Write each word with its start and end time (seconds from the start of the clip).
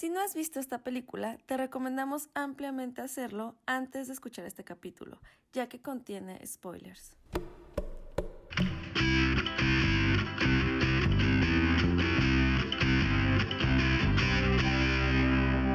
Si 0.00 0.08
no 0.08 0.20
has 0.22 0.34
visto 0.34 0.60
esta 0.60 0.82
película, 0.82 1.36
te 1.44 1.58
recomendamos 1.58 2.30
ampliamente 2.32 3.02
hacerlo 3.02 3.56
antes 3.66 4.06
de 4.06 4.14
escuchar 4.14 4.46
este 4.46 4.64
capítulo, 4.64 5.20
ya 5.52 5.68
que 5.68 5.82
contiene 5.82 6.40
spoilers. 6.46 7.18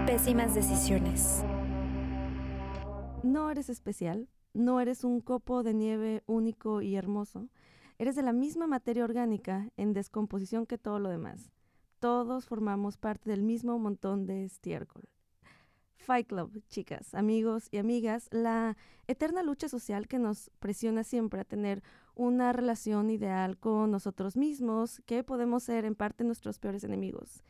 Pésimas 0.08 0.56
decisiones. 0.56 1.44
No 3.22 3.52
eres 3.52 3.70
especial, 3.70 4.28
no 4.56 4.82
eres 4.82 5.04
un 5.04 5.22
copo 5.22 5.62
de 5.62 5.76
nieve 5.76 6.24
único 6.26 6.82
y 6.82 6.96
hermoso. 6.96 7.48
Eres 8.00 8.16
de 8.16 8.24
la 8.24 8.34
misma 8.34 8.66
materia 8.66 9.04
orgánica 9.04 9.70
en 9.78 9.94
descomposición 9.94 10.66
que 10.66 10.80
todo 10.80 10.98
lo 10.98 11.10
demás. 11.10 11.52
Todos 12.00 12.46
formamos 12.46 12.98
parte 12.98 13.30
del 13.30 13.42
mismo 13.42 13.80
montón 13.80 14.26
de 14.26 14.46
estiércol. 14.46 15.04
Fight 15.96 16.28
Club, 16.28 16.62
chicas, 16.70 17.16
amigos 17.16 17.68
y 17.72 17.78
amigas, 17.78 18.28
la 18.32 18.78
eterna 19.08 19.42
lucha 19.42 19.68
social 19.70 20.08
que 20.08 20.20
nos 20.20 20.52
presiona 20.60 21.04
siempre 21.04 21.40
a 21.40 21.46
tener 21.46 21.82
una 22.14 22.54
relación 22.54 23.10
ideal 23.10 23.58
con 23.58 23.92
nosotros 23.92 24.38
mismos, 24.38 25.02
que 25.06 25.24
podemos 25.24 25.64
ser 25.64 25.86
en 25.86 25.96
parte 25.96 26.24
nuestros 26.24 26.60
peores 26.60 26.84
enemigos. 26.84 27.44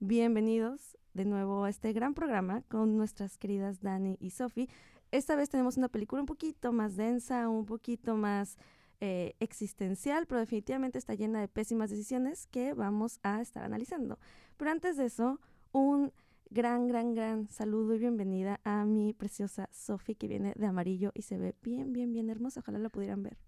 Bienvenidos 0.00 0.96
de 1.14 1.24
nuevo 1.24 1.64
a 1.64 1.70
este 1.70 1.92
gran 1.92 2.14
programa 2.14 2.62
con 2.62 2.96
nuestras 2.96 3.38
queridas 3.38 3.80
Dani 3.80 4.16
y 4.20 4.30
Sophie. 4.30 4.68
Esta 5.10 5.36
vez 5.36 5.48
tenemos 5.50 5.76
una 5.76 5.88
película 5.88 6.22
un 6.22 6.26
poquito 6.26 6.72
más 6.72 6.96
densa, 6.96 7.48
un 7.48 7.66
poquito 7.66 8.16
más 8.16 8.56
eh, 9.00 9.34
existencial, 9.40 10.26
pero 10.26 10.40
definitivamente 10.40 10.98
está 10.98 11.14
llena 11.14 11.40
de 11.40 11.48
pésimas 11.48 11.90
decisiones 11.90 12.46
que 12.46 12.74
vamos 12.74 13.18
a 13.22 13.40
estar 13.40 13.64
analizando. 13.64 14.18
Pero 14.56 14.70
antes 14.70 14.96
de 14.96 15.06
eso, 15.06 15.40
un 15.72 16.12
gran, 16.50 16.86
gran, 16.88 17.14
gran 17.14 17.48
saludo 17.48 17.94
y 17.94 17.98
bienvenida 17.98 18.60
a 18.64 18.84
mi 18.84 19.14
preciosa 19.14 19.68
Sophie 19.72 20.16
que 20.16 20.28
viene 20.28 20.52
de 20.56 20.66
amarillo 20.66 21.12
y 21.14 21.22
se 21.22 21.38
ve 21.38 21.54
bien, 21.62 21.92
bien, 21.92 22.12
bien 22.12 22.28
hermosa. 22.28 22.60
Ojalá 22.60 22.78
la 22.78 22.90
pudieran 22.90 23.22
ver. 23.22 23.38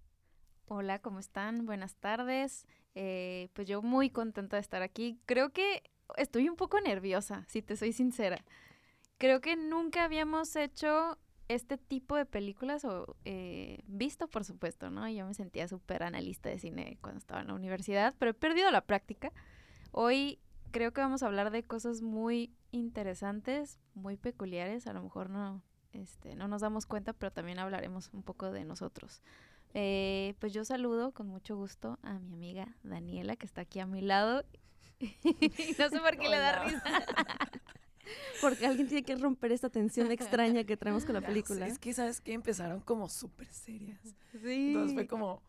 Hola, 0.65 0.99
¿cómo 0.99 1.19
están? 1.19 1.65
Buenas 1.65 1.95
tardes. 1.95 2.65
Eh, 2.95 3.49
pues 3.53 3.67
yo 3.67 3.81
muy 3.81 4.09
contenta 4.09 4.55
de 4.55 4.61
estar 4.61 4.81
aquí. 4.81 5.19
Creo 5.25 5.51
que 5.51 5.83
estoy 6.17 6.49
un 6.49 6.55
poco 6.55 6.79
nerviosa, 6.79 7.45
si 7.47 7.61
te 7.61 7.75
soy 7.75 7.93
sincera. 7.93 8.43
Creo 9.17 9.41
que 9.41 9.55
nunca 9.55 10.05
habíamos 10.05 10.55
hecho 10.55 11.17
este 11.53 11.77
tipo 11.77 12.15
de 12.15 12.25
películas 12.25 12.85
o 12.85 13.15
eh, 13.25 13.81
visto, 13.87 14.27
por 14.27 14.43
supuesto, 14.43 14.89
¿no? 14.89 15.07
Yo 15.09 15.25
me 15.25 15.33
sentía 15.33 15.67
súper 15.67 16.03
analista 16.03 16.49
de 16.49 16.59
cine 16.59 16.97
cuando 17.01 17.19
estaba 17.19 17.41
en 17.41 17.47
la 17.47 17.53
universidad, 17.53 18.13
pero 18.19 18.31
he 18.31 18.33
perdido 18.33 18.71
la 18.71 18.81
práctica. 18.81 19.31
Hoy 19.91 20.39
creo 20.71 20.91
que 20.91 21.01
vamos 21.01 21.23
a 21.23 21.27
hablar 21.27 21.51
de 21.51 21.63
cosas 21.63 22.01
muy 22.01 22.51
interesantes, 22.71 23.79
muy 23.93 24.17
peculiares, 24.17 24.87
a 24.87 24.93
lo 24.93 25.03
mejor 25.03 25.29
no, 25.29 25.61
este, 25.91 26.35
no 26.35 26.47
nos 26.47 26.61
damos 26.61 26.85
cuenta, 26.85 27.13
pero 27.13 27.31
también 27.31 27.59
hablaremos 27.59 28.09
un 28.13 28.23
poco 28.23 28.51
de 28.51 28.65
nosotros. 28.65 29.21
Eh, 29.75 30.35
pues 30.39 30.53
yo 30.53 30.65
saludo 30.65 31.11
con 31.11 31.27
mucho 31.27 31.55
gusto 31.55 31.97
a 32.03 32.19
mi 32.19 32.33
amiga 32.33 32.75
Daniela, 32.83 33.35
que 33.35 33.45
está 33.45 33.61
aquí 33.61 33.79
a 33.79 33.85
mi 33.85 34.01
lado. 34.01 34.43
no 34.99 35.89
sé 35.89 35.99
por 35.99 36.17
qué 36.17 36.29
le 36.29 36.37
da 36.37 36.63
risa. 36.63 36.83
Porque 38.41 38.65
alguien 38.65 38.87
tiene 38.87 39.03
que 39.03 39.15
romper 39.15 39.51
esta 39.51 39.69
tensión 39.69 40.11
extraña 40.11 40.63
que 40.63 40.77
traemos 40.77 41.05
con 41.05 41.13
la 41.15 41.21
película. 41.25 41.67
Es 41.67 41.79
que, 41.79 41.93
¿sabes 41.93 42.21
que 42.21 42.33
Empezaron 42.33 42.81
como 42.81 43.09
súper 43.09 43.47
serias. 43.47 44.01
Sí. 44.41 44.69
Entonces 44.69 44.93
fue 44.93 45.07
como, 45.07 45.41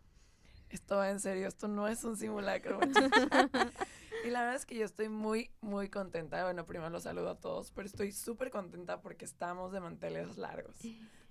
esto 0.70 0.96
va 0.96 1.10
en 1.10 1.20
serio, 1.20 1.48
esto 1.48 1.68
no 1.68 1.88
es 1.88 2.04
un 2.04 2.16
simulacro. 2.16 2.78
y 4.24 4.30
la 4.30 4.40
verdad 4.40 4.56
es 4.56 4.66
que 4.66 4.76
yo 4.76 4.84
estoy 4.84 5.08
muy, 5.08 5.50
muy 5.60 5.88
contenta. 5.88 6.42
Bueno, 6.44 6.66
primero 6.66 6.90
los 6.90 7.04
saludo 7.04 7.30
a 7.30 7.40
todos, 7.40 7.70
pero 7.72 7.86
estoy 7.86 8.12
súper 8.12 8.50
contenta 8.50 9.00
porque 9.00 9.24
estamos 9.24 9.72
de 9.72 9.80
manteles 9.80 10.36
largos. 10.36 10.76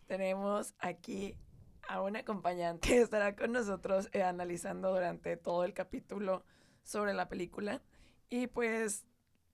Tenemos 0.07 0.73
aquí 0.79 1.35
a 1.87 2.01
un 2.01 2.15
acompañante 2.15 2.87
que 2.87 2.97
estará 3.01 3.35
con 3.35 3.51
nosotros 3.51 4.09
eh, 4.13 4.23
analizando 4.23 4.93
durante 4.93 5.37
todo 5.37 5.63
el 5.63 5.73
capítulo 5.73 6.43
sobre 6.83 7.13
la 7.13 7.29
película. 7.29 7.81
Y 8.29 8.47
pues 8.47 9.05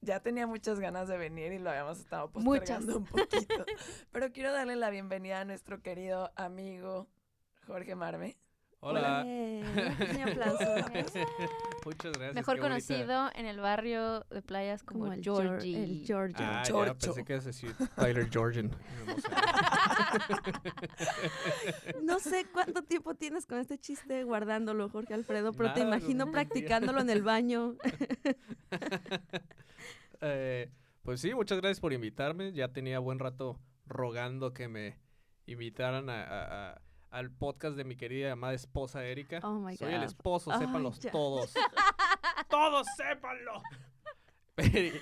ya 0.02 0.20
tenía 0.22 0.48
muchas 0.48 0.80
ganas 0.80 1.08
de 1.08 1.18
venir 1.18 1.52
y 1.54 1.60
lo 1.60 1.70
habíamos 1.70 2.00
estado 2.00 2.30
postergando 2.32 2.98
un 2.98 3.06
poquito. 3.06 3.66
Pero 4.12 4.32
quiero 4.32 4.52
darle 4.54 4.76
la 4.76 4.90
bienvenida 4.90 5.42
a 5.42 5.46
nuestro 5.46 5.82
querido 5.82 6.32
amigo 6.36 7.08
Jorge 7.68 7.96
Marme. 7.96 8.38
Hola. 8.82 9.24
Un 9.26 9.62
aplauso. 10.30 10.64
Muchas 11.84 12.14
gracias. 12.14 12.34
Mejor 12.34 12.56
bonita. 12.56 12.70
conocido 12.70 13.30
en 13.36 13.46
el 13.46 13.60
barrio 13.60 14.22
de 14.30 14.42
playas 14.42 14.84
como, 14.84 15.02
Como 15.02 15.12
el 15.14 15.20
el 15.20 15.26
Geor- 15.26 15.42
Georgie. 15.42 15.84
el 15.84 16.06
Georgie. 16.06 16.46
Ah, 16.46 16.64
ya, 16.66 16.94
pensé 16.96 17.26
que 17.26 17.40
decir 17.42 17.76
Tyler 17.98 18.30
Jordan. 18.34 18.72
No 22.02 22.20
sé 22.20 22.46
cuánto 22.52 22.82
tiempo 22.84 23.14
tienes 23.16 23.46
con 23.46 23.58
este 23.60 23.78
chiste 23.78 24.24
guardándolo, 24.24 24.90
Jorge 24.90 25.14
Alfredo, 25.14 25.52
pero 25.54 25.74
te 25.74 25.82
imagino 25.82 26.26
no, 26.26 26.32
practicándolo 26.32 27.02
en 27.02 27.10
el 27.10 27.22
baño. 27.22 27.76
Eh, 30.22 30.70
pues 31.04 31.22
sí, 31.22 31.34
muchas 31.34 31.60
gracias 31.60 31.80
por 31.80 31.94
invitarme. 31.94 32.52
Ya 32.52 32.68
tenía 32.70 33.00
buen 33.00 33.20
rato 33.20 33.60
rogando 33.88 34.54
que 34.54 34.68
me 34.68 34.98
invitaran 35.46 36.10
a, 36.10 36.24
a- 36.24 36.70
a- 36.74 36.82
al 37.12 37.32
podcast 37.32 37.76
de 37.76 37.84
mi 37.86 37.96
querida 37.96 38.32
amada 38.34 38.54
esposa 38.54 39.04
Erika. 39.04 39.40
Oh 39.44 39.60
my 39.60 39.76
Soy 39.76 39.94
el 39.94 40.04
esposo, 40.04 40.52
Ay, 40.52 40.60
sépanlos 40.60 41.00
todos. 41.00 41.54
¡Todos 42.50 42.86
sépanlo! 42.98 43.62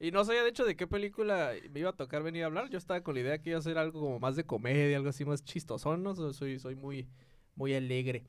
y, 0.00 0.06
y 0.08 0.10
no 0.12 0.24
sabía 0.24 0.42
de 0.44 0.50
hecho 0.50 0.64
de 0.64 0.76
qué 0.76 0.86
película 0.86 1.52
me 1.72 1.80
iba 1.80 1.90
a 1.90 1.96
tocar 1.96 2.22
venir 2.22 2.44
a 2.44 2.46
hablar. 2.46 2.68
Yo 2.70 2.78
estaba 2.78 3.00
con 3.02 3.14
la 3.14 3.20
idea 3.22 3.38
que 3.42 3.50
iba 3.50 3.58
a 3.58 3.62
ser 3.62 3.78
algo 3.78 4.00
como 4.00 4.20
más 4.20 4.36
de 4.36 4.44
comedia, 4.44 4.96
algo 4.96 5.08
así 5.08 5.24
más 5.24 5.42
chistosón, 5.42 6.02
¿no? 6.04 6.14
So- 6.14 6.32
Soy, 6.32 6.58
soy 6.60 6.76
muy, 6.76 7.08
muy 7.56 7.74
alegre. 7.74 8.24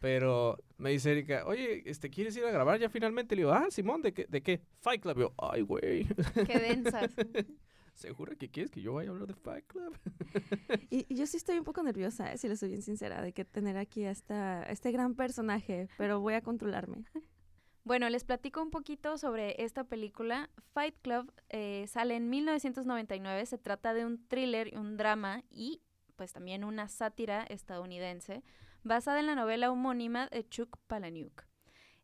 Pero 0.00 0.56
me 0.78 0.90
dice 0.90 1.12
Erika, 1.12 1.44
oye, 1.46 1.82
este, 1.84 2.08
¿quieres 2.08 2.34
ir 2.34 2.44
a 2.46 2.50
grabar 2.50 2.80
ya 2.80 2.88
finalmente? 2.88 3.36
Le 3.36 3.42
digo, 3.42 3.52
ah, 3.52 3.66
Simón, 3.70 4.00
¿de 4.00 4.14
qué? 4.14 4.26
¿De 4.28 4.42
qué? 4.42 4.62
Fight 4.80 5.02
Club. 5.02 5.18
Y 5.18 5.20
yo, 5.20 5.34
ay, 5.36 5.60
güey. 5.60 6.06
Qué 6.46 6.58
densas. 6.58 7.10
¿Segura 7.92 8.34
que 8.34 8.50
quieres 8.50 8.70
que 8.70 8.80
yo 8.80 8.94
vaya 8.94 9.10
a 9.10 9.12
hablar 9.12 9.28
de 9.28 9.34
Fight 9.34 9.66
Club? 9.66 9.94
Y, 10.90 11.04
y 11.06 11.16
yo 11.16 11.26
sí 11.26 11.36
estoy 11.36 11.58
un 11.58 11.64
poco 11.64 11.82
nerviosa, 11.82 12.32
eh, 12.32 12.38
si 12.38 12.48
le 12.48 12.56
soy 12.56 12.70
bien 12.70 12.82
sincera, 12.82 13.20
de 13.20 13.34
que 13.34 13.44
tener 13.44 13.76
aquí 13.76 14.04
a, 14.04 14.10
esta, 14.10 14.60
a 14.60 14.72
este 14.72 14.90
gran 14.90 15.14
personaje, 15.14 15.88
pero 15.98 16.18
voy 16.18 16.32
a 16.32 16.40
controlarme. 16.40 17.04
Bueno, 17.84 18.08
les 18.08 18.24
platico 18.24 18.62
un 18.62 18.70
poquito 18.70 19.18
sobre 19.18 19.62
esta 19.62 19.84
película. 19.84 20.48
Fight 20.72 20.96
Club 21.02 21.30
eh, 21.50 21.84
sale 21.88 22.16
en 22.16 22.30
1999. 22.30 23.44
Se 23.44 23.58
trata 23.58 23.92
de 23.92 24.06
un 24.06 24.26
thriller 24.28 24.72
y 24.72 24.76
un 24.76 24.96
drama 24.96 25.42
y 25.50 25.82
pues 26.16 26.32
también 26.32 26.64
una 26.64 26.88
sátira 26.88 27.42
estadounidense 27.44 28.42
basada 28.82 29.20
en 29.20 29.26
la 29.26 29.34
novela 29.34 29.70
homónima 29.70 30.28
de 30.28 30.48
Chuck 30.48 30.78
Palahniuk. 30.86 31.44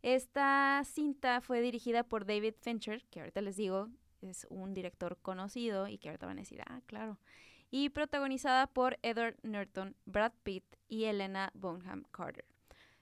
Esta 0.03 0.83
cinta 0.85 1.41
fue 1.41 1.61
dirigida 1.61 2.05
por 2.05 2.27
David 2.27 2.55
Fincher, 2.61 3.05
que 3.11 3.21
ahorita 3.21 3.41
les 3.41 3.57
digo 3.57 3.89
es 4.21 4.47
un 4.51 4.75
director 4.75 5.19
conocido 5.21 5.89
y 5.89 5.99
que 5.99 6.09
ahorita 6.09 6.27
van 6.27 6.39
a 6.39 6.43
decir, 6.43 6.63
ah, 6.67 6.81
claro, 6.87 7.19
y 7.71 7.91
protagonizada 7.91 8.67
por 8.67 8.99
Edward 9.03 9.37
Norton, 9.43 9.97
Brad 10.05 10.33
Pitt 10.43 10.65
y 10.89 11.05
Elena 11.05 11.51
Bonham 11.55 12.05
Carter. 12.11 12.45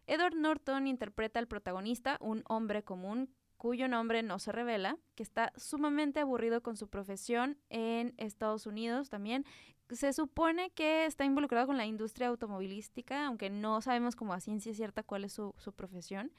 Edward 0.06 0.34
Norton 0.34 0.86
interpreta 0.86 1.38
al 1.38 1.48
protagonista, 1.48 2.18
un 2.20 2.42
hombre 2.48 2.82
común 2.82 3.30
cuyo 3.56 3.88
nombre 3.88 4.22
no 4.22 4.38
se 4.38 4.52
revela, 4.52 4.98
que 5.14 5.22
está 5.22 5.52
sumamente 5.56 6.20
aburrido 6.20 6.62
con 6.62 6.76
su 6.76 6.88
profesión 6.88 7.56
en 7.70 8.12
Estados 8.18 8.66
Unidos 8.66 9.08
también. 9.08 9.46
Se 9.90 10.12
supone 10.12 10.70
que 10.70 11.06
está 11.06 11.24
involucrado 11.24 11.66
con 11.66 11.76
la 11.76 11.86
industria 11.86 12.28
automovilística, 12.28 13.26
aunque 13.26 13.50
no 13.50 13.80
sabemos 13.80 14.16
como 14.16 14.32
a 14.32 14.40
ciencia 14.40 14.72
cierta 14.74 15.02
cuál 15.02 15.24
es 15.24 15.32
su, 15.32 15.54
su 15.58 15.72
profesión. 15.72 16.32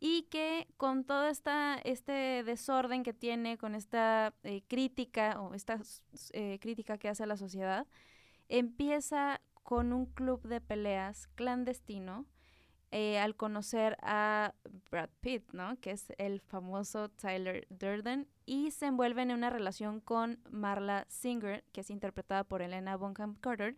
Y 0.00 0.22
que 0.30 0.68
con 0.76 1.04
todo 1.04 1.26
esta, 1.28 1.76
este 1.84 2.44
desorden 2.44 3.02
que 3.02 3.12
tiene, 3.12 3.58
con 3.58 3.74
esta 3.74 4.32
eh, 4.44 4.62
crítica 4.68 5.40
o 5.40 5.54
esta 5.54 5.80
eh, 6.32 6.58
crítica 6.60 6.98
que 6.98 7.08
hace 7.08 7.24
a 7.24 7.26
la 7.26 7.36
sociedad, 7.36 7.86
empieza 8.48 9.40
con 9.64 9.92
un 9.92 10.06
club 10.06 10.42
de 10.46 10.60
peleas 10.60 11.26
clandestino 11.34 12.26
eh, 12.90 13.18
al 13.18 13.36
conocer 13.36 13.96
a 14.00 14.54
Brad 14.90 15.10
Pitt, 15.20 15.52
¿no? 15.52 15.78
Que 15.80 15.90
es 15.90 16.12
el 16.18 16.40
famoso 16.40 17.10
Tyler 17.10 17.66
Durden, 17.70 18.26
y 18.46 18.70
se 18.70 18.86
envuelve 18.86 19.22
en 19.22 19.32
una 19.32 19.50
relación 19.50 20.00
con 20.00 20.40
Marla 20.50 21.06
Singer, 21.08 21.64
que 21.72 21.82
es 21.82 21.90
interpretada 21.90 22.44
por 22.44 22.62
Elena 22.62 22.96
Bonham 22.96 23.34
Carter, 23.34 23.76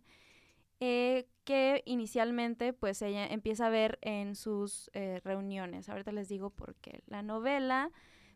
eh, 0.79 1.27
que 1.43 1.83
inicialmente 1.85 2.73
pues 2.73 3.01
ella 3.01 3.27
empieza 3.27 3.67
a 3.67 3.69
ver 3.69 3.99
en 4.01 4.35
sus 4.35 4.89
eh, 4.93 5.19
reuniones. 5.23 5.89
Ahorita 5.89 6.11
les 6.11 6.29
digo 6.29 6.49
por 6.49 6.75
qué. 6.75 7.03
La 7.05 7.21
novela 7.21 7.91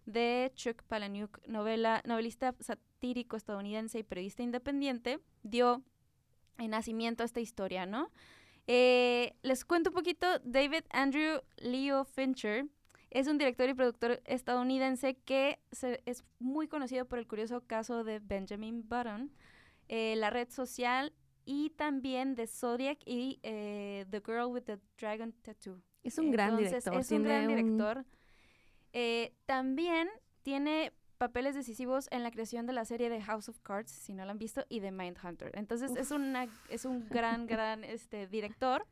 de 0.05 0.51
Chuck 0.55 0.83
Palahniuk, 0.83 1.39
novela, 1.47 2.03
novelista 2.05 2.53
satírico 2.59 3.35
estadounidense 3.37 3.99
y 3.99 4.03
periodista 4.03 4.43
independiente, 4.43 5.19
dio 5.41 5.81
en 6.57 6.71
nacimiento 6.71 7.23
a 7.23 7.25
esta 7.25 7.39
historia, 7.39 7.85
¿no? 7.85 8.11
Eh, 8.67 9.35
les 9.43 9.63
cuento 9.65 9.89
un 9.91 9.93
poquito, 9.95 10.27
David 10.43 10.83
Andrew 10.91 11.41
Leo 11.57 12.03
Fincher 12.05 12.65
Es 13.11 13.27
un 13.27 13.37
director 13.37 13.69
y 13.69 13.73
productor 13.73 14.21
estadounidense 14.25 15.15
que 15.23 15.59
se- 15.71 16.01
es 16.05 16.23
muy 16.39 16.67
conocido 16.67 17.05
por 17.05 17.17
el 17.19 17.27
curioso 17.27 17.61
caso 17.65 18.03
de 18.03 18.19
Benjamin 18.19 18.81
Button, 18.89 19.31
eh, 19.87 20.15
la 20.17 20.29
red 20.31 20.49
social 20.49 21.13
y 21.45 21.69
también 21.77 22.35
de 22.35 22.45
Zodiac 22.47 22.97
y 23.05 23.39
eh, 23.43 24.05
The 24.09 24.19
Girl 24.25 24.47
with 24.51 24.63
the 24.63 24.79
Dragon 24.97 25.31
Tattoo. 25.43 25.81
Es 26.03 26.17
un 26.17 26.29
gran 26.31 26.57
director. 26.57 26.93
Es 26.95 27.11
un 27.11 27.23
gran 27.23 27.43
un- 27.47 27.55
director. 27.55 28.05
Eh, 28.91 29.33
también 29.45 30.09
tiene 30.43 30.91
papeles 31.17 31.55
decisivos 31.55 32.07
en 32.11 32.23
la 32.23 32.31
creación 32.31 32.65
de 32.65 32.73
la 32.73 32.85
serie 32.85 33.09
de 33.09 33.21
House 33.21 33.49
of 33.49 33.59
Cards, 33.61 33.91
si 33.91 34.13
no 34.13 34.25
la 34.25 34.31
han 34.31 34.39
visto, 34.39 34.65
y 34.69 34.79
de 34.79 34.91
Mindhunter. 34.91 35.51
Entonces 35.55 35.95
es, 35.95 36.11
una, 36.11 36.47
es 36.69 36.85
un 36.85 37.07
gran, 37.09 37.47
gran 37.47 37.83
este, 37.83 38.27
director. 38.27 38.85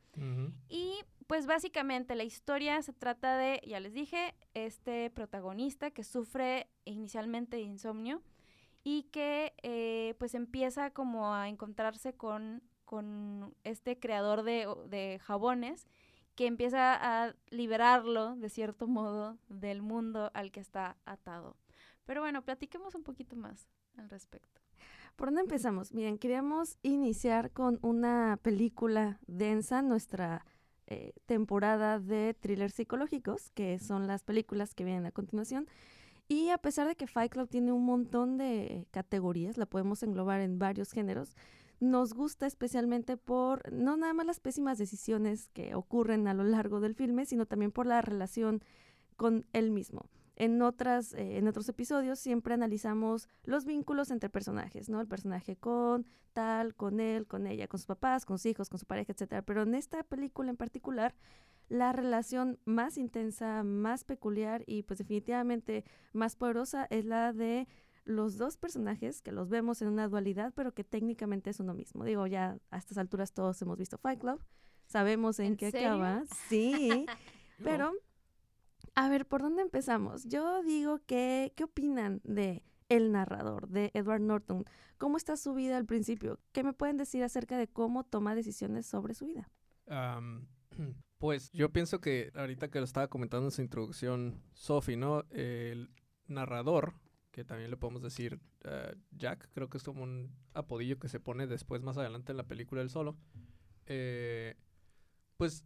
Y 0.70 1.00
pues 1.26 1.48
básicamente 1.48 2.14
la 2.16 2.24
historia 2.24 2.82
se 2.84 2.94
trata 2.94 3.36
de, 3.38 3.62
ya 3.66 3.80
les 3.80 3.94
dije, 3.94 4.36
este 4.54 5.10
protagonista 5.10 5.90
que 5.90 6.04
sufre 6.04 6.68
inicialmente 6.86 7.58
de 7.58 7.64
insomnio 7.64 8.22
y 8.84 9.04
que 9.04 9.54
eh, 9.64 10.14
pues 10.20 10.36
empieza 10.36 10.92
como 10.92 11.34
a 11.34 11.50
encontrarse 11.50 12.14
con, 12.14 12.62
con 12.86 13.56
este 13.64 13.98
creador 13.98 14.44
de, 14.44 14.68
de 14.88 15.20
jabones 15.24 15.88
que 16.36 16.48
empieza 16.48 16.94
a 16.94 17.34
liberarlo 17.50 18.36
de 18.36 18.50
cierto 18.50 18.88
modo 18.88 19.38
del 19.50 19.82
mundo 19.82 20.32
al 20.34 20.52
que 20.52 20.60
está 20.60 20.98
atado. 21.06 21.56
Pero 22.06 22.22
bueno, 22.22 22.42
platiquemos 22.42 22.96
un 22.96 23.04
poquito 23.04 23.36
más 23.36 23.68
al 23.98 24.10
respecto. 24.10 24.62
¿Por 25.16 25.28
dónde 25.28 25.42
empezamos? 25.42 25.94
Miren, 25.94 26.18
queríamos 26.18 26.78
iniciar 26.82 27.52
con 27.52 27.80
una 27.82 28.40
película 28.42 29.20
densa, 29.28 29.82
nuestra 29.82 30.46
eh, 30.88 31.14
temporada 31.28 32.00
de 32.00 32.34
thrillers 32.34 32.74
psicológicos, 32.74 33.52
que 33.52 33.80
son 33.80 34.08
las 34.08 34.24
películas 34.24 34.74
que 34.74 34.84
vienen 34.84 35.06
a 35.06 35.12
continuación. 35.12 35.68
Y 36.28 36.50
a 36.50 36.58
pesar 36.58 36.88
de 36.88 36.96
que 36.96 37.08
Fight 37.08 37.32
Club 37.32 37.48
tiene 37.48 37.72
un 37.72 37.86
montón 37.86 38.38
de 38.38 38.88
categorías, 38.92 39.58
la 39.58 39.66
podemos 39.66 40.04
englobar 40.04 40.42
en 40.42 40.58
varios 40.58 40.92
géneros, 40.92 41.36
nos 41.80 42.14
gusta 42.14 42.48
especialmente 42.48 43.18
por 43.18 43.72
no 43.72 43.98
nada 43.98 44.14
más 44.14 44.26
las 44.26 44.40
pésimas 44.40 44.78
decisiones 44.78 45.50
que 45.50 45.76
ocurren 45.76 46.28
a 46.28 46.34
lo 46.34 46.44
largo 46.44 46.80
del 46.80 46.96
filme, 46.96 47.26
sino 47.26 47.46
también 47.46 47.72
por 47.72 47.86
la 47.86 48.02
relación 48.02 48.64
con 49.18 49.46
él 49.54 49.70
mismo. 49.70 50.06
En, 50.36 50.62
otras, 50.62 51.14
eh, 51.14 51.38
en 51.38 51.48
otros 51.48 51.70
episodios 51.70 52.20
siempre 52.20 52.54
analizamos 52.54 53.30
los 53.44 53.66
vínculos 53.66 54.10
entre 54.12 54.30
personajes, 54.30 54.90
¿no? 54.90 55.00
El 55.00 55.08
personaje 55.08 55.56
con 55.56 56.06
tal, 56.34 56.76
con 56.76 57.00
él, 57.00 57.28
con 57.28 57.46
ella, 57.48 57.68
con 57.68 57.80
sus 57.80 57.86
papás, 57.86 58.26
con 58.26 58.38
sus 58.40 58.48
hijos, 58.48 58.70
con 58.70 58.80
su 58.80 58.86
pareja, 58.86 59.14
etcétera. 59.14 59.44
Pero 59.44 59.62
en 59.62 59.76
esta 59.76 60.04
película 60.04 60.50
en 60.50 60.58
particular, 60.58 61.14
la 61.70 61.94
relación 61.94 62.60
más 62.66 62.98
intensa, 62.98 63.64
más 63.64 64.04
peculiar 64.04 64.64
y 64.68 64.84
pues 64.84 64.98
definitivamente 64.98 65.86
más 66.12 66.36
poderosa 66.36 66.88
es 66.90 67.06
la 67.06 67.34
de 67.34 67.68
los 68.06 68.38
dos 68.38 68.58
personajes 68.58 69.22
que 69.22 69.32
los 69.32 69.50
vemos 69.50 69.82
en 69.82 69.88
una 69.88 70.08
dualidad, 70.08 70.54
pero 70.56 70.74
que 70.74 70.84
técnicamente 70.84 71.50
es 71.50 71.60
uno 71.60 71.74
mismo. 71.74 72.04
Digo, 72.04 72.28
ya 72.28 72.58
a 72.70 72.78
estas 72.78 72.98
alturas 72.98 73.34
todos 73.34 73.62
hemos 73.62 73.78
visto 73.78 73.98
Fight 73.98 74.20
Club, 74.20 74.44
sabemos 74.88 75.40
en, 75.40 75.48
¿En 75.48 75.58
qué 75.58 75.72
serio? 75.72 75.90
acaba. 75.90 76.24
Sí, 76.50 77.06
pero 77.64 77.94
a 78.96 79.10
ver, 79.10 79.26
¿por 79.26 79.42
dónde 79.42 79.62
empezamos? 79.62 80.26
Yo 80.26 80.64
digo 80.64 81.00
que, 81.06 81.54
¿qué 81.56 81.64
opinan 81.64 82.22
de 82.24 82.64
el 82.90 83.12
narrador, 83.12 83.70
de 83.70 83.92
Edward 83.94 84.22
Norton? 84.22 84.66
¿Cómo 84.98 85.18
está 85.18 85.36
su 85.38 85.54
vida 85.54 85.78
al 85.78 85.86
principio? 85.86 86.40
¿Qué 86.52 86.64
me 86.64 86.74
pueden 86.74 86.98
decir 86.98 87.24
acerca 87.24 87.58
de 87.58 87.68
cómo 87.68 88.04
toma 88.04 88.36
decisiones 88.36 88.86
sobre 88.86 89.14
su 89.14 89.26
vida? 89.26 89.50
Pues 91.20 91.52
yo 91.54 91.72
pienso 91.72 92.02
que 92.02 92.32
ahorita 92.36 92.70
que 92.70 92.80
lo 92.80 92.84
estaba 92.84 93.08
comentando 93.08 93.48
en 93.48 93.52
su 93.52 93.62
introducción 93.62 94.44
Sophie, 94.52 94.98
¿no? 94.98 95.24
El 95.30 95.90
narrador, 96.28 96.96
que 97.32 97.46
también 97.46 97.72
le 97.72 97.78
podemos 97.78 98.02
decir 98.02 98.42
eh, 98.66 98.94
Jack, 99.12 99.48
creo 99.54 99.70
que 99.70 99.78
es 99.78 99.84
como 99.86 100.04
un 100.04 100.36
apodillo 100.54 101.00
que 101.00 101.08
se 101.08 101.22
pone 101.22 101.48
después 101.48 101.82
más 101.82 101.98
adelante 101.98 102.34
en 102.34 102.38
la 102.38 102.44
película 102.44 102.82
del 102.82 102.90
solo. 102.90 103.16
eh, 103.86 104.56
pues 105.38 105.64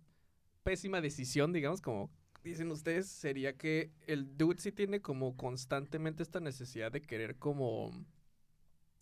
pésima 0.62 1.02
decisión, 1.02 1.54
digamos, 1.54 1.82
como 1.82 2.12
dicen 2.48 2.72
ustedes, 2.72 3.08
sería 3.08 3.58
que 3.58 3.92
el 4.08 4.38
dude 4.38 4.60
sí 4.60 4.72
tiene 4.72 5.02
como 5.02 5.36
constantemente 5.38 6.24
esta 6.24 6.40
necesidad 6.40 6.92
de 6.92 7.02
querer 7.02 7.38
como... 7.38 7.92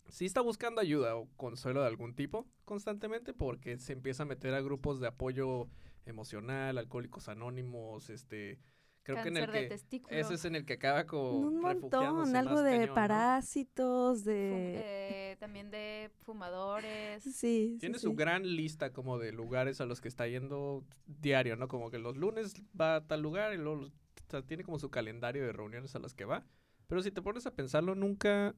Sí 0.08 0.24
está 0.24 0.40
buscando 0.40 0.80
ayuda 0.80 1.16
o 1.16 1.28
consuelo 1.36 1.80
de 1.80 1.88
algún 1.88 2.14
tipo 2.14 2.46
constantemente 2.64 3.32
porque 3.32 3.78
se 3.78 3.92
empieza 3.92 4.22
a 4.22 4.26
meter 4.26 4.54
a 4.54 4.60
grupos 4.60 5.00
de 5.00 5.08
apoyo 5.08 5.68
emocional, 6.04 6.78
alcohólicos 6.78 7.28
anónimos, 7.28 8.10
este... 8.10 8.58
Creo 9.06 9.22
que 9.22 9.28
en 9.28 9.36
el 9.36 9.44
Cáncer 9.44 9.52
de 9.54 9.68
que... 9.68 9.68
testículo. 9.74 10.16
Ese 10.16 10.34
es 10.34 10.44
en 10.44 10.56
el 10.56 10.64
que 10.66 10.72
acaba 10.74 11.06
como 11.06 11.30
Un 11.38 11.60
montón, 11.60 12.34
algo 12.34 12.60
de 12.62 12.70
cañón, 12.72 12.88
¿no? 12.88 12.94
parásitos, 12.94 14.18
Fu- 14.20 14.24
de... 14.28 15.30
eh, 15.32 15.36
también 15.38 15.70
de 15.70 16.10
fumadores. 16.24 17.22
Sí, 17.24 17.32
sí, 17.32 17.76
Tiene 17.78 17.98
sí. 17.98 18.02
su 18.02 18.14
gran 18.14 18.42
lista 18.44 18.92
como 18.92 19.18
de 19.18 19.30
lugares 19.32 19.80
a 19.80 19.86
los 19.86 20.00
que 20.00 20.08
está 20.08 20.26
yendo 20.26 20.84
diario, 21.06 21.54
¿no? 21.56 21.68
Como 21.68 21.90
que 21.90 21.98
los 21.98 22.16
lunes 22.16 22.54
va 22.78 22.96
a 22.96 23.06
tal 23.06 23.22
lugar 23.22 23.52
y 23.54 23.58
luego 23.58 23.82
o 23.82 23.90
sea, 24.30 24.42
tiene 24.42 24.64
como 24.64 24.78
su 24.80 24.90
calendario 24.90 25.46
de 25.46 25.52
reuniones 25.52 25.94
a 25.94 26.00
las 26.00 26.12
que 26.14 26.24
va. 26.24 26.44
Pero 26.88 27.00
si 27.02 27.10
te 27.12 27.22
pones 27.22 27.46
a 27.46 27.54
pensarlo, 27.54 27.94
nunca, 27.94 28.54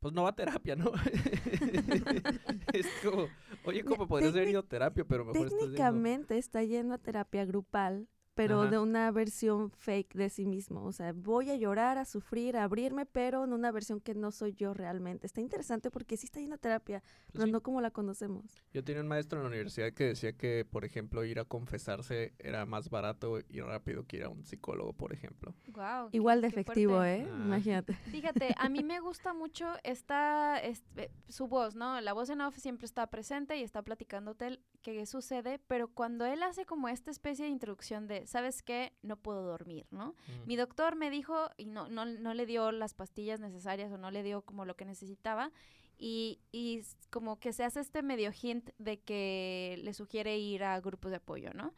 pues 0.00 0.12
no 0.12 0.24
va 0.24 0.30
a 0.30 0.34
terapia, 0.36 0.76
¿no? 0.76 0.92
es 2.72 2.86
como, 3.02 3.28
oye, 3.64 3.84
¿cómo 3.84 4.06
podrías 4.06 4.32
haber 4.34 4.48
ido 4.48 4.60
a 4.60 4.62
terapia? 4.62 5.04
Pero 5.04 5.24
mejor 5.24 5.46
estás 5.46 5.52
yendo. 5.52 5.64
Técnicamente 5.66 6.38
está 6.38 6.62
yendo 6.62 6.94
a 6.94 6.98
terapia 6.98 7.44
grupal, 7.44 8.08
pero 8.34 8.62
Ajá. 8.62 8.70
de 8.70 8.78
una 8.78 9.10
versión 9.10 9.70
fake 9.70 10.14
de 10.14 10.30
sí 10.30 10.46
mismo. 10.46 10.84
O 10.84 10.92
sea, 10.92 11.12
voy 11.12 11.50
a 11.50 11.56
llorar, 11.56 11.98
a 11.98 12.04
sufrir, 12.04 12.56
a 12.56 12.64
abrirme, 12.64 13.04
pero 13.06 13.44
en 13.44 13.52
una 13.52 13.70
versión 13.70 14.00
que 14.00 14.14
no 14.14 14.30
soy 14.30 14.54
yo 14.54 14.72
realmente. 14.74 15.26
Está 15.26 15.40
interesante 15.40 15.90
porque 15.90 16.16
sí 16.16 16.26
está 16.26 16.40
yendo 16.40 16.54
a 16.54 16.58
terapia, 16.58 17.00
Pues 17.00 17.32
pero 17.32 17.44
sí. 17.46 17.52
no 17.52 17.62
como 17.62 17.80
la 17.80 17.90
conocemos. 17.90 18.44
Yo 18.72 18.82
tenía 18.82 19.02
un 19.02 19.08
maestro 19.08 19.38
en 19.38 19.44
la 19.44 19.48
universidad 19.50 19.92
que 19.92 20.04
decía 20.04 20.32
que, 20.36 20.64
por 20.64 20.84
ejemplo, 20.84 21.24
ir 21.24 21.38
a 21.40 21.44
confesarse 21.44 22.32
era 22.38 22.64
más 22.66 22.88
barato 22.90 23.40
y 23.48 23.60
rápido 23.60 24.06
que 24.06 24.16
ir 24.18 24.24
a 24.24 24.28
un 24.28 24.44
psicólogo, 24.44 24.92
por 24.92 25.12
ejemplo. 25.12 25.54
Qué- 25.64 25.72
Igual 26.12 26.40
de 26.40 26.48
qué 26.50 26.60
efectivo, 26.60 26.96
fuerte. 26.96 27.22
¿eh? 27.24 27.28
Ah. 27.30 27.42
Imagínate. 27.44 27.92
Fíjate, 28.22 28.54
a 28.58 28.68
mí 28.68 28.82
me 28.82 29.00
gusta 29.00 29.34
mucho 29.34 29.66
esta, 29.82 30.58
este, 30.58 31.10
su 31.28 31.48
voz, 31.48 31.74
¿no? 31.74 32.00
La 32.00 32.12
voz 32.12 32.30
en 32.30 32.40
off 32.40 32.56
siempre 32.58 32.86
está 32.86 33.06
presente 33.08 33.56
y 33.58 33.62
está 33.62 33.82
platicándote 33.82 34.60
qué 34.82 35.04
sucede, 35.06 35.60
pero 35.68 35.88
cuando 35.88 36.24
él 36.24 36.42
hace 36.42 36.64
como 36.66 36.88
esta 36.88 37.10
especie 37.10 37.44
de 37.44 37.50
introducción 37.50 38.06
de, 38.06 38.21
¿sabes 38.26 38.62
qué? 38.62 38.92
No 39.02 39.16
puedo 39.16 39.42
dormir, 39.42 39.86
¿no? 39.90 40.14
Mi 40.46 40.56
doctor 40.56 40.96
me 40.96 41.10
dijo, 41.10 41.50
y 41.56 41.66
no, 41.66 41.88
no, 41.88 42.04
no 42.04 42.34
le 42.34 42.46
dio 42.46 42.72
las 42.72 42.94
pastillas 42.94 43.40
necesarias 43.40 43.92
o 43.92 43.98
no 43.98 44.10
le 44.10 44.22
dio 44.22 44.42
como 44.42 44.64
lo 44.64 44.76
que 44.76 44.84
necesitaba, 44.84 45.52
y, 45.98 46.40
y 46.50 46.82
como 47.10 47.38
que 47.38 47.52
se 47.52 47.64
hace 47.64 47.80
este 47.80 48.02
medio 48.02 48.32
hint 48.32 48.70
de 48.78 48.98
que 49.00 49.78
le 49.82 49.94
sugiere 49.94 50.38
ir 50.38 50.64
a 50.64 50.80
grupos 50.80 51.10
de 51.10 51.18
apoyo, 51.18 51.52
¿no? 51.54 51.74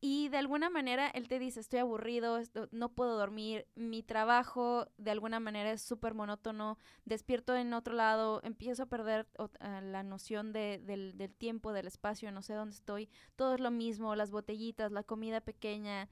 Y 0.00 0.28
de 0.28 0.36
alguna 0.36 0.68
manera 0.70 1.08
él 1.08 1.26
te 1.26 1.38
dice, 1.38 1.58
estoy 1.60 1.80
aburrido, 1.80 2.38
no 2.70 2.90
puedo 2.94 3.16
dormir, 3.16 3.66
mi 3.74 4.02
trabajo 4.02 4.86
de 4.98 5.10
alguna 5.10 5.40
manera 5.40 5.72
es 5.72 5.82
súper 5.82 6.14
monótono, 6.14 6.78
despierto 7.06 7.56
en 7.56 7.72
otro 7.72 7.94
lado, 7.94 8.40
empiezo 8.44 8.84
a 8.84 8.86
perder 8.86 9.26
ah, 9.60 9.80
la 9.80 10.02
noción 10.02 10.52
de- 10.52 10.80
del, 10.84 11.16
del 11.16 11.34
tiempo, 11.34 11.72
del 11.72 11.86
espacio, 11.86 12.30
no 12.30 12.42
sé 12.42 12.52
dónde 12.54 12.76
estoy, 12.76 13.08
todo 13.36 13.54
es 13.54 13.60
lo 13.60 13.70
mismo, 13.70 14.14
las 14.16 14.30
botellitas, 14.30 14.92
la 14.92 15.02
comida 15.02 15.40
pequeña, 15.40 16.08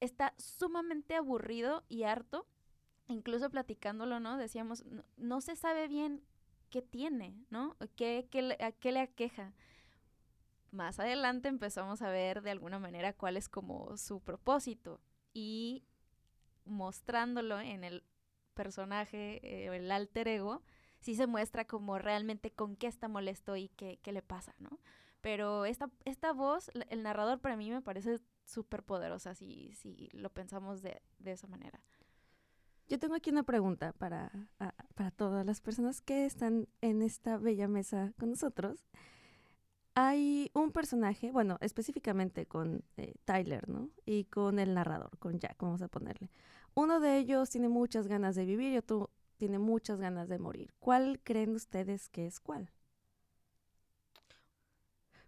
está 0.00 0.34
sumamente 0.38 1.14
aburrido 1.16 1.84
y 1.88 2.04
harto, 2.04 2.46
incluso 3.08 3.50
platicándolo, 3.50 4.20
¿no? 4.20 4.38
Decíamos, 4.38 4.84
no, 5.16 5.40
se 5.40 5.56
sabe 5.56 5.88
bien 5.88 6.22
qué 6.70 6.82
tiene, 6.82 7.36
¿no? 7.50 7.76
¿Qué, 7.96 8.28
qué 8.30 8.56
a 8.60 8.72
qué 8.72 8.92
le 8.92 9.00
aqueja? 9.00 9.54
Más 10.72 10.98
adelante 10.98 11.48
empezamos 11.48 12.02
a 12.02 12.10
ver 12.10 12.42
de 12.42 12.50
alguna 12.50 12.78
manera 12.78 13.12
cuál 13.12 13.36
es 13.36 13.48
como 13.48 13.96
su 13.98 14.20
propósito 14.20 15.00
y 15.34 15.84
mostrándolo 16.64 17.60
en 17.60 17.84
el 17.84 18.02
personaje, 18.54 19.40
eh, 19.42 19.76
el 19.76 19.92
alter 19.92 20.28
ego, 20.28 20.62
sí 20.98 21.14
se 21.14 21.26
muestra 21.26 21.66
como 21.66 21.98
realmente 21.98 22.50
con 22.50 22.76
qué 22.76 22.86
está 22.86 23.08
molesto 23.08 23.54
y 23.56 23.68
qué, 23.68 23.98
qué 24.02 24.12
le 24.12 24.22
pasa, 24.22 24.54
¿no? 24.58 24.80
Pero 25.20 25.66
esta, 25.66 25.90
esta 26.04 26.32
voz, 26.32 26.70
el 26.88 27.02
narrador 27.02 27.38
para 27.40 27.56
mí 27.56 27.70
me 27.70 27.82
parece 27.82 28.20
súper 28.44 28.82
poderosa 28.82 29.34
si, 29.34 29.72
si 29.74 30.08
lo 30.12 30.30
pensamos 30.30 30.82
de, 30.82 31.02
de 31.18 31.32
esa 31.32 31.46
manera. 31.46 31.80
Yo 32.88 32.98
tengo 32.98 33.14
aquí 33.14 33.30
una 33.30 33.44
pregunta 33.44 33.92
para, 33.92 34.32
para 34.94 35.10
todas 35.10 35.46
las 35.46 35.60
personas 35.60 36.00
que 36.00 36.24
están 36.24 36.66
en 36.80 37.02
esta 37.02 37.36
bella 37.36 37.68
mesa 37.68 38.12
con 38.18 38.30
nosotros. 38.30 38.84
Hay 39.94 40.50
un 40.54 40.72
personaje, 40.72 41.30
bueno, 41.30 41.58
específicamente 41.60 42.46
con 42.46 42.82
eh, 42.96 43.14
Tyler, 43.24 43.68
¿no? 43.68 43.90
Y 44.06 44.24
con 44.24 44.58
el 44.58 44.74
narrador, 44.74 45.18
con 45.18 45.38
Jack, 45.38 45.56
vamos 45.60 45.82
a 45.82 45.88
ponerle. 45.88 46.30
Uno 46.74 46.98
de 47.00 47.18
ellos 47.18 47.50
tiene 47.50 47.68
muchas 47.68 48.06
ganas 48.06 48.34
de 48.34 48.46
vivir 48.46 48.72
y 48.72 48.78
otro 48.78 49.10
tiene 49.36 49.58
muchas 49.58 50.00
ganas 50.00 50.28
de 50.28 50.38
morir. 50.38 50.72
¿Cuál 50.78 51.20
creen 51.22 51.54
ustedes 51.54 52.08
que 52.08 52.26
es 52.26 52.40
cuál? 52.40 52.70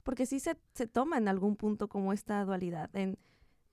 Porque 0.02 0.24
sí 0.24 0.40
se, 0.40 0.56
se 0.72 0.86
toma 0.86 1.18
en 1.18 1.28
algún 1.28 1.56
punto 1.56 1.88
como 1.88 2.12
esta 2.12 2.42
dualidad. 2.44 2.94
En, 2.94 3.18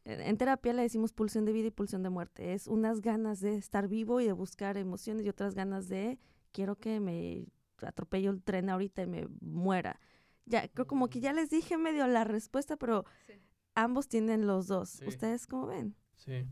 en 0.03 0.38
terapia 0.38 0.74
le 0.74 0.81
decimos 0.81 1.13
pulsión 1.13 1.45
de 1.45 1.53
vida 1.53 1.67
y 1.67 1.71
pulsión 1.71 2.03
de 2.03 2.10
muerte. 2.10 2.53
Es 2.53 2.67
unas 2.67 3.01
ganas 3.01 3.39
de 3.39 3.55
estar 3.55 3.88
vivo 3.88 4.19
y 4.19 4.25
de 4.25 4.33
buscar 4.33 4.77
emociones 4.77 5.25
y 5.25 5.29
otras 5.29 5.55
ganas 5.55 5.88
de 5.88 6.19
quiero 6.51 6.75
que 6.75 7.00
me 7.00 7.45
atropelle 7.81 8.27
el 8.27 8.41
tren 8.41 8.69
ahorita 8.69 9.03
y 9.03 9.07
me 9.07 9.27
muera. 9.39 10.00
Ya, 10.45 10.67
creo 10.67 10.88
como 10.88 11.10
que 11.10 11.19
ya 11.19 11.33
les 11.33 11.50
dije 11.50 11.77
medio 11.77 12.05
la 12.07 12.24
respuesta, 12.24 12.75
pero 12.77 13.05
Sí. 13.27 13.33
ambos 13.75 14.07
tienen 14.07 14.48
los 14.48 14.67
dos. 14.67 14.89
Sí. 14.89 15.05
¿Ustedes 15.05 15.48
cómo 15.48 15.67
ven? 15.67 15.95
Sí. 16.15 16.45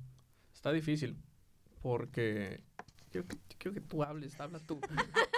Está 0.53 0.71
difícil. 0.71 1.17
Porque. 1.81 2.63
Quiero 3.11 3.27
que, 3.27 3.37
quiero 3.57 3.73
que 3.73 3.81
tú 3.81 4.03
hables, 4.03 4.39
habla 4.39 4.59
tú. 4.59 4.79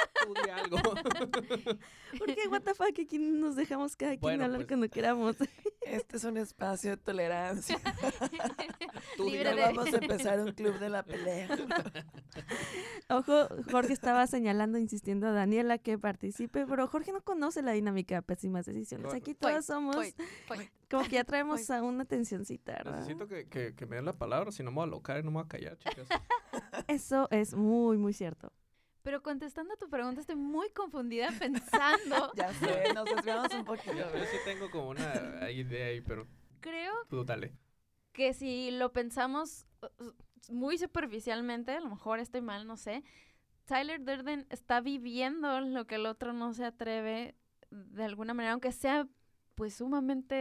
algo. 0.51 0.77
Porque, 2.17 2.47
what 2.49 2.61
the 2.61 2.73
fuck, 2.73 2.97
aquí 2.99 3.17
nos 3.17 3.55
dejamos 3.55 3.95
cada 3.95 4.11
quien 4.11 4.21
Bueno, 4.21 4.45
hablar 4.45 4.59
pues. 4.59 4.67
cuando 4.67 4.89
queramos. 4.89 5.35
Este 5.81 6.17
es 6.17 6.23
un 6.23 6.37
espacio 6.37 6.91
de 6.91 6.97
tolerancia. 6.97 7.77
Tú 9.17 9.29
Libre 9.29 9.55
de- 9.55 9.61
vamos 9.61 9.91
a 9.91 9.97
empezar 9.97 10.39
un 10.39 10.51
club 10.51 10.77
de 10.79 10.89
la 10.89 11.03
pelea. 11.03 11.49
Ojo, 13.09 13.47
Jorge 13.69 13.91
estaba 13.91 14.25
señalando, 14.27 14.77
insistiendo 14.77 15.27
a 15.27 15.31
Daniela 15.31 15.79
que 15.79 15.97
participe, 15.97 16.65
pero 16.67 16.87
Jorge 16.87 17.11
no 17.11 17.21
conoce 17.21 17.61
la 17.63 17.71
dinámica 17.71 18.15
de 18.15 18.21
pésimas 18.21 18.65
decisiones. 18.67 19.13
Aquí 19.13 19.33
Fue, 19.33 19.49
todas 19.49 19.65
somos 19.65 19.97
como 20.89 21.03
que 21.03 21.11
ya 21.11 21.23
traemos 21.23 21.69
a 21.69 21.81
una 21.81 22.05
tensioncita, 22.05 22.73
¿verdad? 22.73 22.99
Necesito 22.99 23.27
que, 23.27 23.47
que, 23.47 23.73
que 23.73 23.85
me 23.85 23.95
den 23.95 24.05
la 24.05 24.13
palabra, 24.13 24.51
si 24.51 24.61
no 24.61 24.71
me 24.71 24.75
voy 24.75 24.83
a 24.83 24.87
alocar 24.87 25.19
y 25.19 25.23
no 25.23 25.31
me 25.31 25.35
voy 25.35 25.45
a 25.45 25.47
callar, 25.47 25.77
chicas. 25.77 26.07
Eso 26.87 27.27
es 27.31 27.53
muy, 27.53 27.97
muy 27.97 28.13
cierto. 28.13 28.51
Pero 29.03 29.23
contestando 29.23 29.73
a 29.73 29.77
tu 29.77 29.89
pregunta, 29.89 30.21
estoy 30.21 30.35
muy 30.35 30.69
confundida 30.71 31.29
pensando. 31.39 32.31
Ya 32.35 32.53
sé, 32.53 32.93
nos 32.93 33.05
desviamos 33.05 33.53
un 33.53 33.65
poquito. 33.65 33.93
Yo, 33.93 34.15
yo 34.15 34.25
sí 34.25 34.37
tengo 34.45 34.69
como 34.69 34.89
una 34.89 35.49
idea 35.51 35.87
ahí, 35.87 36.01
pero 36.01 36.27
Creo 36.59 36.93
tú 37.09 37.23
dale. 37.23 37.53
que 38.13 38.33
si 38.33 38.71
lo 38.71 38.91
pensamos 38.93 39.65
muy 40.49 40.77
superficialmente, 40.77 41.71
a 41.71 41.79
lo 41.79 41.89
mejor 41.89 42.19
estoy 42.19 42.41
mal, 42.41 42.67
no 42.67 42.77
sé. 42.77 43.03
Tyler 43.65 44.03
Durden 44.03 44.45
está 44.49 44.81
viviendo 44.81 45.61
lo 45.61 45.85
que 45.87 45.95
el 45.95 46.05
otro 46.05 46.33
no 46.33 46.53
se 46.53 46.65
atreve 46.65 47.35
de 47.69 48.03
alguna 48.03 48.33
manera, 48.33 48.51
aunque 48.53 48.71
sea 48.71 49.07
pues 49.61 49.75
sumamente 49.75 50.35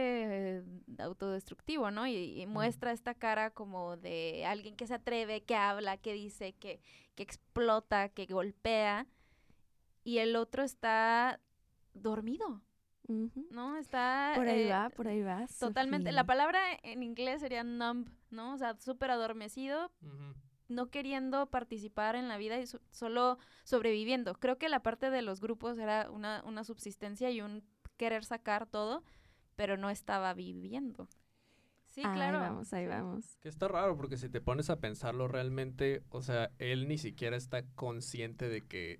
eh, 0.57 0.63
autodestructivo, 0.97 1.91
¿no? 1.91 2.07
Y, 2.07 2.41
y 2.41 2.47
muestra 2.47 2.91
esta 2.91 3.13
cara 3.13 3.51
como 3.51 3.95
de 3.95 4.47
alguien 4.47 4.75
que 4.75 4.87
se 4.87 4.95
atreve, 4.95 5.43
que 5.43 5.53
habla, 5.53 5.97
que 5.97 6.13
dice, 6.13 6.53
que, 6.53 6.81
que 7.13 7.21
explota, 7.21 8.09
que 8.09 8.25
golpea. 8.25 9.05
Y 10.03 10.17
el 10.17 10.35
otro 10.35 10.63
está 10.63 11.39
dormido. 11.93 12.63
¿no? 13.51 13.77
Está... 13.77 14.31
Por 14.35 14.47
ahí 14.47 14.63
eh, 14.63 14.71
va, 14.71 14.89
por 14.89 15.07
ahí 15.07 15.21
va. 15.21 15.45
Totalmente. 15.59 16.05
Sofía. 16.09 16.15
La 16.15 16.25
palabra 16.25 16.59
en 16.81 17.03
inglés 17.03 17.41
sería 17.41 17.63
numb, 17.63 18.09
¿no? 18.31 18.55
O 18.55 18.57
sea, 18.57 18.75
súper 18.79 19.11
adormecido, 19.11 19.91
no 20.67 20.89
queriendo 20.89 21.45
participar 21.45 22.15
en 22.15 22.27
la 22.27 22.37
vida 22.37 22.59
y 22.59 22.65
so- 22.65 22.81
solo 22.89 23.37
sobreviviendo. 23.65 24.33
Creo 24.33 24.57
que 24.57 24.67
la 24.67 24.81
parte 24.81 25.11
de 25.11 25.21
los 25.21 25.41
grupos 25.41 25.77
era 25.77 26.09
una, 26.09 26.41
una 26.43 26.63
subsistencia 26.63 27.29
y 27.29 27.41
un 27.41 27.63
querer 28.01 28.25
sacar 28.25 28.65
todo, 28.65 29.03
pero 29.55 29.77
no 29.77 29.89
estaba 29.91 30.33
viviendo. 30.33 31.07
Sí, 31.85 32.01
ahí 32.03 32.13
claro. 32.13 32.39
vamos, 32.39 32.73
ahí 32.73 32.87
vamos. 32.87 33.37
Que 33.41 33.49
está 33.49 33.67
raro 33.67 33.95
porque 33.97 34.17
si 34.17 34.29
te 34.29 34.41
pones 34.41 34.69
a 34.69 34.79
pensarlo 34.79 35.27
realmente, 35.27 36.03
o 36.09 36.21
sea, 36.21 36.51
él 36.59 36.87
ni 36.87 36.97
siquiera 36.97 37.37
está 37.37 37.63
consciente 37.75 38.49
de 38.49 38.61
que 38.61 38.99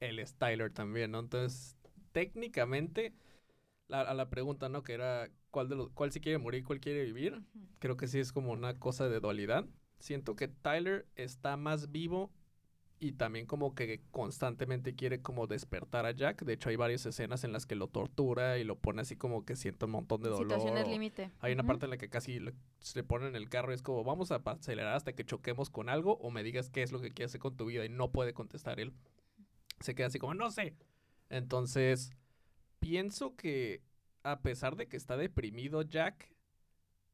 él 0.00 0.18
es 0.18 0.34
Tyler 0.34 0.72
también, 0.72 1.10
¿no? 1.12 1.20
Entonces, 1.20 1.76
técnicamente, 2.12 3.12
la- 3.88 4.02
a 4.02 4.14
la 4.14 4.30
pregunta, 4.30 4.68
¿no? 4.68 4.82
Que 4.82 4.94
era 4.94 5.30
cuál 5.50 5.68
de 5.68 5.76
los, 5.76 5.90
cuál 5.92 6.12
sí 6.12 6.20
quiere 6.20 6.38
morir, 6.38 6.64
cuál 6.64 6.80
quiere 6.80 7.04
vivir, 7.04 7.42
creo 7.80 7.96
que 7.96 8.08
sí 8.08 8.20
es 8.20 8.32
como 8.32 8.52
una 8.52 8.78
cosa 8.78 9.08
de 9.08 9.20
dualidad. 9.20 9.66
Siento 10.00 10.36
que 10.36 10.48
Tyler 10.48 11.06
está 11.16 11.56
más 11.56 11.92
vivo 11.92 12.32
y 13.02 13.12
también 13.12 13.46
como 13.46 13.74
que 13.74 14.02
constantemente 14.10 14.94
quiere 14.94 15.22
como 15.22 15.46
despertar 15.46 16.04
a 16.04 16.10
Jack. 16.10 16.42
De 16.44 16.52
hecho, 16.52 16.68
hay 16.68 16.76
varias 16.76 17.06
escenas 17.06 17.44
en 17.44 17.52
las 17.52 17.64
que 17.64 17.74
lo 17.74 17.88
tortura 17.88 18.58
y 18.58 18.64
lo 18.64 18.76
pone 18.78 19.00
así 19.00 19.16
como 19.16 19.44
que 19.46 19.56
siente 19.56 19.86
un 19.86 19.92
montón 19.92 20.20
de 20.22 20.28
dolor. 20.28 20.58
Situaciones 20.60 20.86
límite. 20.86 21.30
hay 21.40 21.54
una 21.54 21.64
parte 21.64 21.86
en 21.86 21.90
la 21.90 21.96
que 21.96 22.10
casi 22.10 22.38
le- 22.40 22.52
se 22.78 23.02
pone 23.02 23.26
en 23.26 23.36
el 23.36 23.48
carro 23.48 23.72
y 23.72 23.74
es 23.74 23.82
como, 23.82 24.04
vamos 24.04 24.30
a 24.32 24.36
acelerar 24.44 24.94
hasta 24.94 25.14
que 25.14 25.24
choquemos 25.24 25.70
con 25.70 25.88
algo 25.88 26.18
o 26.18 26.30
me 26.30 26.42
digas 26.42 26.68
qué 26.68 26.82
es 26.82 26.92
lo 26.92 27.00
que 27.00 27.10
quieres 27.10 27.30
hacer 27.30 27.40
con 27.40 27.56
tu 27.56 27.64
vida 27.64 27.86
y 27.86 27.88
no 27.88 28.12
puede 28.12 28.34
contestar 28.34 28.78
él. 28.80 28.92
Se 29.80 29.94
queda 29.94 30.08
así 30.08 30.18
como, 30.18 30.34
no 30.34 30.50
sé. 30.50 30.74
Entonces, 31.30 32.10
pienso 32.80 33.34
que 33.36 33.82
a 34.22 34.40
pesar 34.40 34.76
de 34.76 34.88
que 34.88 34.98
está 34.98 35.16
deprimido 35.16 35.80
Jack, 35.82 36.29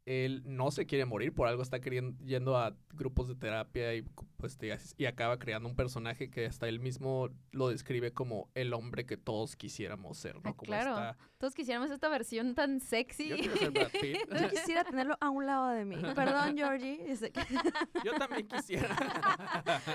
él 0.06 0.42
no 0.46 0.70
se 0.70 0.86
quiere 0.86 1.04
morir, 1.04 1.34
por 1.34 1.48
algo 1.48 1.62
está 1.62 1.80
queriendo, 1.80 2.16
yendo 2.24 2.56
a 2.56 2.76
grupos 2.94 3.26
de 3.28 3.34
terapia 3.34 3.92
y, 3.94 4.02
pues, 4.36 4.56
y 4.96 5.04
acaba 5.06 5.38
creando 5.38 5.68
un 5.68 5.74
personaje 5.74 6.30
que 6.30 6.46
hasta 6.46 6.68
él 6.68 6.78
mismo 6.78 7.28
lo 7.50 7.68
describe 7.68 8.12
como 8.12 8.48
el 8.54 8.72
hombre 8.72 9.04
que 9.04 9.16
todos 9.16 9.56
quisiéramos 9.56 10.16
ser, 10.16 10.36
¿no? 10.36 10.50
Ah, 10.50 10.54
Como 10.56 10.68
claro. 10.68 10.90
esta- 10.90 11.16
Todos 11.38 11.54
quisiéramos 11.54 11.90
esta 11.90 12.08
versión 12.08 12.54
tan 12.54 12.80
sexy. 12.80 13.28
Yo 13.28 13.36
quiero 13.36 13.56
ser 13.56 13.70
Brad 13.70 13.90
Pitt. 13.90 14.16
Yo 14.42 14.48
quisiera 14.48 14.84
tenerlo 14.84 15.16
a 15.20 15.28
un 15.28 15.44
lado 15.44 15.68
de 15.68 15.84
mí. 15.84 15.96
Perdón, 16.14 16.56
Georgie. 16.56 16.98
Yo 18.04 18.14
también 18.18 18.48
quisiera. 18.48 18.96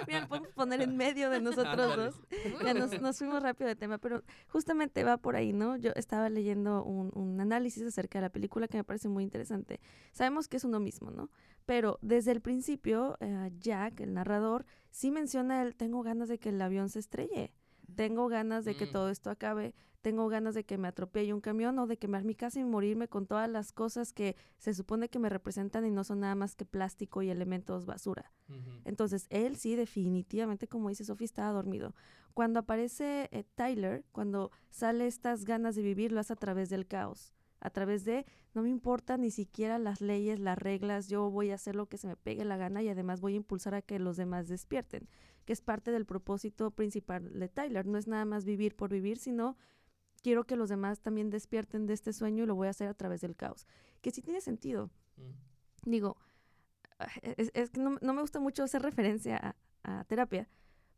Mira, 0.07 0.27
podemos 0.27 0.53
poner 0.53 0.81
en 0.81 0.95
medio 0.95 1.31
de 1.31 1.41
nosotros 1.41 1.79
Ándale. 1.79 2.03
dos. 2.03 2.21
Ya 2.63 2.73
nos, 2.75 3.01
nos 3.01 3.17
fuimos 3.17 3.41
rápido 3.41 3.67
de 3.69 3.75
tema, 3.75 3.97
pero 3.97 4.23
justamente 4.49 5.03
va 5.03 5.17
por 5.17 5.35
ahí, 5.35 5.51
¿no? 5.51 5.77
Yo 5.77 5.91
estaba 5.95 6.29
leyendo 6.29 6.83
un, 6.83 7.11
un 7.15 7.41
análisis 7.41 7.83
acerca 7.83 8.19
de 8.19 8.23
la 8.23 8.29
película 8.29 8.67
que 8.67 8.77
me 8.77 8.83
parece 8.83 9.09
muy 9.09 9.23
interesante. 9.23 9.79
Sabemos 10.11 10.47
que 10.47 10.57
es 10.57 10.63
uno 10.63 10.79
mismo, 10.79 11.09
¿no? 11.09 11.31
Pero 11.65 11.97
desde 12.01 12.31
el 12.31 12.41
principio, 12.41 13.17
eh, 13.19 13.51
Jack, 13.57 14.01
el 14.01 14.13
narrador, 14.13 14.65
sí 14.89 15.09
menciona 15.09 15.61
el 15.63 15.75
tengo 15.75 16.03
ganas 16.03 16.29
de 16.29 16.37
que 16.37 16.49
el 16.49 16.61
avión 16.61 16.89
se 16.89 16.99
estrelle. 16.99 17.53
Tengo 17.95 18.27
ganas 18.27 18.65
de 18.65 18.75
que 18.75 18.85
Mm. 18.87 18.91
todo 18.91 19.09
esto 19.09 19.29
acabe. 19.29 19.73
Tengo 20.01 20.27
ganas 20.29 20.55
de 20.55 20.63
que 20.63 20.77
me 20.77 20.87
atropelle 20.87 21.33
un 21.33 21.41
camión 21.41 21.77
o 21.77 21.85
de 21.85 21.97
quemar 21.97 22.23
mi 22.23 22.33
casa 22.33 22.59
y 22.59 22.63
morirme 22.63 23.07
con 23.07 23.27
todas 23.27 23.47
las 23.49 23.71
cosas 23.71 24.13
que 24.13 24.35
se 24.57 24.73
supone 24.73 25.09
que 25.09 25.19
me 25.19 25.29
representan 25.29 25.85
y 25.85 25.91
no 25.91 26.03
son 26.03 26.21
nada 26.21 26.33
más 26.33 26.55
que 26.55 26.65
plástico 26.65 27.21
y 27.21 27.29
elementos 27.29 27.85
basura. 27.85 28.31
Entonces, 28.83 29.27
él 29.29 29.57
sí, 29.57 29.75
definitivamente, 29.75 30.67
como 30.67 30.89
dice 30.89 31.05
Sofía, 31.05 31.25
estaba 31.25 31.51
dormido. 31.51 31.93
Cuando 32.33 32.59
aparece 32.59 33.29
eh, 33.31 33.43
Tyler, 33.55 34.03
cuando 34.11 34.51
sale 34.69 35.05
estas 35.05 35.45
ganas 35.45 35.75
de 35.75 35.83
vivir, 35.83 36.11
lo 36.11 36.19
hace 36.19 36.33
a 36.33 36.37
través 36.37 36.69
del 36.69 36.87
caos. 36.87 37.33
A 37.59 37.69
través 37.69 38.05
de, 38.05 38.25
no 38.55 38.63
me 38.63 38.69
importa 38.69 39.17
ni 39.17 39.29
siquiera 39.29 39.77
las 39.77 40.01
leyes, 40.01 40.39
las 40.39 40.57
reglas, 40.57 41.09
yo 41.09 41.29
voy 41.29 41.51
a 41.51 41.55
hacer 41.55 41.75
lo 41.75 41.85
que 41.85 41.99
se 41.99 42.07
me 42.07 42.15
pegue 42.15 42.43
la 42.43 42.57
gana 42.57 42.81
y 42.81 42.89
además 42.89 43.21
voy 43.21 43.33
a 43.33 43.37
impulsar 43.37 43.75
a 43.75 43.83
que 43.83 43.99
los 43.99 44.17
demás 44.17 44.47
despierten, 44.47 45.07
que 45.45 45.53
es 45.53 45.61
parte 45.61 45.91
del 45.91 46.05
propósito 46.05 46.71
principal 46.71 47.37
de 47.39 47.49
Tyler. 47.49 47.85
No 47.85 47.97
es 47.97 48.07
nada 48.07 48.25
más 48.25 48.45
vivir 48.45 48.75
por 48.75 48.89
vivir, 48.89 49.17
sino 49.17 49.57
quiero 50.21 50.45
que 50.45 50.55
los 50.55 50.69
demás 50.69 51.01
también 51.01 51.29
despierten 51.29 51.87
de 51.87 51.93
este 51.93 52.13
sueño 52.13 52.43
y 52.43 52.47
lo 52.47 52.55
voy 52.55 52.67
a 52.67 52.71
hacer 52.71 52.87
a 52.87 52.93
través 52.93 53.21
del 53.21 53.35
caos. 53.35 53.67
Que 54.01 54.11
sí 54.11 54.21
tiene 54.21 54.41
sentido 54.41 54.89
Mm. 55.17 55.89
digo, 55.89 56.17
ah, 56.99 57.07
es, 57.21 57.51
es 57.53 57.69
que 57.69 57.79
no, 57.81 57.97
no 58.01 58.13
me 58.13 58.21
gusta 58.21 58.39
mucho 58.39 58.63
hacer 58.63 58.81
referencia 58.81 59.55
a, 59.83 59.99
a 59.99 60.03
terapia, 60.05 60.49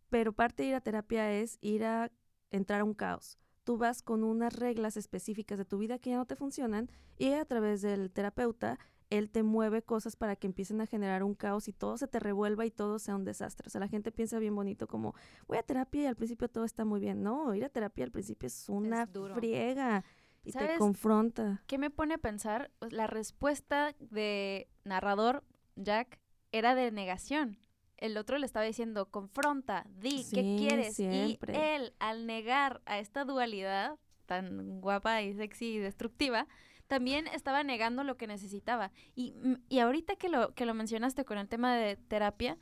pero 0.09 0.33
parte 0.33 0.63
de 0.63 0.69
ir 0.69 0.75
a 0.75 0.81
terapia 0.81 1.33
es 1.33 1.57
ir 1.62 1.83
a 1.85 2.12
entrar 2.51 2.81
a 2.81 2.83
un 2.83 2.93
caos. 2.93 3.38
Tú 3.63 3.77
vas 3.77 4.01
con 4.01 4.23
unas 4.23 4.53
reglas 4.55 4.97
específicas 4.97 5.57
de 5.57 5.65
tu 5.65 5.77
vida 5.77 5.97
que 5.97 6.12
ya 6.12 6.17
no 6.17 6.25
te 6.25 6.35
funcionan 6.35 6.89
y 7.17 7.31
a 7.31 7.45
través 7.45 7.81
del 7.81 8.12
terapeuta 8.12 8.77
él 9.17 9.29
te 9.29 9.43
mueve 9.43 9.84
cosas 9.84 10.15
para 10.15 10.36
que 10.36 10.48
empiecen 10.48 10.82
a 10.82 10.88
generar 10.88 11.24
un 11.24 11.36
caos 11.36 11.67
y 11.67 11.74
todo 11.74 11.98
se 11.98 12.08
te 12.08 12.20
revuelva 12.20 12.65
y 12.65 12.72
todo 12.72 12.98
sea 12.98 13.15
un 13.15 13.25
desastre. 13.25 13.67
O 13.67 13.70
sea, 13.70 13.79
la 13.79 13.88
gente 13.88 14.12
piensa 14.12 14.39
bien 14.39 14.55
bonito 14.55 14.88
como, 14.88 15.13
voy 15.48 15.58
a 15.58 15.63
terapia 15.63 16.03
y 16.03 16.05
al 16.08 16.15
principio 16.15 16.50
todo 16.50 16.65
está 16.65 16.84
muy 16.84 17.00
bien. 17.00 17.22
No, 17.22 17.53
ir 17.53 17.63
a 17.63 17.70
terapia 17.70 18.05
al 18.05 18.12
principio 18.12 18.48
es 18.48 18.67
una 18.70 19.08
friega 19.08 20.03
y 20.43 20.51
te 20.51 20.77
confronta. 20.77 21.62
¿Qué 21.67 21.77
me 21.77 21.91
pone 21.91 22.15
a 22.15 22.17
pensar? 22.17 22.72
La 22.89 23.05
respuesta 23.05 23.96
de 24.00 24.67
narrador 24.84 25.43
Jack 25.75 26.20
era 26.51 26.74
de 26.74 26.91
negación. 26.91 27.60
El 27.98 28.17
otro 28.17 28.38
le 28.38 28.46
estaba 28.46 28.65
diciendo, 28.65 29.05
confronta, 29.12 29.86
di, 29.89 30.25
¿qué 30.34 30.55
quieres? 30.58 30.96
siempre. 30.96 31.53
Y 31.53 31.55
él, 31.55 31.93
al 32.00 32.25
negar 32.25 32.82
a 32.86 33.00
esta 33.00 33.24
dualidad 33.25 33.98
tan 34.25 34.82
guapa 34.82 35.22
y 35.22 35.34
sexy 35.34 35.75
y 35.75 35.77
destructiva, 35.77 36.48
también 36.87 37.27
estaba 37.27 37.63
negando 37.63 38.03
lo 38.03 38.17
que 38.17 38.27
necesitaba. 38.27 38.91
Y, 39.15 39.33
mm, 39.33 39.55
y 39.69 39.79
ahorita 39.79 40.15
que 40.15 40.29
lo, 40.29 40.53
que 40.53 40.65
lo 40.65 40.73
mencionaste 40.73 41.25
con 41.25 41.37
el 41.37 41.47
tema 41.47 41.75
de 41.75 41.95
terapia, 41.95 42.57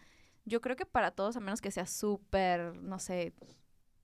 yo 0.45 0.61
creo 0.61 0.75
que 0.75 0.85
para 0.85 1.11
todos, 1.11 1.35
a 1.37 1.39
menos 1.39 1.61
que 1.61 1.71
seas 1.71 1.91
súper, 1.91 2.75
no 2.75 2.99
sé, 2.99 3.33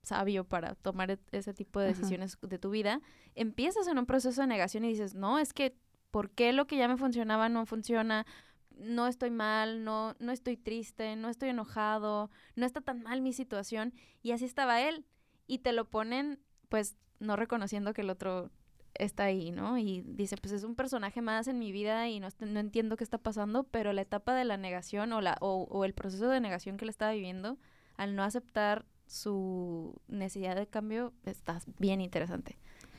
sabio 0.02 0.44
para 0.44 0.74
tomar 0.76 1.10
e- 1.10 1.18
ese 1.32 1.52
tipo 1.54 1.80
de 1.80 1.86
Ajá. 1.86 1.96
decisiones 1.96 2.38
de 2.40 2.58
tu 2.58 2.70
vida, 2.70 3.00
empiezas 3.34 3.86
en 3.88 3.98
un 3.98 4.06
proceso 4.06 4.40
de 4.40 4.46
negación 4.46 4.84
y 4.84 4.88
dices, 4.88 5.14
no, 5.14 5.38
es 5.38 5.52
que, 5.52 5.76
¿por 6.10 6.30
qué 6.30 6.52
lo 6.52 6.66
que 6.66 6.76
ya 6.76 6.88
me 6.88 6.96
funcionaba 6.96 7.48
no 7.48 7.66
funciona? 7.66 8.24
No 8.70 9.06
estoy 9.08 9.30
mal, 9.30 9.84
no, 9.84 10.14
no 10.20 10.32
estoy 10.32 10.56
triste, 10.56 11.16
no 11.16 11.28
estoy 11.28 11.48
enojado, 11.50 12.30
no 12.54 12.64
está 12.64 12.80
tan 12.80 13.02
mal 13.02 13.20
mi 13.20 13.32
situación. 13.32 13.92
Y 14.22 14.30
así 14.30 14.44
estaba 14.44 14.80
él. 14.80 15.04
Y 15.46 15.58
te 15.58 15.72
lo 15.72 15.88
ponen, 15.90 16.40
pues, 16.68 16.96
no 17.18 17.34
reconociendo 17.34 17.92
que 17.92 18.02
el 18.02 18.10
otro 18.10 18.50
está 18.94 19.24
ahí, 19.24 19.50
¿no? 19.50 19.78
Y 19.78 20.02
dice, 20.06 20.36
pues 20.36 20.52
es 20.52 20.64
un 20.64 20.74
personaje 20.74 21.22
más 21.22 21.46
en 21.48 21.58
mi 21.58 21.72
vida 21.72 22.08
y 22.08 22.20
no, 22.20 22.28
no 22.40 22.60
entiendo 22.60 22.96
qué 22.96 23.04
está 23.04 23.18
pasando, 23.18 23.64
pero 23.64 23.92
la 23.92 24.02
etapa 24.02 24.34
de 24.34 24.44
la 24.44 24.56
negación 24.56 25.12
o, 25.12 25.20
la, 25.20 25.36
o, 25.40 25.66
o 25.70 25.84
el 25.84 25.94
proceso 25.94 26.28
de 26.28 26.40
negación 26.40 26.76
que 26.76 26.84
le 26.84 26.90
estaba 26.90 27.12
viviendo, 27.12 27.58
al 27.96 28.14
no 28.16 28.22
aceptar 28.22 28.84
su 29.06 29.94
necesidad 30.08 30.54
de 30.56 30.66
cambio, 30.66 31.12
está 31.24 31.60
bien 31.78 32.00
interesante. 32.00 32.58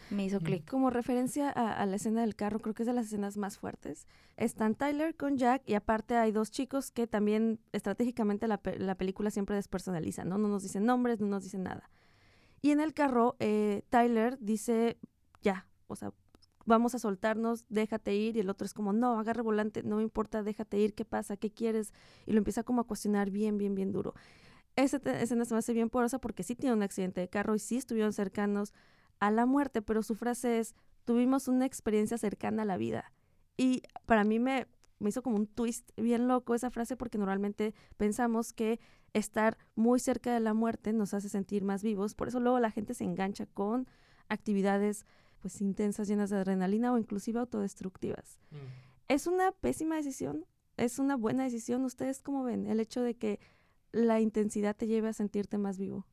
Me 0.09 0.25
hizo 0.25 0.39
Mm. 0.39 0.43
clic. 0.43 0.67
Como 0.69 0.89
referencia 0.89 1.51
a, 1.51 1.71
a 1.71 1.85
la 1.85 1.97
escena 1.97 2.21
del 2.21 2.35
carro, 2.35 2.59
creo 2.59 2.73
que 2.73 2.81
es 2.81 2.87
de 2.87 2.93
las 2.93 3.05
escenas 3.05 3.37
más 3.37 3.59
fuertes. 3.59 4.07
Están 4.37 4.73
Tyler 4.73 5.15
con 5.15 5.37
Jack 5.37 5.61
y 5.67 5.75
aparte 5.75 6.15
hay 6.17 6.31
dos 6.31 6.49
chicos 6.49 6.89
que 6.89 7.05
también 7.05 7.59
estratégicamente 7.73 8.47
la, 8.47 8.57
pe- 8.57 8.79
la 8.79 8.95
película 8.95 9.29
siempre 9.29 9.55
despersonaliza, 9.55 10.23
¿no? 10.25 10.39
No 10.39 10.47
nos 10.47 10.63
dicen 10.63 10.85
nombres, 10.85 11.19
no 11.19 11.27
nos 11.27 11.43
dicen 11.43 11.61
nada. 11.63 11.91
Y 12.61 12.71
en 12.71 12.79
el 12.79 12.95
carro, 12.95 13.35
eh, 13.39 13.83
Tyler 13.89 14.39
dice, 14.41 14.97
ya, 15.43 15.67
o 15.89 15.95
sea, 15.95 16.13
vamos 16.65 16.95
a 16.95 16.99
soltarnos, 16.99 17.65
déjate 17.69 18.15
ir. 18.15 18.37
Y 18.37 18.39
el 18.39 18.49
otro 18.49 18.65
es 18.65 18.73
como, 18.73 18.93
no, 18.93 19.19
agarre 19.19 19.41
volante, 19.41 19.83
no 19.83 19.97
me 19.97 20.03
importa, 20.03 20.43
déjate 20.43 20.77
ir, 20.77 20.93
¿qué 20.93 21.05
pasa? 21.05 21.35
¿Qué 21.35 21.51
quieres? 21.51 21.93
Y 22.25 22.31
lo 22.31 22.37
empieza 22.37 22.63
como 22.63 22.81
a 22.81 22.87
cuestionar 22.87 23.29
bien, 23.29 23.57
bien, 23.57 23.75
bien 23.75 23.91
duro. 23.91 24.13
Esa 24.75 24.97
escena 24.97 25.43
se 25.43 25.53
me 25.53 25.59
hace 25.59 25.73
bien 25.73 25.89
porosa 25.89 26.19
porque 26.19 26.43
sí 26.43 26.55
tiene 26.55 26.75
un 26.75 26.83
accidente 26.83 27.19
de 27.19 27.27
carro 27.27 27.55
y 27.55 27.59
sí 27.59 27.77
estuvieron 27.77 28.13
cercanos 28.13 28.73
a 29.19 29.31
la 29.31 29.45
muerte, 29.45 29.81
pero 29.81 30.03
su 30.03 30.15
frase 30.15 30.59
es, 30.59 30.75
tuvimos 31.03 31.47
una 31.47 31.65
experiencia 31.65 32.17
cercana 32.17 32.61
a 32.61 32.65
la 32.65 32.77
vida. 32.77 33.11
Y 33.57 33.81
para 34.05 34.23
mí 34.23 34.39
me, 34.39 34.67
me 34.99 35.09
hizo 35.09 35.21
como 35.21 35.35
un 35.35 35.47
twist 35.47 35.89
bien 35.97 36.27
loco 36.27 36.55
esa 36.55 36.69
frase 36.69 36.95
porque 36.95 37.17
normalmente 37.17 37.73
pensamos 37.97 38.53
que 38.53 38.79
estar 39.13 39.57
muy 39.75 39.99
cerca 39.99 40.33
de 40.33 40.39
la 40.39 40.53
muerte 40.53 40.93
nos 40.93 41.13
hace 41.13 41.29
sentir 41.29 41.63
más 41.63 41.83
vivos, 41.83 42.13
por 42.13 42.27
eso 42.27 42.39
luego 42.39 42.59
la 42.59 42.71
gente 42.71 42.93
se 42.93 43.03
engancha 43.03 43.47
con 43.47 43.87
actividades 44.29 45.05
pues 45.41 45.61
intensas, 45.61 46.07
llenas 46.07 46.29
de 46.29 46.37
adrenalina 46.37 46.93
o 46.93 46.97
inclusive 46.97 47.39
autodestructivas. 47.39 48.39
Mm. 48.51 48.57
¿Es 49.07 49.27
una 49.27 49.51
pésima 49.51 49.95
decisión? 49.95 50.45
¿Es 50.77 50.99
una 50.99 51.15
buena 51.15 51.43
decisión? 51.43 51.83
¿Ustedes 51.83 52.21
cómo 52.21 52.43
ven 52.43 52.67
el 52.67 52.79
hecho 52.79 53.01
de 53.01 53.15
que 53.15 53.39
la 53.91 54.19
intensidad 54.19 54.75
te 54.75 54.87
lleve 54.87 55.09
a 55.09 55.13
sentirte 55.13 55.57
más 55.57 55.77
vivo? 55.77 56.05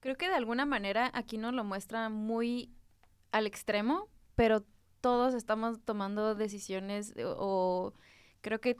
Creo 0.00 0.16
que 0.16 0.28
de 0.28 0.34
alguna 0.34 0.66
manera 0.66 1.10
aquí 1.14 1.38
nos 1.38 1.54
lo 1.54 1.64
muestra 1.64 2.08
muy 2.08 2.70
al 3.32 3.46
extremo, 3.46 4.08
pero 4.34 4.64
todos 5.00 5.34
estamos 5.34 5.80
tomando 5.84 6.34
decisiones 6.34 7.14
o, 7.16 7.34
o 7.38 7.92
creo 8.40 8.60
que 8.60 8.76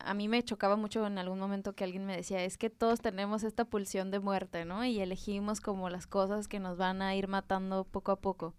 a 0.00 0.14
mí 0.14 0.28
me 0.28 0.42
chocaba 0.42 0.76
mucho 0.76 1.06
en 1.06 1.18
algún 1.18 1.38
momento 1.38 1.74
que 1.74 1.84
alguien 1.84 2.06
me 2.06 2.16
decía, 2.16 2.44
es 2.44 2.56
que 2.58 2.70
todos 2.70 3.00
tenemos 3.00 3.42
esta 3.42 3.64
pulsión 3.64 4.10
de 4.10 4.20
muerte, 4.20 4.64
¿no? 4.64 4.84
Y 4.84 5.00
elegimos 5.00 5.60
como 5.60 5.90
las 5.90 6.06
cosas 6.06 6.48
que 6.48 6.60
nos 6.60 6.76
van 6.76 7.02
a 7.02 7.14
ir 7.16 7.28
matando 7.28 7.84
poco 7.84 8.12
a 8.12 8.20
poco. 8.20 8.54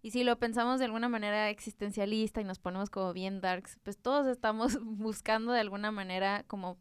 Y 0.00 0.12
si 0.12 0.22
lo 0.24 0.38
pensamos 0.38 0.78
de 0.78 0.84
alguna 0.84 1.08
manera 1.08 1.50
existencialista 1.50 2.40
y 2.40 2.44
nos 2.44 2.58
ponemos 2.58 2.90
como 2.90 3.12
bien 3.12 3.40
darks, 3.40 3.78
pues 3.82 3.98
todos 3.98 4.26
estamos 4.26 4.78
buscando 4.82 5.52
de 5.52 5.60
alguna 5.60 5.90
manera 5.90 6.44
como 6.46 6.78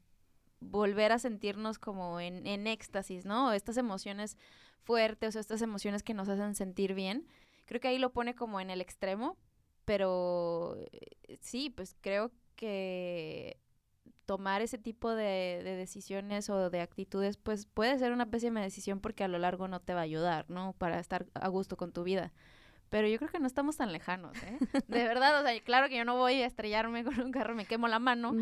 volver 0.59 1.11
a 1.11 1.19
sentirnos 1.19 1.79
como 1.79 2.19
en, 2.19 2.45
en 2.47 2.67
éxtasis, 2.67 3.25
¿no? 3.25 3.53
Estas 3.53 3.77
emociones 3.77 4.37
fuertes 4.83 5.35
o 5.35 5.39
estas 5.39 5.61
emociones 5.61 6.03
que 6.03 6.13
nos 6.13 6.29
hacen 6.29 6.55
sentir 6.55 6.93
bien. 6.93 7.27
Creo 7.65 7.81
que 7.81 7.89
ahí 7.89 7.97
lo 7.97 8.13
pone 8.13 8.35
como 8.35 8.59
en 8.59 8.69
el 8.69 8.81
extremo, 8.81 9.37
pero 9.85 10.77
eh, 10.77 11.37
sí, 11.41 11.69
pues 11.69 11.95
creo 12.01 12.31
que 12.55 13.59
tomar 14.25 14.61
ese 14.61 14.77
tipo 14.77 15.11
de, 15.15 15.61
de 15.63 15.75
decisiones 15.75 16.49
o 16.49 16.69
de 16.69 16.81
actitudes, 16.81 17.37
pues 17.37 17.65
puede 17.65 17.97
ser 17.97 18.11
una 18.11 18.29
pésima 18.29 18.61
decisión 18.61 18.99
porque 18.99 19.23
a 19.23 19.27
lo 19.27 19.39
largo 19.39 19.67
no 19.67 19.81
te 19.81 19.93
va 19.93 20.01
a 20.01 20.03
ayudar, 20.03 20.49
¿no? 20.49 20.73
Para 20.73 20.99
estar 20.99 21.27
a 21.33 21.47
gusto 21.47 21.77
con 21.77 21.91
tu 21.93 22.03
vida. 22.03 22.33
Pero 22.89 23.07
yo 23.07 23.17
creo 23.17 23.29
que 23.29 23.39
no 23.39 23.47
estamos 23.47 23.75
tan 23.77 23.91
lejanos, 23.91 24.35
¿eh? 24.43 24.57
De 24.87 25.03
verdad, 25.03 25.41
o 25.41 25.43
sea, 25.45 25.59
claro 25.61 25.89
que 25.89 25.97
yo 25.97 26.05
no 26.05 26.15
voy 26.17 26.41
a 26.41 26.45
estrellarme 26.45 27.03
con 27.03 27.19
un 27.19 27.31
carro, 27.31 27.53
me 27.55 27.65
quemo 27.65 27.87
la 27.87 27.99
mano, 27.99 28.33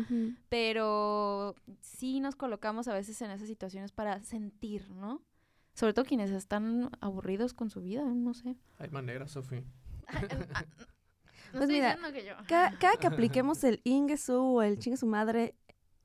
pero 0.48 1.54
sí 1.80 2.20
nos 2.20 2.36
colocamos 2.36 2.88
a 2.88 2.94
veces 2.94 3.20
en 3.22 3.30
esas 3.30 3.48
situaciones 3.48 3.92
para 3.92 4.22
sentir, 4.22 4.88
¿no? 4.90 5.22
Sobre 5.74 5.92
todo 5.92 6.04
quienes 6.04 6.30
están 6.30 6.90
aburridos 7.00 7.52
con 7.54 7.68
su 7.70 7.82
vida, 7.82 8.02
no 8.04 8.34
sé. 8.34 8.56
Hay 8.78 8.88
maneras, 8.90 9.32
Sofi. 9.32 9.62
No 11.52 11.60
Pues 11.60 11.62
estoy 11.70 11.76
mira, 11.76 11.94
diciendo 11.94 12.12
que 12.12 12.26
yo. 12.26 12.34
Cada, 12.48 12.76
cada 12.78 12.96
que 12.96 13.06
apliquemos 13.06 13.62
el 13.64 13.80
ingesu 13.84 14.56
o 14.56 14.62
el 14.62 14.78
chingue 14.78 14.96
su 14.96 15.06
madre, 15.06 15.54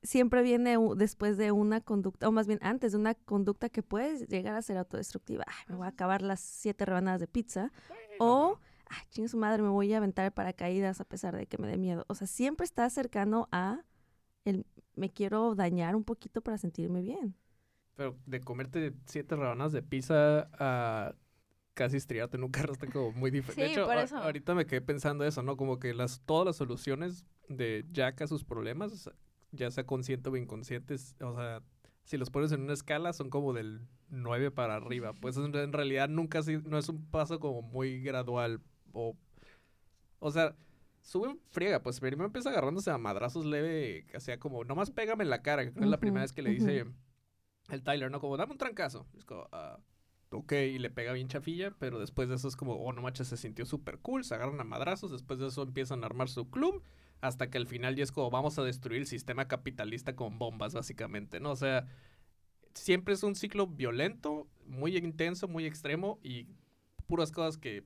siempre 0.02 0.40
viene 0.42 0.76
después 0.96 1.36
de 1.36 1.50
una 1.52 1.80
conducta, 1.80 2.28
o 2.28 2.32
más 2.32 2.46
bien 2.46 2.58
antes 2.62 2.92
de 2.92 2.98
una 2.98 3.14
conducta 3.14 3.68
que 3.68 3.82
puede 3.82 4.26
llegar 4.26 4.54
a 4.54 4.62
ser 4.62 4.76
autodestructiva. 4.76 5.44
Ay, 5.46 5.64
me 5.68 5.76
voy 5.76 5.86
a 5.86 5.90
acabar 5.90 6.22
las 6.22 6.40
siete 6.40 6.84
rebanadas 6.84 7.20
de 7.20 7.26
pizza. 7.26 7.72
O, 8.22 8.58
ay, 8.88 9.02
chingue 9.10 9.28
su 9.28 9.36
madre, 9.38 9.62
me 9.62 9.68
voy 9.70 9.92
a 9.92 9.98
aventar 9.98 10.32
paracaídas 10.32 11.00
a 11.00 11.04
pesar 11.04 11.36
de 11.36 11.46
que 11.46 11.58
me 11.58 11.68
dé 11.68 11.76
miedo. 11.78 12.04
O 12.08 12.14
sea, 12.14 12.26
siempre 12.26 12.64
está 12.64 12.88
cercano 12.90 13.48
a 13.52 13.84
el 14.44 14.66
me 14.96 15.10
quiero 15.10 15.54
dañar 15.54 15.96
un 15.96 16.04
poquito 16.04 16.42
para 16.42 16.58
sentirme 16.58 17.02
bien. 17.02 17.36
Pero 17.96 18.18
de 18.26 18.40
comerte 18.40 18.94
siete 19.06 19.36
rebanadas 19.36 19.72
de 19.72 19.82
pizza 19.82 20.48
a 20.58 21.14
casi 21.74 21.96
estrellarte 21.98 22.36
en 22.36 22.44
un 22.44 22.50
carro 22.50 22.72
está 22.72 22.86
como 22.88 23.12
muy 23.12 23.30
diferente. 23.30 23.62
de 23.62 23.68
Sí, 23.68 23.72
hecho, 23.72 23.86
por 23.86 23.96
a- 23.96 24.02
eso. 24.02 24.16
ahorita 24.18 24.54
me 24.54 24.66
quedé 24.66 24.80
pensando 24.80 25.24
eso, 25.24 25.42
¿no? 25.42 25.56
Como 25.56 25.78
que 25.78 25.94
las 25.94 26.20
todas 26.22 26.46
las 26.46 26.56
soluciones 26.56 27.24
de 27.48 27.84
Jack 27.90 28.22
a 28.22 28.26
sus 28.26 28.44
problemas, 28.44 29.10
ya 29.52 29.70
sea 29.70 29.84
consciente 29.84 30.30
o 30.30 30.36
inconscientes, 30.36 31.16
o 31.20 31.34
sea, 31.36 31.62
si 32.04 32.16
los 32.16 32.30
pones 32.30 32.52
en 32.52 32.62
una 32.62 32.72
escala 32.72 33.12
son 33.12 33.30
como 33.30 33.52
del 33.52 33.80
9 34.10 34.50
para 34.50 34.76
arriba. 34.76 35.12
Pues 35.14 35.36
en, 35.36 35.54
en 35.54 35.72
realidad 35.72 36.08
nunca 36.08 36.40
no 36.64 36.78
es 36.78 36.88
un 36.88 37.06
paso 37.06 37.40
como 37.40 37.62
muy 37.62 38.00
gradual 38.02 38.60
o 38.92 39.16
o 40.22 40.30
sea, 40.30 40.54
sube 41.02 41.30
en 41.30 41.40
friega, 41.50 41.82
pues 41.82 41.98
primero 41.98 42.24
empieza 42.24 42.50
agarrándose 42.50 42.92
a 42.92 42.96
madrazos 42.96 43.44
leve, 43.44 44.06
o 44.14 44.20
sea, 44.20 44.38
como 44.38 44.62
nomás 44.62 44.92
pégame 44.92 45.24
en 45.24 45.30
la 45.30 45.42
cara, 45.42 45.64
que 45.64 45.72
que 45.72 45.80
es 45.80 45.86
la 45.86 45.98
primera 45.98 46.22
vez 46.22 46.32
que 46.32 46.42
le 46.42 46.50
dice 46.50 46.86
el 47.70 47.82
Tyler, 47.82 48.08
¿no? 48.08 48.20
Como, 48.20 48.36
dame 48.36 48.52
un 48.52 48.58
trancazo. 48.58 49.06
Es 49.16 49.24
como, 49.24 49.48
ah, 49.50 49.80
ok, 50.30 50.52
y 50.52 50.78
le 50.78 50.90
pega 50.90 51.12
bien 51.12 51.26
chafilla, 51.26 51.72
pero 51.76 51.98
después 51.98 52.28
de 52.28 52.36
eso 52.36 52.46
es 52.46 52.54
como, 52.54 52.74
oh, 52.74 52.92
no 52.92 53.02
manches, 53.02 53.26
se 53.26 53.36
sintió 53.36 53.66
súper 53.66 53.98
cool, 53.98 54.22
se 54.22 54.36
agarran 54.36 54.60
a 54.60 54.64
madrazos, 54.64 55.10
después 55.10 55.40
de 55.40 55.48
eso 55.48 55.64
empiezan 55.64 56.04
a 56.04 56.06
armar 56.06 56.28
su 56.28 56.48
club, 56.48 56.84
hasta 57.22 57.48
que 57.48 57.56
al 57.56 57.66
final 57.66 57.96
ya 57.96 58.02
es 58.04 58.12
como, 58.12 58.30
vamos 58.30 58.58
a 58.58 58.64
destruir 58.64 59.00
el 59.00 59.06
sistema 59.06 59.48
capitalista 59.48 60.14
con 60.14 60.38
bombas, 60.38 60.74
básicamente, 60.74 61.40
¿no? 61.40 61.52
O 61.52 61.56
sea, 61.56 61.86
siempre 62.74 63.14
es 63.14 63.22
un 63.22 63.36
ciclo 63.36 63.66
violento, 63.68 64.48
muy 64.66 64.96
intenso, 64.96 65.48
muy 65.48 65.64
extremo 65.64 66.18
y 66.22 66.48
puras 67.06 67.30
cosas 67.30 67.58
que 67.58 67.84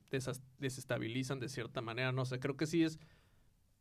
desestabilizan 0.58 1.38
de 1.38 1.48
cierta 1.48 1.82
manera, 1.82 2.12
no 2.12 2.24
sé, 2.24 2.40
creo 2.40 2.56
que 2.56 2.66
sí 2.66 2.82
es 2.82 2.98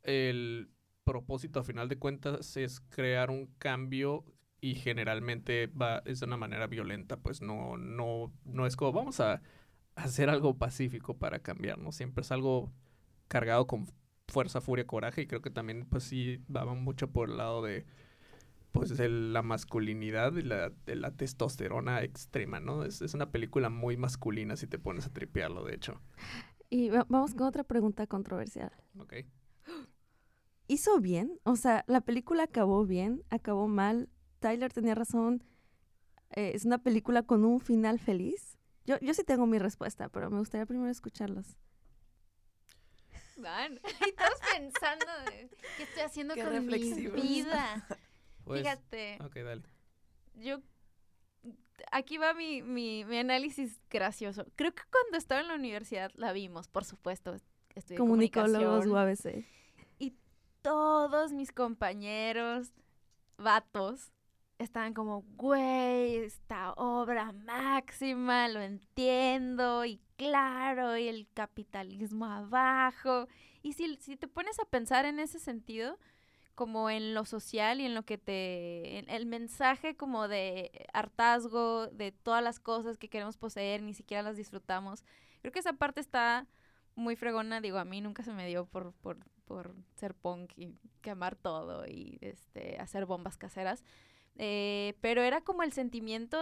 el 0.04 0.70
propósito 1.06 1.60
a 1.60 1.64
final 1.64 1.88
de 1.88 2.00
cuentas 2.00 2.58
es 2.58 2.82
crear 2.82 3.30
un 3.30 3.48
cambio 3.58 4.26
y 4.60 4.76
generalmente 4.76 5.68
va 5.68 6.02
es 6.06 6.20
de 6.20 6.26
una 6.26 6.38
manera 6.38 6.68
violenta, 6.68 7.18
pues 7.18 7.42
no 7.42 7.78
no 7.78 8.34
no 8.44 8.66
es 8.66 8.76
como 8.76 8.92
vamos 8.92 9.20
a 9.20 9.42
hacer 9.96 10.30
algo 10.30 10.58
pacífico 10.58 11.18
para 11.18 11.40
cambiar, 11.40 11.78
¿no? 11.78 11.92
Siempre 11.92 12.24
es 12.24 12.32
algo 12.32 12.74
cargado 13.28 13.68
con 13.68 13.88
fuerza, 14.28 14.62
furia, 14.62 14.88
coraje 14.88 15.22
y 15.24 15.28
creo 15.28 15.42
que 15.42 15.50
también 15.52 15.86
pues 15.90 16.04
sí 16.04 16.42
va 16.54 16.66
mucho 16.66 17.12
por 17.12 17.30
el 17.30 17.38
lado 17.38 17.62
de 17.64 17.86
pues 18.72 18.98
de 18.98 19.10
la 19.10 19.42
masculinidad 19.42 20.36
y 20.36 20.44
la, 20.44 20.70
de 20.86 20.96
la 20.96 21.12
testosterona 21.12 22.04
extrema, 22.04 22.60
¿no? 22.60 22.84
Es, 22.84 23.02
es 23.02 23.14
una 23.14 23.32
película 23.32 23.70
muy 23.70 23.98
masculina 23.98 24.58
si 24.58 24.68
te 24.68 24.80
pones 24.80 25.06
a 25.08 25.14
tripearlo, 25.14 25.64
de 25.64 25.76
hecho. 25.76 26.02
Y 26.70 26.90
va- 26.90 27.06
vamos 27.10 27.34
con 27.34 27.48
otra 27.48 27.64
pregunta 27.64 28.08
controversial. 28.08 28.72
¿Ok? 29.00 29.14
¿Hizo 30.68 31.00
bien? 31.00 31.40
O 31.44 31.56
sea, 31.56 31.84
¿la 31.88 32.02
película 32.02 32.44
acabó 32.44 32.86
bien? 32.86 33.24
¿Acabó 33.30 33.68
mal? 33.68 34.10
¿Tyler 34.40 34.74
tenía 34.74 34.96
razón? 34.96 35.44
Eh, 36.32 36.52
¿Es 36.56 36.66
una 36.66 36.80
película 36.80 37.24
con 37.24 37.46
un 37.46 37.60
final 37.60 38.00
feliz? 38.00 38.58
Yo, 38.86 39.00
yo 39.02 39.14
sí 39.14 39.24
tengo 39.24 39.48
mi 39.48 39.60
respuesta, 39.60 40.10
pero 40.10 40.30
me 40.32 40.40
gustaría 40.40 40.66
primero 40.66 40.92
escucharlos. 40.92 41.58
Van. 43.36 43.80
Y 44.08 44.12
todos 44.14 44.40
pensando, 44.54 45.06
de, 45.26 45.50
¿qué 45.78 45.84
estoy 45.84 46.04
haciendo 46.04 46.34
Qué 46.36 46.44
con 46.44 46.66
mi 46.66 47.08
vida? 47.08 47.88
Pues, 48.46 48.62
Fíjate, 48.62 49.18
Ok, 49.24 49.38
dale. 49.38 49.64
yo 50.36 50.60
aquí 51.92 52.20
va 52.20 52.36
mi, 52.36 52.62
mi, 52.62 53.04
mi 53.04 53.18
análisis 53.18 53.82
gracioso. 53.90 54.46
Creo 54.56 54.72
que 54.76 54.84
cuando 54.92 55.18
estaba 55.18 55.42
en 55.42 55.48
la 55.48 55.56
universidad 55.56 56.12
la 56.14 56.32
vimos, 56.32 56.68
por 56.68 56.86
supuesto. 56.86 57.36
Estudié 57.74 57.98
Comunicólogos 57.98 58.86
comunicación. 58.86 59.34
UABC. 59.40 59.46
Todos 60.62 61.32
mis 61.32 61.52
compañeros 61.52 62.72
vatos 63.38 64.12
estaban 64.60 64.94
como, 64.94 65.24
güey, 65.36 66.18
esta 66.18 66.74
obra 66.74 67.32
máxima, 67.32 68.48
lo 68.48 68.62
entiendo, 68.62 69.86
y 69.86 70.00
claro, 70.18 70.98
y 70.98 71.08
el 71.08 71.28
capitalismo 71.34 72.26
abajo. 72.26 73.28
Y 73.62 73.74
si, 73.74 73.96
si 73.98 74.16
te 74.18 74.28
pones 74.28 74.60
a 74.60 74.66
pensar 74.66 75.06
en 75.06 75.20
ese 75.20 75.40
sentido, 75.40 75.98
como 76.56 76.90
en 76.90 77.14
lo 77.14 77.26
social 77.26 77.82
y 77.82 77.86
en 77.86 77.94
lo 77.94 78.04
que 78.04 78.18
te... 78.18 79.00
en 79.00 79.10
el 79.10 79.26
mensaje 79.26 79.96
como 79.98 80.28
de 80.28 80.88
hartazgo, 80.94 81.88
de 81.88 82.12
todas 82.12 82.44
las 82.44 82.60
cosas 82.60 82.98
que 82.98 83.10
queremos 83.10 83.38
poseer, 83.38 83.82
ni 83.82 83.94
siquiera 83.94 84.24
las 84.24 84.38
disfrutamos. 84.38 85.04
Creo 85.42 85.52
que 85.52 85.60
esa 85.60 85.74
parte 85.74 86.00
está 86.00 86.48
muy 86.96 87.18
fregona, 87.18 87.60
digo, 87.60 87.78
a 87.78 87.86
mí 87.86 88.00
nunca 88.02 88.24
se 88.24 88.32
me 88.32 88.48
dio 88.48 88.66
por, 88.66 88.94
por, 88.94 89.18
por 89.44 89.76
ser 89.96 90.16
punk 90.16 90.54
y 90.56 90.74
quemar 91.02 91.36
todo 91.36 91.86
y 91.86 92.18
este, 92.22 92.78
hacer 92.80 93.06
bombas 93.06 93.38
caseras. 93.38 93.84
Eh, 94.38 94.96
pero 95.02 95.22
era 95.22 95.42
como 95.42 95.64
el 95.64 95.72
sentimiento 95.72 96.38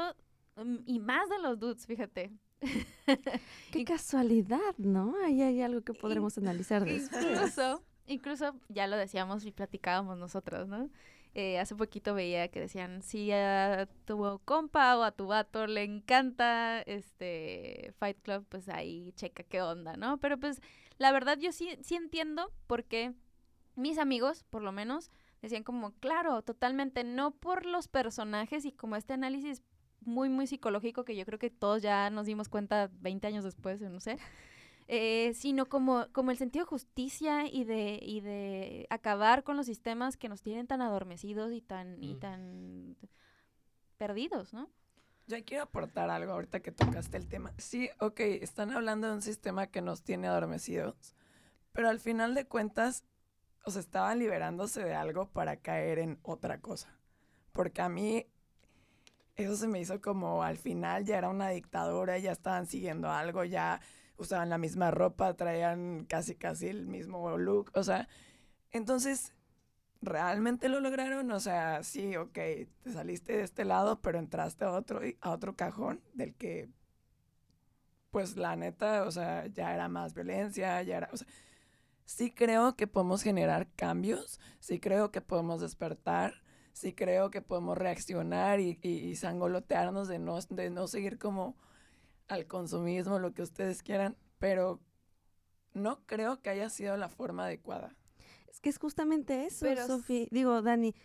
mm, 0.55 0.77
y 0.85 0.99
más 0.99 1.29
de 1.29 1.39
los 1.39 1.59
dudes, 1.59 1.85
fíjate. 1.85 2.31
Qué 3.71 3.83
casualidad, 3.85 4.77
¿no? 4.77 5.15
Ahí 5.23 5.41
hay 5.41 5.61
algo 5.61 5.81
que 5.81 5.93
podremos 5.93 6.37
analizar 6.37 6.85
después. 6.85 7.23
Incluso, 7.23 7.83
incluso 8.07 8.55
ya 8.69 8.87
lo 8.87 8.97
decíamos 8.97 9.45
y 9.45 9.51
platicábamos 9.51 10.17
nosotros, 10.17 10.67
¿no? 10.67 10.89
Eh, 11.35 11.57
hace 11.57 11.75
poquito 11.75 12.13
veía 12.13 12.47
que 12.49 12.59
decían, 12.59 13.01
si 13.01 13.31
a 13.31 13.89
tu 14.05 14.39
compa 14.45 14.95
o 14.97 15.03
a 15.03 15.11
tu 15.11 15.25
vato 15.25 15.65
le 15.65 15.83
encanta 15.83 16.81
este 16.81 17.91
Fight 17.97 18.21
Club, 18.21 18.45
pues 18.49 18.69
ahí 18.69 19.13
checa 19.15 19.41
qué 19.41 19.63
onda, 19.63 19.97
¿no? 19.97 20.19
Pero 20.19 20.39
pues 20.39 20.61
la 20.99 21.11
verdad 21.11 21.39
yo 21.39 21.51
sí, 21.51 21.75
sí 21.81 21.95
entiendo 21.95 22.51
porque 22.67 23.13
mis 23.75 23.97
amigos, 23.97 24.43
por 24.51 24.61
lo 24.61 24.71
menos, 24.71 25.09
decían 25.43 25.63
como, 25.63 25.91
claro, 25.99 26.41
totalmente, 26.41 27.03
no 27.03 27.31
por 27.31 27.65
los 27.65 27.87
personajes 27.87 28.65
y 28.65 28.71
como 28.71 28.95
este 28.95 29.13
análisis 29.13 29.61
muy, 30.01 30.29
muy 30.29 30.47
psicológico 30.47 31.05
que 31.05 31.15
yo 31.15 31.25
creo 31.25 31.39
que 31.39 31.49
todos 31.49 31.81
ya 31.81 32.09
nos 32.09 32.25
dimos 32.25 32.49
cuenta 32.49 32.89
20 32.99 33.27
años 33.27 33.43
después, 33.43 33.79
no 33.81 33.99
sé, 33.99 34.17
eh, 34.87 35.33
sino 35.35 35.67
como, 35.69 36.07
como 36.11 36.31
el 36.31 36.37
sentido 36.37 36.65
de 36.65 36.69
justicia 36.69 37.47
y 37.47 37.63
de, 37.63 37.99
y 38.01 38.19
de 38.21 38.87
acabar 38.89 39.43
con 39.43 39.55
los 39.55 39.65
sistemas 39.65 40.17
que 40.17 40.27
nos 40.29 40.41
tienen 40.41 40.67
tan 40.67 40.81
adormecidos 40.81 41.53
y 41.53 41.61
tan, 41.61 42.01
y 42.03 42.15
Mm. 42.15 42.19
tan 42.19 42.97
perdidos, 43.97 44.53
¿no? 44.53 44.69
Yo 45.27 45.37
quiero 45.45 45.63
aportar 45.63 46.09
algo 46.09 46.33
ahorita 46.33 46.59
que 46.59 46.71
tocaste 46.73 47.15
el 47.15 47.27
tema. 47.29 47.53
Sí, 47.57 47.89
ok, 47.99 48.19
están 48.19 48.71
hablando 48.71 49.07
de 49.07 49.13
un 49.13 49.21
sistema 49.21 49.67
que 49.67 49.81
nos 49.81 50.03
tiene 50.03 50.27
adormecidos, 50.27 51.15
pero 51.71 51.87
al 51.87 52.01
final 52.01 52.35
de 52.35 52.45
cuentas, 52.45 53.05
o 53.65 53.71
sea, 53.71 53.81
estaban 53.81 54.19
liberándose 54.19 54.83
de 54.83 54.95
algo 54.95 55.29
para 55.29 55.57
caer 55.57 55.99
en 55.99 56.19
otra 56.23 56.59
cosa. 56.61 56.97
Porque 57.51 57.81
a 57.81 57.89
mí 57.89 58.27
eso 59.35 59.55
se 59.55 59.67
me 59.67 59.79
hizo 59.79 60.01
como 60.01 60.43
al 60.43 60.57
final 60.57 61.05
ya 61.05 61.17
era 61.17 61.29
una 61.29 61.49
dictadura, 61.49 62.17
ya 62.19 62.31
estaban 62.31 62.67
siguiendo 62.67 63.09
algo, 63.11 63.43
ya 63.43 63.81
usaban 64.17 64.49
la 64.49 64.57
misma 64.57 64.91
ropa, 64.91 65.35
traían 65.35 66.05
casi 66.05 66.35
casi 66.35 66.67
el 66.67 66.85
mismo 66.87 67.37
look, 67.37 67.71
o 67.75 67.83
sea, 67.83 68.07
entonces 68.71 69.33
realmente 70.01 70.69
lo 70.69 70.79
lograron, 70.81 71.31
o 71.31 71.39
sea, 71.39 71.83
sí, 71.83 72.15
ok, 72.17 72.33
te 72.33 72.91
saliste 72.93 73.37
de 73.37 73.43
este 73.43 73.65
lado, 73.65 74.01
pero 74.01 74.19
entraste 74.19 74.65
a 74.65 74.71
otro 74.71 75.01
a 75.21 75.31
otro 75.31 75.55
cajón 75.55 76.01
del 76.13 76.35
que 76.35 76.69
pues 78.11 78.37
la 78.37 78.55
neta, 78.55 79.03
o 79.03 79.11
sea, 79.11 79.47
ya 79.47 79.73
era 79.73 79.87
más 79.89 80.13
violencia, 80.13 80.81
ya 80.83 80.97
era, 80.97 81.09
sí 82.05 82.31
creo 82.31 82.75
que 82.75 82.87
podemos 82.87 83.23
generar 83.23 83.67
cambios, 83.75 84.39
sí 84.59 84.79
creo 84.79 85.11
que 85.11 85.21
podemos 85.21 85.61
despertar, 85.61 86.33
sí 86.73 86.93
creo 86.93 87.29
que 87.31 87.41
podemos 87.41 87.77
reaccionar 87.77 88.59
y, 88.59 88.79
y, 88.81 88.89
y 88.89 89.15
sangolotearnos 89.15 90.07
de 90.07 90.19
no, 90.19 90.39
de 90.49 90.69
no 90.69 90.87
seguir 90.87 91.17
como 91.17 91.55
al 92.27 92.47
consumismo, 92.47 93.19
lo 93.19 93.33
que 93.33 93.41
ustedes 93.41 93.83
quieran, 93.83 94.17
pero 94.39 94.79
no 95.73 96.05
creo 96.05 96.41
que 96.41 96.49
haya 96.49 96.69
sido 96.69 96.97
la 96.97 97.09
forma 97.09 97.45
adecuada. 97.45 97.95
Es 98.47 98.59
que 98.59 98.69
es 98.69 98.77
justamente 98.77 99.45
eso, 99.45 99.65
Pero 99.65 99.85
Sofi. 99.87 100.27
Digo, 100.31 100.61
Dani, 100.61 100.95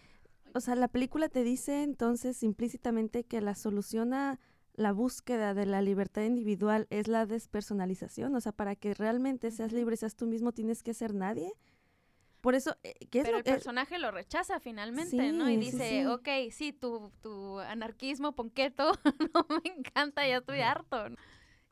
o 0.55 0.61
sea, 0.61 0.75
la 0.75 0.89
película 0.89 1.29
te 1.29 1.43
dice 1.43 1.83
entonces 1.83 2.43
implícitamente 2.43 3.25
que 3.25 3.41
la 3.41 3.55
solución 3.55 4.13
a 4.15 4.39
la 4.79 4.93
búsqueda 4.93 5.55
de 5.55 5.67
la 5.67 5.83
libertad 5.83 6.23
individual 6.23 6.87
es 6.91 7.09
la 7.09 7.27
despersonalización. 7.27 8.35
O 8.35 8.41
sea, 8.41 8.53
para 8.53 8.77
que 8.77 8.95
realmente 8.95 9.51
seas 9.51 9.73
libre, 9.73 9.97
seas 9.97 10.15
tú 10.15 10.27
mismo, 10.27 10.53
tienes 10.53 10.83
que 10.83 10.95
ser 10.95 11.15
nadie. 11.15 11.53
Por 12.41 12.55
eso, 12.55 12.77
eh, 12.85 12.95
¿qué 13.11 13.21
es 13.21 13.25
Pero 13.25 13.39
lo 13.39 13.45
el 13.45 13.45
personaje 13.45 13.99
lo 13.99 14.13
rechaza 14.13 14.61
finalmente, 14.61 15.33
¿no? 15.33 15.51
Y 15.51 15.55
sí, 15.55 15.73
dice, 15.73 15.89
sí. 16.03 16.07
ok, 16.07 16.29
sí, 16.53 16.73
tu, 16.73 17.11
tu 17.21 17.59
anarquismo 17.59 18.37
ponqueto 18.37 18.93
no 19.35 19.47
me 19.49 19.73
encanta, 19.77 20.27
ya 20.27 20.39
estoy 20.39 20.61
harto. 20.61 21.09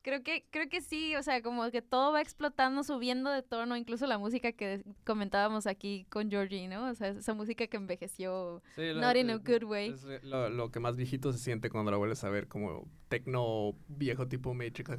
Creo 0.06 0.22
que, 0.22 0.44
creo 0.52 0.68
que 0.68 0.80
sí, 0.82 1.16
o 1.16 1.22
sea, 1.24 1.42
como 1.42 1.68
que 1.72 1.82
todo 1.82 2.12
va 2.12 2.20
explotando, 2.20 2.84
subiendo 2.84 3.28
de 3.28 3.42
tono, 3.42 3.76
incluso 3.76 4.06
la 4.06 4.18
música 4.18 4.52
que 4.52 4.84
comentábamos 5.04 5.66
aquí 5.66 6.06
con 6.10 6.30
Georgie, 6.30 6.68
¿no? 6.68 6.90
O 6.90 6.94
sea, 6.94 7.08
esa 7.08 7.34
música 7.34 7.66
que 7.66 7.76
envejeció 7.76 8.62
Sí, 8.76 8.82
la- 8.92 9.00
not 9.00 9.16
in 9.16 9.30
a 9.30 9.32
eh, 9.32 9.38
good 9.38 9.64
way. 9.64 9.88
Es 9.90 10.04
lo, 10.22 10.48
lo 10.48 10.70
que 10.70 10.78
más 10.78 10.94
viejito 10.96 11.32
se 11.32 11.40
siente 11.40 11.70
cuando 11.70 11.90
la 11.90 11.96
vuelves 11.96 12.22
a 12.22 12.30
ver, 12.30 12.46
como 12.46 12.86
tecno 13.08 13.72
viejo 13.88 14.28
tipo 14.28 14.54
Matrix. 14.54 14.90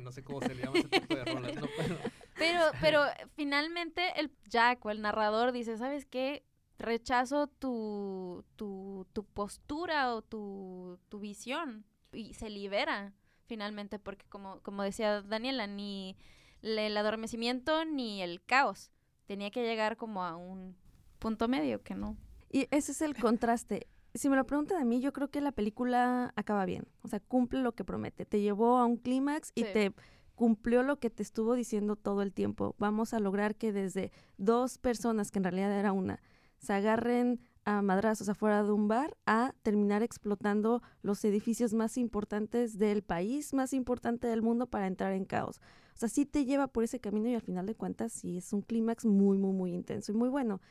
No 0.00 0.12
sé 0.12 0.22
cómo 0.22 0.42
se 0.42 0.54
le 0.54 0.62
llama 0.62 0.78
ese 0.78 0.88
tipo 0.90 1.16
de 1.16 1.24
rolas, 1.24 1.54
¿no? 1.56 1.66
Pero, 1.76 1.96
Pero, 2.38 2.60
pero 2.80 3.02
finalmente 3.34 4.12
el 4.14 4.30
Jack 4.48 4.86
o 4.86 4.90
el 4.90 5.00
narrador 5.02 5.50
dice, 5.50 5.76
¿sabes 5.76 6.06
qué? 6.06 6.44
Rechazo 6.78 7.48
tu, 7.48 8.44
tu, 8.54 9.08
tu 9.12 9.24
postura 9.24 10.14
o 10.14 10.22
tu, 10.22 11.00
tu 11.08 11.18
visión 11.18 11.84
y 12.12 12.34
se 12.34 12.48
libera 12.48 13.12
finalmente 13.48 13.98
porque 13.98 14.24
como, 14.28 14.60
como 14.60 14.82
decía 14.82 15.22
Daniela, 15.22 15.66
ni 15.66 16.16
el 16.62 16.96
adormecimiento 16.96 17.84
ni 17.84 18.22
el 18.22 18.42
caos 18.44 18.90
tenía 19.26 19.50
que 19.50 19.62
llegar 19.62 19.96
como 19.96 20.24
a 20.24 20.36
un 20.36 20.76
punto 21.18 21.48
medio 21.48 21.82
que 21.82 21.94
no. 21.94 22.16
Y 22.50 22.68
ese 22.70 22.92
es 22.92 23.00
el 23.02 23.16
contraste. 23.16 23.88
Si 24.14 24.28
me 24.28 24.36
lo 24.36 24.46
preguntan 24.46 24.80
a 24.80 24.84
mí, 24.84 25.00
yo 25.00 25.12
creo 25.12 25.28
que 25.30 25.40
la 25.40 25.52
película 25.52 26.32
acaba 26.36 26.64
bien. 26.64 26.86
O 27.02 27.08
sea, 27.08 27.20
cumple 27.20 27.60
lo 27.60 27.72
que 27.74 27.84
promete. 27.84 28.24
Te 28.24 28.40
llevó 28.40 28.78
a 28.78 28.86
un 28.86 28.96
clímax 28.96 29.52
y 29.54 29.64
Sí. 29.64 29.68
te 29.72 29.92
cumplió 30.34 30.82
lo 30.82 30.98
que 30.98 31.10
te 31.10 31.22
estuvo 31.22 31.54
diciendo 31.54 31.96
todo 31.96 32.22
el 32.22 32.32
tiempo. 32.32 32.74
Vamos 32.78 33.12
a 33.12 33.18
lograr 33.20 33.56
que 33.56 33.72
desde 33.72 34.12
dos 34.36 34.78
personas, 34.78 35.30
que 35.30 35.38
en 35.40 35.44
realidad 35.44 35.72
era 35.78 35.92
una, 35.92 36.22
se 36.58 36.72
agarren 36.72 37.40
a 37.68 37.82
madrazos 37.82 38.30
afuera 38.30 38.62
de 38.62 38.72
un 38.72 38.88
bar 38.88 39.14
a 39.26 39.52
terminar 39.62 40.02
explotando 40.02 40.82
los 41.02 41.22
edificios 41.26 41.74
más 41.74 41.98
importantes 41.98 42.78
del 42.78 43.02
país, 43.02 43.52
más 43.52 43.74
importante 43.74 44.26
del 44.26 44.40
mundo 44.40 44.68
para 44.70 44.86
entrar 44.86 45.12
en 45.12 45.26
caos. 45.26 45.60
O 45.94 45.98
sea, 45.98 46.08
sí 46.08 46.24
te 46.24 46.46
lleva 46.46 46.68
por 46.68 46.82
ese 46.82 46.98
camino 46.98 47.28
y 47.28 47.34
al 47.34 47.42
final 47.42 47.66
de 47.66 47.74
cuentas 47.74 48.12
sí 48.12 48.38
es 48.38 48.54
un 48.54 48.62
clímax 48.62 49.04
muy, 49.04 49.36
muy, 49.36 49.52
muy 49.52 49.74
intenso 49.74 50.12
y 50.12 50.14
muy 50.14 50.30
bueno. 50.30 50.62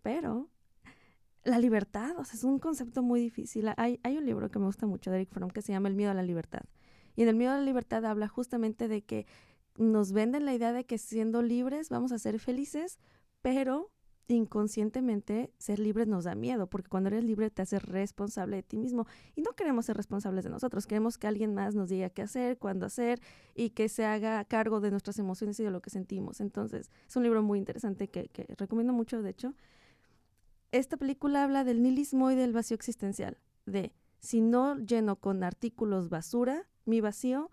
Pero 0.00 0.48
la 1.44 1.58
libertad, 1.58 2.16
o 2.16 2.24
sea, 2.24 2.34
es 2.34 2.44
un 2.44 2.58
concepto 2.60 3.02
muy 3.02 3.20
difícil. 3.20 3.70
Hay, 3.76 4.00
hay 4.02 4.16
un 4.16 4.24
libro 4.24 4.50
que 4.50 4.58
me 4.58 4.64
gusta 4.64 4.86
mucho 4.86 5.10
de 5.10 5.18
Eric 5.18 5.34
Fromm 5.34 5.50
que 5.50 5.60
se 5.60 5.72
llama 5.72 5.90
El 5.90 5.96
miedo 5.96 6.12
a 6.12 6.14
la 6.14 6.22
libertad. 6.22 6.62
Y 7.14 7.24
en 7.24 7.28
El 7.28 7.36
miedo 7.36 7.52
a 7.52 7.58
la 7.58 7.62
libertad 7.62 8.06
habla 8.06 8.26
justamente 8.26 8.88
de 8.88 9.02
que 9.02 9.26
nos 9.76 10.12
venden 10.12 10.46
la 10.46 10.54
idea 10.54 10.72
de 10.72 10.86
que 10.86 10.96
siendo 10.96 11.42
libres 11.42 11.90
vamos 11.90 12.10
a 12.10 12.18
ser 12.18 12.38
felices, 12.38 12.98
pero 13.42 13.90
inconscientemente 14.34 15.52
ser 15.58 15.78
libres 15.78 16.06
nos 16.08 16.24
da 16.24 16.34
miedo, 16.34 16.68
porque 16.68 16.88
cuando 16.88 17.08
eres 17.08 17.24
libre 17.24 17.50
te 17.50 17.62
haces 17.62 17.82
responsable 17.82 18.56
de 18.56 18.62
ti 18.62 18.76
mismo. 18.76 19.06
Y 19.34 19.42
no 19.42 19.52
queremos 19.52 19.86
ser 19.86 19.96
responsables 19.96 20.44
de 20.44 20.50
nosotros, 20.50 20.86
queremos 20.86 21.18
que 21.18 21.26
alguien 21.26 21.54
más 21.54 21.74
nos 21.74 21.88
diga 21.88 22.10
qué 22.10 22.22
hacer, 22.22 22.58
cuándo 22.58 22.86
hacer 22.86 23.20
y 23.54 23.70
que 23.70 23.88
se 23.88 24.04
haga 24.04 24.44
cargo 24.44 24.80
de 24.80 24.90
nuestras 24.90 25.18
emociones 25.18 25.58
y 25.60 25.64
de 25.64 25.70
lo 25.70 25.80
que 25.80 25.90
sentimos. 25.90 26.40
Entonces, 26.40 26.90
es 27.08 27.16
un 27.16 27.22
libro 27.22 27.42
muy 27.42 27.58
interesante 27.58 28.08
que, 28.08 28.28
que 28.28 28.46
recomiendo 28.56 28.92
mucho, 28.92 29.22
de 29.22 29.30
hecho. 29.30 29.54
Esta 30.72 30.96
película 30.96 31.42
habla 31.42 31.64
del 31.64 31.82
nihilismo 31.82 32.30
y 32.30 32.36
del 32.36 32.52
vacío 32.52 32.76
existencial, 32.76 33.38
de 33.66 33.92
si 34.20 34.40
no 34.40 34.78
lleno 34.78 35.16
con 35.16 35.42
artículos 35.42 36.08
basura 36.08 36.68
mi 36.84 37.00
vacío, 37.00 37.50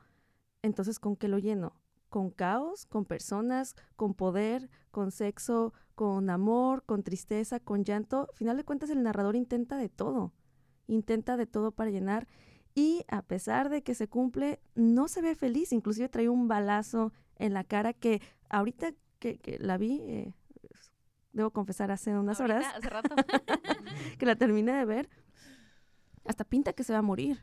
entonces 0.62 1.00
¿con 1.00 1.16
qué 1.16 1.28
lo 1.28 1.40
lleno? 1.40 1.74
Con 2.10 2.30
caos, 2.30 2.86
con 2.86 3.06
personas, 3.06 3.76
con 3.96 4.14
poder, 4.14 4.70
con 4.92 5.12
sexo, 5.12 5.74
con 5.96 6.30
amor, 6.30 6.84
con 6.86 7.04
tristeza, 7.04 7.60
con 7.60 7.84
llanto. 7.84 8.28
Al 8.30 8.36
final 8.38 8.58
de 8.58 8.64
cuentas 8.64 8.90
el 8.90 9.04
narrador 9.04 9.36
intenta 9.36 9.78
de 9.78 9.90
todo, 9.90 10.34
intenta 10.88 11.38
de 11.38 11.46
todo 11.46 11.72
para 11.72 11.90
llenar 11.90 12.28
y 12.76 13.04
a 13.08 13.24
pesar 13.24 13.70
de 13.70 13.82
que 13.82 13.96
se 13.96 14.08
cumple, 14.08 14.60
no 14.76 15.08
se 15.08 15.24
ve 15.24 15.34
feliz, 15.34 15.74
inclusive 15.74 16.10
trae 16.10 16.30
un 16.30 16.48
balazo 16.48 17.12
en 17.36 17.54
la 17.54 17.64
cara 17.64 17.94
que 17.94 18.22
ahorita 18.50 18.92
que, 19.18 19.40
que 19.40 19.58
la 19.58 19.78
vi, 19.78 20.00
eh, 20.02 20.34
debo 21.34 21.50
confesar 21.50 21.90
hace 21.90 22.16
unas 22.16 22.40
Ahorita, 22.40 22.60
horas, 22.60 22.76
Hace 22.76 22.90
rato. 22.90 23.16
que 24.20 24.26
la 24.28 24.36
terminé 24.36 24.74
de 24.74 24.86
ver, 24.86 25.10
hasta 26.26 26.44
pinta 26.44 26.74
que 26.74 26.84
se 26.84 26.94
va 26.94 27.00
a 27.00 27.02
morir. 27.02 27.42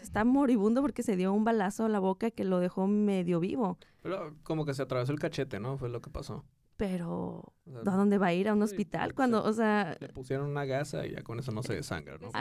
Está 0.00 0.24
moribundo 0.24 0.80
porque 0.82 1.02
se 1.02 1.16
dio 1.16 1.32
un 1.32 1.44
balazo 1.44 1.84
a 1.84 1.88
la 1.88 1.98
boca 1.98 2.30
que 2.30 2.44
lo 2.44 2.60
dejó 2.60 2.86
medio 2.86 3.40
vivo. 3.40 3.78
pero 4.02 4.34
como 4.42 4.64
que 4.64 4.74
se 4.74 4.82
atravesó 4.82 5.12
el 5.12 5.18
cachete, 5.18 5.60
¿no? 5.60 5.76
Fue 5.76 5.88
lo 5.88 6.00
que 6.00 6.10
pasó. 6.10 6.44
Pero, 6.78 7.54
O 7.66 7.82
sea, 7.82 7.92
¿a 7.92 7.96
dónde 7.96 8.18
va 8.18 8.28
a 8.28 8.32
ir? 8.32 8.48
¿A 8.48 8.54
un 8.54 8.62
hospital? 8.62 9.10
sí. 9.10 9.16
Cuando, 9.16 9.42
o 9.42 9.52
sea, 9.52 9.96
le 9.98 10.08
pusieron 10.10 10.48
una 10.48 10.64
gasa 10.64 11.04
y 11.04 11.10
ya 11.10 11.22
con 11.22 11.40
eso 11.40 11.50
no 11.50 11.64
se 11.64 11.74
desangra, 11.74 12.18
¿no? 12.18 12.30
Se 12.30 12.38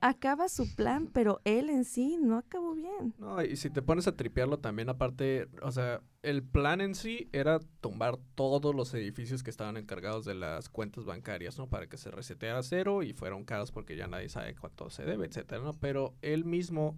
acaba, 0.00 0.48
su 0.48 0.72
plan, 0.76 1.08
pero 1.12 1.40
él 1.44 1.68
en 1.68 1.84
sí 1.84 2.16
no 2.22 2.38
acabó 2.38 2.74
bien. 2.74 3.14
No, 3.18 3.42
y 3.42 3.56
si 3.56 3.70
te 3.70 3.82
pones 3.82 4.06
a 4.06 4.16
tripearlo 4.16 4.60
también, 4.60 4.88
aparte, 4.90 5.48
o 5.60 5.72
sea, 5.72 6.00
el 6.22 6.44
plan 6.44 6.80
en 6.80 6.94
sí 6.94 7.28
era 7.32 7.58
tumbar 7.80 8.16
todos 8.36 8.72
los 8.76 8.94
edificios 8.94 9.42
que 9.42 9.50
estaban 9.50 9.76
encargados 9.76 10.24
de 10.24 10.36
las 10.36 10.68
cuentas 10.68 11.04
bancarias, 11.04 11.58
¿no? 11.58 11.68
Para 11.68 11.88
que 11.88 11.96
se 11.96 12.12
reseteara 12.12 12.62
cero 12.62 13.02
y 13.02 13.12
fuera 13.12 13.34
un 13.34 13.44
caos 13.44 13.72
porque 13.72 13.96
ya 13.96 14.06
nadie 14.06 14.28
sabe 14.28 14.54
cuánto 14.54 14.88
se 14.88 15.04
debe, 15.04 15.26
etcétera, 15.26 15.62
¿no? 15.62 15.72
Pero 15.74 16.14
él 16.22 16.44
mismo 16.44 16.96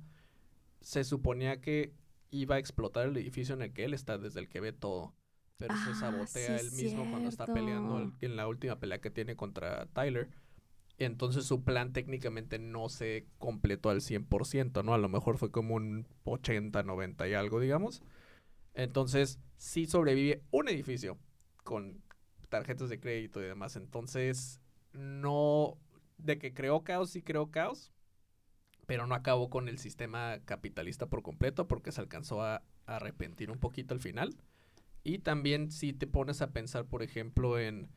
se 0.83 1.05
suponía 1.05 1.63
que 1.63 1.95
iba 2.31 2.57
a 2.57 2.59
explotar 2.59 3.07
el 3.07 3.17
edificio 3.17 3.55
en 3.55 3.63
el 3.63 3.73
que 3.73 3.87
él 3.87 3.95
está, 3.95 4.19
desde 4.19 4.41
el 4.41 4.49
que 4.51 4.61
ve 4.61 4.75
todo. 4.75 5.15
Pero 5.59 5.77
se 5.77 5.95
Ah, 5.95 5.95
sabotea 5.95 6.59
sí, 6.59 6.67
él 6.67 6.73
mismo 6.73 7.09
cuando 7.09 7.29
está 7.29 7.47
peleando 7.53 8.13
en 8.21 8.37
la 8.37 8.47
última 8.49 8.79
pelea 8.79 9.01
que 9.01 9.11
tiene 9.11 9.37
contra 9.37 9.87
Tyler. 9.87 10.29
Entonces 10.99 11.45
su 11.47 11.63
plan 11.65 11.93
técnicamente 11.93 12.59
no 12.59 12.89
se 12.89 13.27
completó 13.39 13.91
al 13.91 14.01
100%, 14.01 14.83
¿no? 14.83 14.95
A 14.95 14.99
lo 14.99 15.09
mejor 15.09 15.39
fue 15.39 15.51
como 15.51 15.75
un 15.75 16.07
80, 16.25 16.83
90 16.83 17.29
y 17.29 17.35
algo, 17.35 17.61
digamos. 17.61 18.03
Entonces 18.75 19.41
sí 19.59 19.87
sobrevive 19.87 20.43
un 20.51 20.69
edificio 20.69 21.19
con 21.65 22.03
tarjetas 22.49 22.89
de 22.91 23.01
crédito 23.01 23.43
y 23.43 23.47
demás. 23.47 23.77
Entonces 23.77 24.61
no... 24.93 25.79
De 26.19 26.39
que 26.39 26.55
creó 26.55 26.85
caos, 26.85 27.11
sí 27.11 27.23
creó 27.23 27.51
caos, 27.51 27.93
pero 28.87 29.07
no 29.07 29.15
acabó 29.15 29.51
con 29.51 29.69
el 29.69 29.79
sistema 29.79 30.39
capitalista 30.45 31.07
por 31.07 31.23
completo 31.23 31.69
porque 31.69 31.93
se 31.93 32.01
alcanzó 32.01 32.43
a, 32.43 32.57
a 32.87 32.97
arrepentir 32.97 33.51
un 33.51 33.59
poquito 33.59 33.95
al 33.95 34.01
final. 34.01 34.37
Y 35.07 35.19
también 35.21 35.71
si 35.71 35.93
te 35.93 36.09
pones 36.09 36.43
a 36.43 36.51
pensar, 36.51 36.85
por 36.87 37.03
ejemplo, 37.05 37.61
en... 37.61 37.89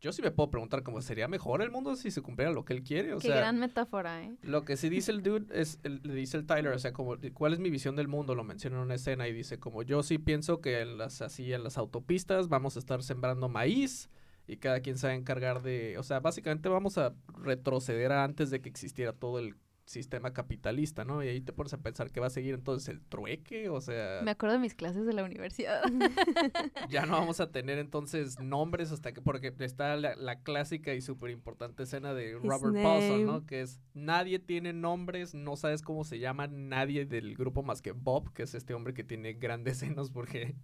Yo 0.00 0.12
sí 0.12 0.22
me 0.22 0.30
puedo 0.30 0.50
preguntar 0.50 0.82
cómo 0.82 1.00
sería 1.02 1.26
mejor 1.28 1.60
el 1.62 1.70
mundo 1.70 1.96
si 1.96 2.10
se 2.10 2.22
cumpliera 2.22 2.50
lo 2.52 2.64
que 2.64 2.72
él 2.72 2.82
quiere. 2.82 3.12
O 3.14 3.18
Qué 3.18 3.28
sea, 3.28 3.36
gran 3.36 3.58
metáfora, 3.58 4.22
¿eh? 4.22 4.36
lo 4.42 4.64
que 4.64 4.76
sí 4.76 4.88
dice 4.88 5.10
el 5.10 5.22
dude 5.22 5.46
es, 5.58 5.78
el- 5.84 6.00
le 6.02 6.14
dice 6.14 6.36
el 6.38 6.46
Tyler, 6.46 6.72
o 6.72 6.78
sea, 6.78 6.92
como, 6.92 7.16
¿cuál 7.34 7.52
es 7.52 7.58
mi 7.58 7.68
visión 7.70 7.94
del 7.96 8.08
mundo? 8.08 8.34
Lo 8.34 8.44
menciona 8.44 8.76
en 8.76 8.82
una 8.82 8.94
escena 8.94 9.26
y 9.28 9.32
dice, 9.34 9.58
como 9.58 9.82
yo 9.82 10.02
sí 10.02 10.18
pienso 10.18 10.60
que 10.62 10.80
en 10.80 10.96
las, 10.98 11.20
así, 11.22 11.52
en 11.52 11.62
las 11.64 11.76
autopistas 11.78 12.48
vamos 12.48 12.76
a 12.76 12.78
estar 12.78 13.02
sembrando 13.02 13.48
maíz 13.50 14.08
y 14.46 14.56
cada 14.58 14.80
quien 14.80 14.96
se 14.96 15.08
va 15.08 15.12
a 15.14 15.16
encargar 15.16 15.60
de, 15.62 15.96
o 15.98 16.02
sea, 16.02 16.20
básicamente 16.20 16.68
vamos 16.68 16.98
a 16.98 17.14
retroceder 17.42 18.12
a 18.12 18.22
antes 18.24 18.50
de 18.50 18.60
que 18.60 18.68
existiera 18.68 19.12
todo 19.12 19.38
el 19.40 19.56
sistema 19.86 20.32
capitalista, 20.32 21.04
¿no? 21.04 21.22
Y 21.22 21.28
ahí 21.28 21.40
te 21.40 21.52
pones 21.52 21.72
a 21.72 21.78
pensar 21.78 22.10
que 22.10 22.20
va 22.20 22.26
a 22.26 22.30
seguir 22.30 22.54
entonces 22.54 22.88
el 22.88 23.00
trueque, 23.00 23.68
o 23.68 23.80
sea, 23.80 24.20
Me 24.22 24.32
acuerdo 24.32 24.54
de 24.54 24.60
mis 24.60 24.74
clases 24.74 25.06
de 25.06 25.12
la 25.12 25.24
universidad. 25.24 25.82
ya 26.90 27.06
no 27.06 27.12
vamos 27.12 27.40
a 27.40 27.50
tener 27.50 27.78
entonces 27.78 28.38
nombres 28.40 28.92
hasta 28.92 29.12
que, 29.12 29.22
porque 29.22 29.54
está 29.60 29.96
la, 29.96 30.16
la 30.16 30.40
clásica 30.40 30.92
y 30.94 31.00
súper 31.00 31.30
importante 31.30 31.84
escena 31.84 32.14
de 32.14 32.34
Robert 32.34 32.74
Paulson. 32.82 33.26
¿no? 33.26 33.46
Que 33.46 33.62
es, 33.62 33.80
nadie 33.94 34.38
tiene 34.38 34.72
nombres, 34.72 35.34
no 35.34 35.56
sabes 35.56 35.82
cómo 35.82 36.04
se 36.04 36.18
llama 36.18 36.48
nadie 36.48 37.06
del 37.06 37.36
grupo 37.36 37.62
más 37.62 37.82
que 37.82 37.92
Bob, 37.92 38.32
que 38.32 38.42
es 38.42 38.54
este 38.54 38.74
hombre 38.74 38.94
que 38.94 39.04
tiene 39.04 39.34
grandes 39.34 39.78
senos 39.78 40.10
porque, 40.10 40.56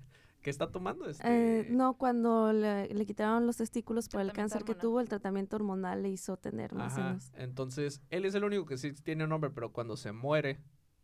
¿qué 0.43 0.51
está 0.51 0.71
tomando? 0.71 1.09
Este, 1.09 1.23
Eh, 1.61 1.67
no, 1.71 1.95
cuando 1.95 2.53
le, 2.53 2.89
le 2.93 3.07
quitaron 3.07 3.47
los 3.47 3.57
testículos 3.57 4.09
por 4.09 4.21
el 4.21 4.33
cáncer 4.33 4.65
que 4.65 4.75
tuvo, 4.75 5.01
el 5.01 5.09
tratamiento 5.09 5.57
hormonal 5.57 6.03
le 6.03 6.11
hizo 6.11 6.37
tener 6.37 6.75
más 6.75 6.93
Ajá, 6.99 7.21
senos. 7.21 7.33
entonces, 7.37 8.03
él 8.11 8.25
es 8.25 8.35
el 8.35 8.45
único 8.45 8.67
que 8.67 8.77
sí 8.77 8.93
tiene 8.93 9.25
un 9.25 9.31
nombre, 9.31 9.51
pero 9.51 9.73
cuando 9.73 9.97
se 9.97 10.13
muere, 10.13 10.59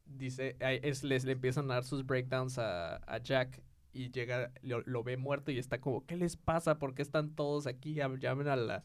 dice, 0.04 0.56
ay, 0.60 0.80
es, 0.82 1.04
les, 1.04 1.24
le 1.24 1.32
empiezan 1.32 1.70
a 1.70 1.74
dar 1.74 1.84
sus 1.84 2.04
breakdowns 2.04 2.58
a, 2.58 2.96
a 2.96 3.18
Jack 3.22 3.62
y 3.92 4.10
llega, 4.10 4.52
lo, 4.62 4.82
lo 4.82 5.02
ve 5.02 5.16
muerto 5.16 5.50
y 5.50 5.58
está 5.58 5.80
como, 5.80 6.04
¿qué 6.06 6.16
les 6.16 6.36
pasa? 6.36 6.78
¿Por 6.78 6.94
qué 6.94 7.02
están 7.02 7.34
todos 7.34 7.66
aquí? 7.66 7.94
Llam- 7.94 8.18
Llamen 8.18 8.48
a 8.48 8.56
la, 8.56 8.84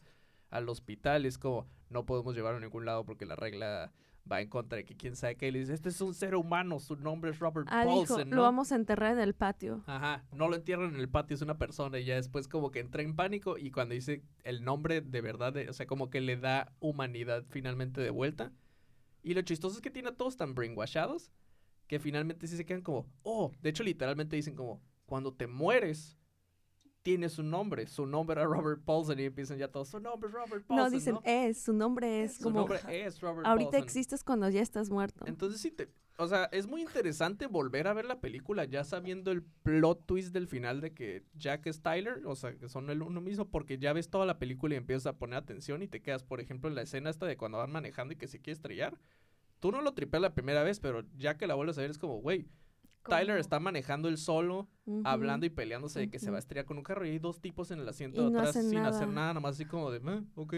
al 0.50 0.68
hospital. 0.68 1.24
Y 1.24 1.28
es 1.28 1.38
como, 1.38 1.66
no 1.90 2.04
podemos 2.06 2.34
llevarlo 2.34 2.58
a 2.58 2.60
ningún 2.60 2.84
lado 2.84 3.04
porque 3.04 3.26
la 3.26 3.36
regla 3.36 3.92
va 4.30 4.40
en 4.40 4.48
contra 4.48 4.76
de 4.76 4.84
que 4.84 4.96
quién 4.96 5.16
sabe 5.16 5.36
qué. 5.36 5.48
Y 5.48 5.50
le 5.50 5.58
dice, 5.60 5.74
este 5.74 5.88
es 5.90 6.00
un 6.00 6.14
ser 6.14 6.34
humano, 6.34 6.80
su 6.80 6.96
nombre 6.96 7.30
es 7.30 7.38
Robert 7.38 7.68
Ah, 7.70 7.84
dijo, 7.84 7.94
Paulson, 8.06 8.30
lo 8.30 8.36
¿no? 8.36 8.42
vamos 8.42 8.72
a 8.72 8.76
enterrar 8.76 9.12
en 9.12 9.20
el 9.20 9.34
patio. 9.34 9.82
Ajá, 9.86 10.24
no 10.32 10.48
lo 10.48 10.56
entierran 10.56 10.94
en 10.94 11.00
el 11.00 11.08
patio, 11.08 11.34
es 11.34 11.42
una 11.42 11.58
persona 11.58 11.98
y 11.98 12.04
ya 12.06 12.14
después 12.16 12.48
como 12.48 12.70
que 12.70 12.80
entra 12.80 13.02
en 13.02 13.14
pánico 13.16 13.58
y 13.58 13.70
cuando 13.70 13.94
dice 13.94 14.22
el 14.42 14.64
nombre 14.64 15.00
de 15.00 15.20
verdad, 15.20 15.52
de- 15.52 15.68
o 15.68 15.72
sea, 15.72 15.86
como 15.86 16.08
que 16.10 16.20
le 16.20 16.36
da 16.36 16.72
humanidad 16.80 17.44
finalmente 17.50 18.00
de 18.00 18.10
vuelta. 18.10 18.52
Y 19.22 19.34
lo 19.34 19.42
chistoso 19.42 19.76
es 19.76 19.82
que 19.82 19.90
tiene 19.90 20.08
a 20.10 20.16
todos 20.16 20.36
tan 20.36 20.54
brainwashados 20.54 21.30
que 21.86 21.98
finalmente 21.98 22.46
sí 22.46 22.56
se 22.56 22.64
quedan 22.64 22.82
como, 22.82 23.06
oh, 23.22 23.52
de 23.60 23.70
hecho 23.70 23.82
literalmente 23.82 24.36
dicen 24.36 24.54
como, 24.54 24.82
cuando 25.06 25.34
te 25.34 25.46
mueres, 25.46 26.18
tienes 27.04 27.38
un 27.38 27.50
nombre, 27.50 27.86
su 27.86 28.06
nombre 28.06 28.40
era 28.40 28.48
Robert 28.48 28.82
Paulson 28.82 29.20
y 29.20 29.24
empiezan 29.24 29.58
ya 29.58 29.68
todos, 29.68 29.88
su 29.88 30.00
nombre 30.00 30.28
es 30.28 30.34
Robert 30.34 30.66
Paulson. 30.66 30.76
no, 30.76 30.90
dicen, 30.90 31.18
es, 31.22 31.62
su 31.62 31.72
nombre 31.72 32.24
es 32.24 32.38
Su 32.38 32.44
como, 32.44 32.60
nombre 32.60 32.80
es 33.04 33.20
Robert 33.20 33.46
ahorita 33.46 33.70
Paulson". 33.72 33.84
existes 33.84 34.24
cuando 34.24 34.48
ya 34.48 34.62
estás 34.62 34.90
muerto. 34.90 35.24
Entonces 35.28 35.60
sí 35.60 35.70
te... 35.70 35.88
O 36.16 36.28
sea, 36.28 36.44
es 36.52 36.66
muy 36.68 36.80
interesante 36.80 37.46
volver 37.48 37.88
a 37.88 37.92
ver 37.92 38.04
la 38.04 38.20
película 38.20 38.64
ya 38.64 38.84
sabiendo 38.84 39.32
el 39.32 39.42
plot 39.42 40.06
twist 40.06 40.32
del 40.32 40.46
final 40.46 40.80
de 40.80 40.94
que 40.94 41.24
Jack 41.34 41.66
es 41.66 41.82
Tyler, 41.82 42.24
o 42.24 42.36
sea, 42.36 42.56
que 42.56 42.68
son 42.68 42.88
el 42.88 43.02
uno 43.02 43.20
mismo, 43.20 43.50
porque 43.50 43.78
ya 43.78 43.92
ves 43.92 44.08
toda 44.08 44.24
la 44.24 44.38
película 44.38 44.74
y 44.74 44.78
empiezas 44.78 45.06
a 45.06 45.18
poner 45.18 45.36
atención 45.36 45.82
y 45.82 45.88
te 45.88 46.00
quedas, 46.00 46.22
por 46.22 46.40
ejemplo, 46.40 46.68
en 46.70 46.76
la 46.76 46.82
escena 46.82 47.10
esta 47.10 47.26
de 47.26 47.36
cuando 47.36 47.58
van 47.58 47.72
manejando 47.72 48.14
y 48.14 48.16
que 48.16 48.28
se 48.28 48.38
quiere 48.40 48.54
estrellar. 48.54 48.96
Tú 49.58 49.72
no 49.72 49.82
lo 49.82 49.92
tripeas 49.92 50.22
la 50.22 50.34
primera 50.34 50.62
vez, 50.62 50.78
pero 50.78 51.02
ya 51.16 51.36
que 51.36 51.48
la 51.48 51.54
vuelves 51.54 51.76
a 51.78 51.80
ver 51.80 51.90
es 51.90 51.98
como, 51.98 52.20
güey, 52.20 52.46
Tyler 53.10 53.38
está 53.38 53.60
manejando 53.60 54.08
él 54.08 54.18
solo, 54.18 54.68
hablando 55.04 55.46
y 55.46 55.50
peleándose 55.50 56.00
de 56.00 56.10
que 56.10 56.18
se 56.18 56.30
va 56.30 56.36
a 56.36 56.40
estrellar 56.40 56.64
con 56.66 56.76
un 56.78 56.82
carro 56.84 57.06
y 57.06 57.10
hay 57.10 57.18
dos 57.18 57.40
tipos 57.40 57.70
en 57.70 57.80
el 57.80 57.88
asiento 57.88 58.20
Y 58.28 58.30
de 58.32 58.38
atrás 58.38 58.54
sin 58.54 58.78
hacer 58.78 59.08
nada. 59.08 59.14
nada, 59.14 59.34
nomás 59.34 59.54
así 59.56 59.64
como 59.64 59.90
de, 59.90 60.00
"Ah, 60.06 60.22
ok. 60.36 60.54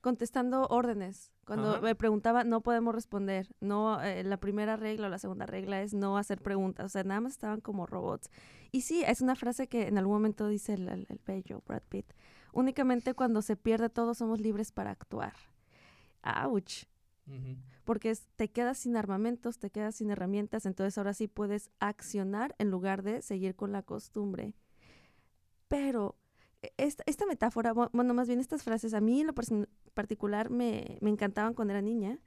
Contestando 0.00 0.66
órdenes. 0.66 1.30
Cuando 1.44 1.72
Ajá. 1.74 1.80
me 1.80 1.94
preguntaba, 1.94 2.42
no 2.42 2.60
podemos 2.60 2.92
responder. 2.92 3.54
No, 3.60 4.02
eh, 4.02 4.24
la 4.24 4.36
primera 4.38 4.74
regla 4.76 5.06
o 5.06 5.10
la 5.10 5.18
segunda 5.18 5.46
regla 5.46 5.80
es 5.82 5.94
no 5.94 6.18
hacer 6.18 6.40
preguntas. 6.42 6.86
O 6.86 6.88
sea, 6.88 7.04
nada 7.04 7.20
más 7.20 7.32
estaban 7.32 7.60
como 7.60 7.86
robots. 7.86 8.28
Y 8.72 8.80
sí, 8.80 9.04
es 9.06 9.20
una 9.20 9.36
frase 9.36 9.68
que 9.68 9.86
en 9.86 9.98
algún 9.98 10.14
momento 10.14 10.48
dice 10.48 10.74
el, 10.74 10.88
el- 10.88 11.06
el 11.08 11.20
bello 11.24 11.62
Brad 11.66 11.82
Pitt. 11.88 12.06
Únicamente 12.52 13.14
cuando 13.14 13.42
se 13.42 13.54
pierde 13.56 13.90
todo 13.90 14.14
somos 14.14 14.40
libres 14.40 14.72
para 14.72 14.90
actuar. 14.90 15.34
Porque 17.84 18.16
te 18.36 18.50
quedas 18.50 18.78
sin 18.78 18.96
armamentos, 18.96 19.58
te 19.58 19.70
quedas 19.70 19.96
sin 19.96 20.10
herramientas, 20.10 20.66
entonces 20.66 20.98
ahora 20.98 21.14
sí 21.14 21.28
puedes 21.28 21.70
accionar 21.80 22.54
en 22.58 22.70
lugar 22.70 23.02
de 23.02 23.22
seguir 23.22 23.56
con 23.56 23.72
la 23.72 23.82
costumbre. 23.82 24.54
Pero 25.68 26.16
e- 26.62 26.72
esta, 26.76 27.02
esta 27.06 27.26
metáfora, 27.26 27.72
bu- 27.74 27.90
bueno, 27.92 28.14
más 28.14 28.28
bien 28.28 28.40
estas 28.40 28.62
frases, 28.62 28.94
a 28.94 29.00
mí 29.00 29.20
en 29.20 29.28
lo 29.28 29.34
particular 29.94 30.50
me, 30.50 30.98
me 31.00 31.10
encantaban 31.10 31.54
cuando 31.54 31.72
era 31.72 31.82
niña 31.82 32.18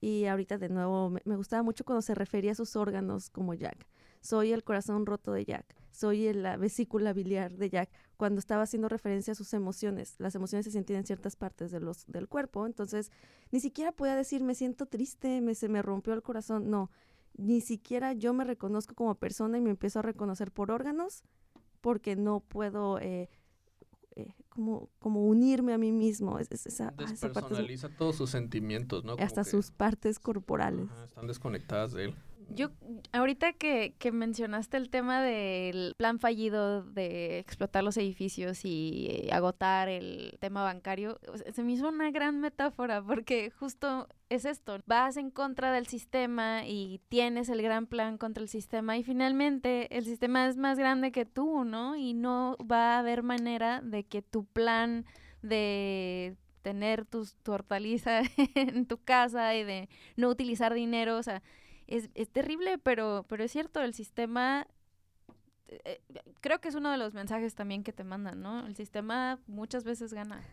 y 0.00 0.26
ahorita 0.26 0.58
de 0.58 0.68
nuevo 0.68 1.10
me, 1.10 1.20
me 1.24 1.36
gustaba 1.36 1.62
mucho 1.62 1.84
cuando 1.84 2.02
se 2.02 2.14
refería 2.14 2.52
a 2.52 2.54
sus 2.56 2.76
órganos 2.76 3.30
como 3.30 3.54
Jack. 3.54 3.86
Soy 4.26 4.52
el 4.52 4.64
corazón 4.64 5.06
roto 5.06 5.32
de 5.32 5.44
Jack, 5.44 5.76
soy 5.92 6.32
la 6.32 6.56
vesícula 6.56 7.12
biliar 7.12 7.52
de 7.56 7.70
Jack, 7.70 7.90
cuando 8.16 8.40
estaba 8.40 8.62
haciendo 8.62 8.88
referencia 8.88 9.32
a 9.32 9.34
sus 9.36 9.52
emociones. 9.54 10.16
Las 10.18 10.34
emociones 10.34 10.64
se 10.64 10.72
sienten 10.72 10.96
en 10.96 11.06
ciertas 11.06 11.36
partes 11.36 11.70
de 11.70 11.78
los, 11.78 12.04
del 12.06 12.26
cuerpo, 12.26 12.66
entonces 12.66 13.12
ni 13.52 13.60
siquiera 13.60 13.92
podía 13.92 14.16
decir 14.16 14.42
me 14.42 14.56
siento 14.56 14.86
triste, 14.86 15.40
me, 15.40 15.54
se 15.54 15.68
me 15.68 15.80
rompió 15.80 16.12
el 16.12 16.22
corazón, 16.22 16.70
no, 16.70 16.90
ni 17.36 17.60
siquiera 17.60 18.14
yo 18.14 18.32
me 18.34 18.42
reconozco 18.44 18.94
como 18.96 19.14
persona 19.14 19.58
y 19.58 19.60
me 19.60 19.70
empiezo 19.70 20.00
a 20.00 20.02
reconocer 20.02 20.50
por 20.50 20.72
órganos 20.72 21.22
porque 21.80 22.16
no 22.16 22.40
puedo 22.40 22.98
eh, 22.98 23.28
eh, 24.16 24.32
como, 24.48 24.88
como 24.98 25.24
unirme 25.24 25.72
a 25.72 25.78
mí 25.78 25.92
mismo. 25.92 26.40
Es, 26.40 26.50
es- 26.50 26.66
esa, 26.66 26.88
esa 26.88 26.94
parte 26.96 27.12
es- 27.14 27.20
Despersonaliza 27.20 27.88
todos 27.90 28.16
sus 28.16 28.30
sentimientos, 28.30 29.04
¿no? 29.04 29.12
Como 29.12 29.24
hasta 29.24 29.44
que- 29.44 29.50
sus 29.50 29.70
partes 29.70 30.18
corporales. 30.18 30.88
Ajá, 30.90 31.04
están 31.04 31.26
desconectadas 31.28 31.92
de 31.92 32.06
él. 32.06 32.14
Yo, 32.48 32.70
ahorita 33.12 33.52
que, 33.54 33.94
que 33.98 34.12
mencionaste 34.12 34.76
el 34.76 34.88
tema 34.88 35.20
del 35.20 35.94
plan 35.96 36.18
fallido 36.20 36.82
de 36.82 37.38
explotar 37.38 37.82
los 37.82 37.96
edificios 37.96 38.64
y 38.64 39.28
agotar 39.32 39.88
el 39.88 40.36
tema 40.40 40.62
bancario, 40.62 41.18
se 41.52 41.62
me 41.64 41.72
hizo 41.72 41.88
una 41.88 42.10
gran 42.10 42.40
metáfora 42.40 43.02
porque 43.02 43.50
justo 43.50 44.08
es 44.28 44.44
esto, 44.44 44.78
vas 44.86 45.16
en 45.16 45.30
contra 45.30 45.72
del 45.72 45.86
sistema 45.86 46.66
y 46.66 47.00
tienes 47.08 47.48
el 47.48 47.62
gran 47.62 47.86
plan 47.86 48.16
contra 48.16 48.42
el 48.42 48.48
sistema 48.48 48.96
y 48.96 49.02
finalmente 49.02 49.96
el 49.96 50.04
sistema 50.04 50.46
es 50.46 50.56
más 50.56 50.78
grande 50.78 51.12
que 51.12 51.26
tú, 51.26 51.64
¿no? 51.64 51.96
Y 51.96 52.14
no 52.14 52.56
va 52.58 52.94
a 52.94 52.98
haber 53.00 53.22
manera 53.22 53.80
de 53.82 54.04
que 54.04 54.22
tu 54.22 54.44
plan 54.44 55.04
de 55.42 56.36
tener 56.62 57.04
tus, 57.04 57.36
tu 57.36 57.52
hortaliza 57.52 58.22
en 58.54 58.86
tu 58.86 58.98
casa 58.98 59.54
y 59.54 59.64
de 59.64 59.88
no 60.16 60.28
utilizar 60.28 60.74
dinero, 60.74 61.16
o 61.16 61.22
sea, 61.22 61.42
es, 61.86 62.10
es 62.14 62.28
terrible, 62.28 62.78
pero, 62.78 63.24
pero 63.28 63.44
es 63.44 63.52
cierto, 63.52 63.82
el 63.82 63.94
sistema, 63.94 64.66
eh, 65.68 66.00
eh, 66.08 66.20
creo 66.40 66.60
que 66.60 66.68
es 66.68 66.74
uno 66.74 66.90
de 66.90 66.98
los 66.98 67.14
mensajes 67.14 67.54
también 67.54 67.82
que 67.82 67.92
te 67.92 68.04
mandan, 68.04 68.40
¿no? 68.40 68.66
El 68.66 68.76
sistema 68.76 69.38
muchas 69.46 69.84
veces 69.84 70.12
gana. 70.12 70.40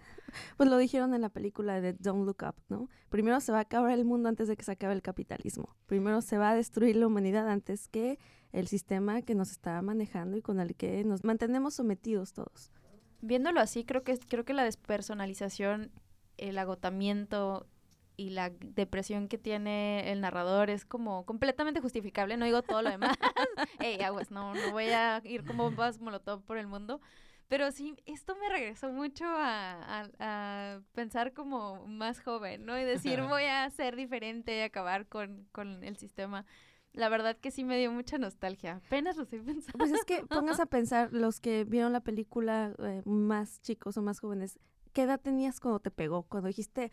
Pues 0.58 0.67
lo 0.67 0.78
dijeron 0.78 1.13
en 1.13 1.22
la 1.22 1.30
película 1.30 1.80
de 1.80 1.93
Don't 1.93 2.26
Look 2.26 2.43
Up, 2.48 2.56
¿no? 2.67 2.89
Primero 3.10 3.39
se 3.39 3.52
va 3.52 3.60
a 3.60 3.62
acabar 3.62 3.91
el 3.91 4.04
mundo 4.04 4.30
antes 4.30 4.48
de 4.48 4.58
que 4.58 4.63
se 4.63 4.72
acabe 4.72 4.93
el 4.93 5.04
capitalismo. 5.04 5.76
Primero 5.86 6.22
se 6.22 6.39
va 6.39 6.50
a 6.50 6.56
destruir 6.56 6.96
la 6.96 7.06
humanidad 7.06 7.48
antes 7.48 7.88
que 7.88 8.17
el 8.52 8.67
sistema 8.67 9.22
que 9.22 9.36
nos 9.36 9.52
está 9.52 9.80
manejando 9.84 10.36
y 10.36 10.41
con 10.41 10.60
el 10.60 10.76
que 10.76 11.04
nos 11.04 11.24
mantenemos 11.24 11.76
sometidos 11.76 12.34
todos. 12.34 12.72
Viéndolo 13.22 13.60
así, 13.60 13.86
creo 13.86 14.04
que, 14.04 14.17
creo 14.17 14.43
que 14.43 14.54
la 14.54 14.63
despersonalización, 14.63 15.91
el 16.38 16.58
agotamiento 16.58 17.67
y 18.17 18.30
la 18.32 18.49
depresión 18.49 19.28
que 19.28 19.38
tiene 19.38 20.12
el 20.12 20.21
narrador 20.21 20.69
es 20.69 20.86
como 20.86 21.26
completamente 21.26 21.82
justificable. 21.82 22.38
No 22.38 22.45
digo 22.45 22.62
todo 22.62 22.82
lo 22.82 22.89
demás. 22.89 23.17
Ey, 23.80 24.02
aguas, 24.02 24.32
no, 24.32 24.54
no 24.54 24.71
voy 24.71 24.86
a 24.86 25.21
ir 25.23 25.43
como 25.45 25.63
bombas 25.63 25.99
molotov 25.99 26.43
por 26.43 26.58
el 26.58 26.67
mundo. 26.67 27.02
Pero 27.49 27.71
sí, 27.71 27.95
esto 28.06 28.36
me 28.39 28.49
regresó 28.49 28.91
mucho 28.91 29.26
a, 29.26 30.02
a- 30.02 30.10
a 30.19 30.82
pensar 30.93 31.34
como 31.34 31.86
más 31.88 32.21
joven, 32.21 32.65
¿no? 32.65 32.80
Y 32.80 32.84
decir, 32.84 33.21
voy 33.21 33.43
a 33.43 33.69
ser 33.69 33.95
diferente, 33.95 34.63
acabar 34.63 35.08
con, 35.08 35.47
con 35.52 35.84
el 35.84 35.97
sistema. 35.97 36.45
la 36.93 37.10
verdad 37.10 37.38
que 37.38 37.52
sí 37.52 37.63
me 37.63 37.78
dio 37.78 37.91
mucha 37.91 38.17
nostalgia. 38.17 38.82
Apenas 38.86 39.17
lo 39.17 39.23
estoy 39.23 39.39
pensando. 39.39 39.78
Pues 39.78 39.91
es 39.91 40.06
que 40.06 40.23
pongas 40.30 40.60
a 40.60 40.65
pensar, 40.67 41.10
los 41.12 41.39
que 41.39 41.63
vieron 41.65 41.91
la 41.91 41.99
película 42.02 42.73
eh, 42.80 43.02
más 43.06 43.60
chicos 43.62 43.97
o 43.97 44.02
más 44.02 44.19
jóvenes, 44.19 44.58
¿qué 44.93 45.02
edad 45.04 45.19
tenías 45.19 45.60
cuando 45.60 45.80
te 45.80 45.91
pegó? 45.91 46.23
Cuando 46.23 46.47
dijiste, 46.47 46.91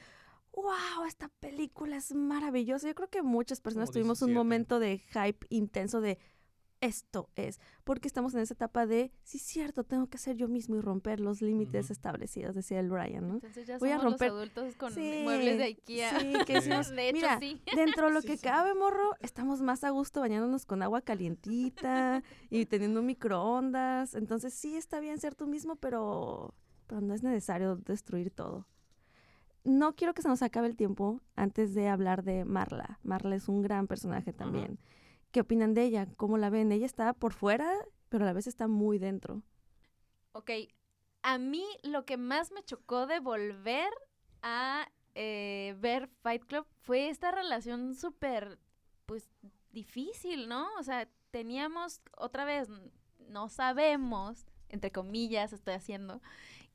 wow, 0.62 1.04
esta 1.06 1.28
película 1.40 1.96
es 1.96 2.14
maravillosa. 2.14 2.88
Yo 2.88 2.94
creo 2.94 3.08
que 3.10 3.22
muchas 3.22 3.60
personas 3.60 3.88
Como 3.88 3.94
tuvimos 3.94 4.22
un 4.22 4.28
17. 4.28 4.38
momento 4.38 4.78
de 4.78 4.98
hype 5.12 5.46
intenso 5.50 6.00
de 6.00 6.18
esto 6.82 7.28
es, 7.34 7.60
porque 7.84 8.08
estamos 8.08 8.32
en 8.32 8.40
esa 8.40 8.54
etapa 8.54 8.86
de, 8.86 9.12
sí, 9.22 9.38
cierto, 9.38 9.84
tengo 9.84 10.06
que 10.06 10.16
ser 10.16 10.36
yo 10.36 10.48
mismo 10.48 10.76
y 10.76 10.80
romper 10.80 11.20
los 11.20 11.42
límites 11.42 11.90
establecidos, 11.90 12.54
decía 12.54 12.80
el 12.80 12.88
Brian, 12.88 13.28
¿no? 13.28 13.34
Entonces 13.34 13.66
ya 13.66 13.76
Voy 13.76 13.90
a 13.90 13.98
somos 13.98 14.14
romper- 14.14 14.28
los 14.30 14.36
adultos 14.38 14.76
con 14.76 14.94
Sí, 14.94 15.20
muebles 15.22 15.58
de 15.58 15.64
IKEA. 15.64 16.18
Sí, 16.18 16.32
que 16.46 16.62
Sí. 16.62 16.70
decimos, 16.70 16.88
De 16.88 17.08
hecho, 17.10 17.14
mira, 17.16 17.38
sí. 17.38 17.60
dentro 17.76 18.06
de 18.06 18.14
lo 18.14 18.22
Sí, 18.22 18.28
que 18.28 18.36
sí. 18.38 18.42
cabe, 18.44 18.74
morro, 18.74 19.10
estamos 19.20 19.60
más 19.60 19.84
a 19.84 19.90
gusto 19.90 20.20
bañándonos 20.20 20.64
con 20.64 20.82
agua 20.82 21.02
calientita 21.02 22.22
y 22.48 22.64
teniendo 22.64 23.00
un 23.00 23.06
microondas. 23.06 24.14
Entonces 24.14 24.54
sí 24.54 24.74
está 24.76 25.00
bien 25.00 25.18
ser 25.20 25.34
tú 25.34 25.46
mismo, 25.46 25.76
pero, 25.76 26.54
pero 26.86 27.02
no 27.02 27.12
es 27.12 27.22
necesario 27.22 27.76
destruir 27.76 28.30
todo. 28.30 28.66
No 29.64 29.94
quiero 29.94 30.14
que 30.14 30.22
se 30.22 30.28
nos 30.28 30.42
acabe 30.42 30.68
el 30.68 30.76
tiempo 30.76 31.20
antes 31.36 31.74
de 31.74 31.88
hablar 31.88 32.22
de 32.22 32.44
Marla. 32.44 32.98
Marla 33.02 33.36
es 33.36 33.48
un 33.48 33.62
gran 33.62 33.86
personaje 33.86 34.32
también. 34.32 34.78
¿Qué 35.32 35.40
opinan 35.40 35.74
de 35.74 35.84
ella? 35.84 36.08
¿Cómo 36.16 36.38
la 36.38 36.50
ven? 36.50 36.72
Ella 36.72 36.86
está 36.86 37.12
por 37.12 37.32
fuera, 37.32 37.72
pero 38.08 38.24
a 38.24 38.26
la 38.26 38.32
vez 38.32 38.46
está 38.46 38.66
muy 38.68 38.98
dentro. 38.98 39.42
Ok, 40.32 40.50
a 41.22 41.38
mí 41.38 41.64
lo 41.82 42.04
que 42.04 42.16
más 42.16 42.52
me 42.52 42.62
chocó 42.62 43.06
de 43.06 43.20
volver 43.20 43.90
a 44.42 44.88
eh, 45.14 45.76
ver 45.78 46.08
Fight 46.22 46.44
Club 46.44 46.66
fue 46.80 47.08
esta 47.08 47.30
relación 47.30 47.94
súper, 47.94 48.58
pues, 49.06 49.28
difícil, 49.72 50.48
¿no? 50.48 50.68
O 50.78 50.82
sea, 50.82 51.08
teníamos, 51.30 52.00
otra 52.16 52.44
vez, 52.44 52.68
no 53.18 53.48
sabemos, 53.48 54.46
entre 54.68 54.90
comillas, 54.90 55.52
estoy 55.52 55.74
haciendo, 55.74 56.22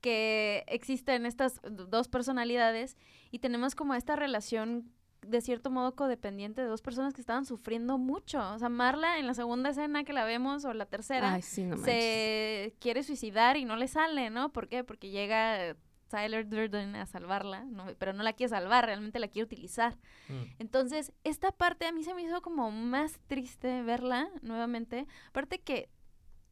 que 0.06 0.64
existen 0.68 1.26
estas 1.26 1.60
dos 1.64 2.08
personalidades 2.10 2.96
y 3.32 3.40
tenemos 3.40 3.74
como 3.74 3.96
esta 3.96 4.16
relación 4.16 4.92
de 5.26 5.42
cierto 5.42 5.72
modo 5.72 5.96
codependiente 5.96 6.62
de 6.62 6.68
dos 6.68 6.84
personas 6.84 7.16
que 7.16 7.22
estaban 7.22 7.44
sufriendo 7.44 7.98
mucho. 7.98 8.54
O 8.54 8.60
sea, 8.60 8.70
Marla 8.70 9.18
en 9.18 9.26
la 9.26 9.34
segunda 9.34 9.72
escena 9.72 10.04
que 10.04 10.14
la 10.14 10.24
vemos 10.24 10.64
o 10.64 10.76
la 10.76 10.86
tercera 10.86 11.34
Ay, 11.34 11.42
sí, 11.42 11.64
no 11.64 11.78
manches. 11.78 11.86
se 11.92 12.76
quiere 12.80 13.02
suicidar 13.02 13.58
y 13.58 13.66
no 13.66 13.78
le 13.78 13.88
sale, 13.88 14.30
¿no? 14.30 14.54
¿Por 14.54 14.68
qué? 14.68 14.84
Porque 14.84 15.10
llega 15.10 15.76
Tyler 16.08 16.48
Durden 16.48 16.96
a 16.96 17.08
salvarla, 17.08 17.64
¿no? 17.64 17.88
pero 17.98 18.14
no 18.14 18.22
la 18.22 18.34
quiere 18.34 18.52
salvar, 18.52 18.86
realmente 18.86 19.18
la 19.18 19.28
quiere 19.28 19.46
utilizar. 19.46 19.98
Mm. 20.30 20.44
Entonces, 20.60 21.14
esta 21.24 21.52
parte 21.52 21.88
a 21.88 21.92
mí 21.92 22.04
se 22.04 22.14
me 22.14 22.22
hizo 22.22 22.44
como 22.44 22.70
más 22.70 23.20
triste 23.26 23.82
verla 23.82 24.30
nuevamente. 24.44 25.08
Aparte 25.30 25.58
que 25.58 25.90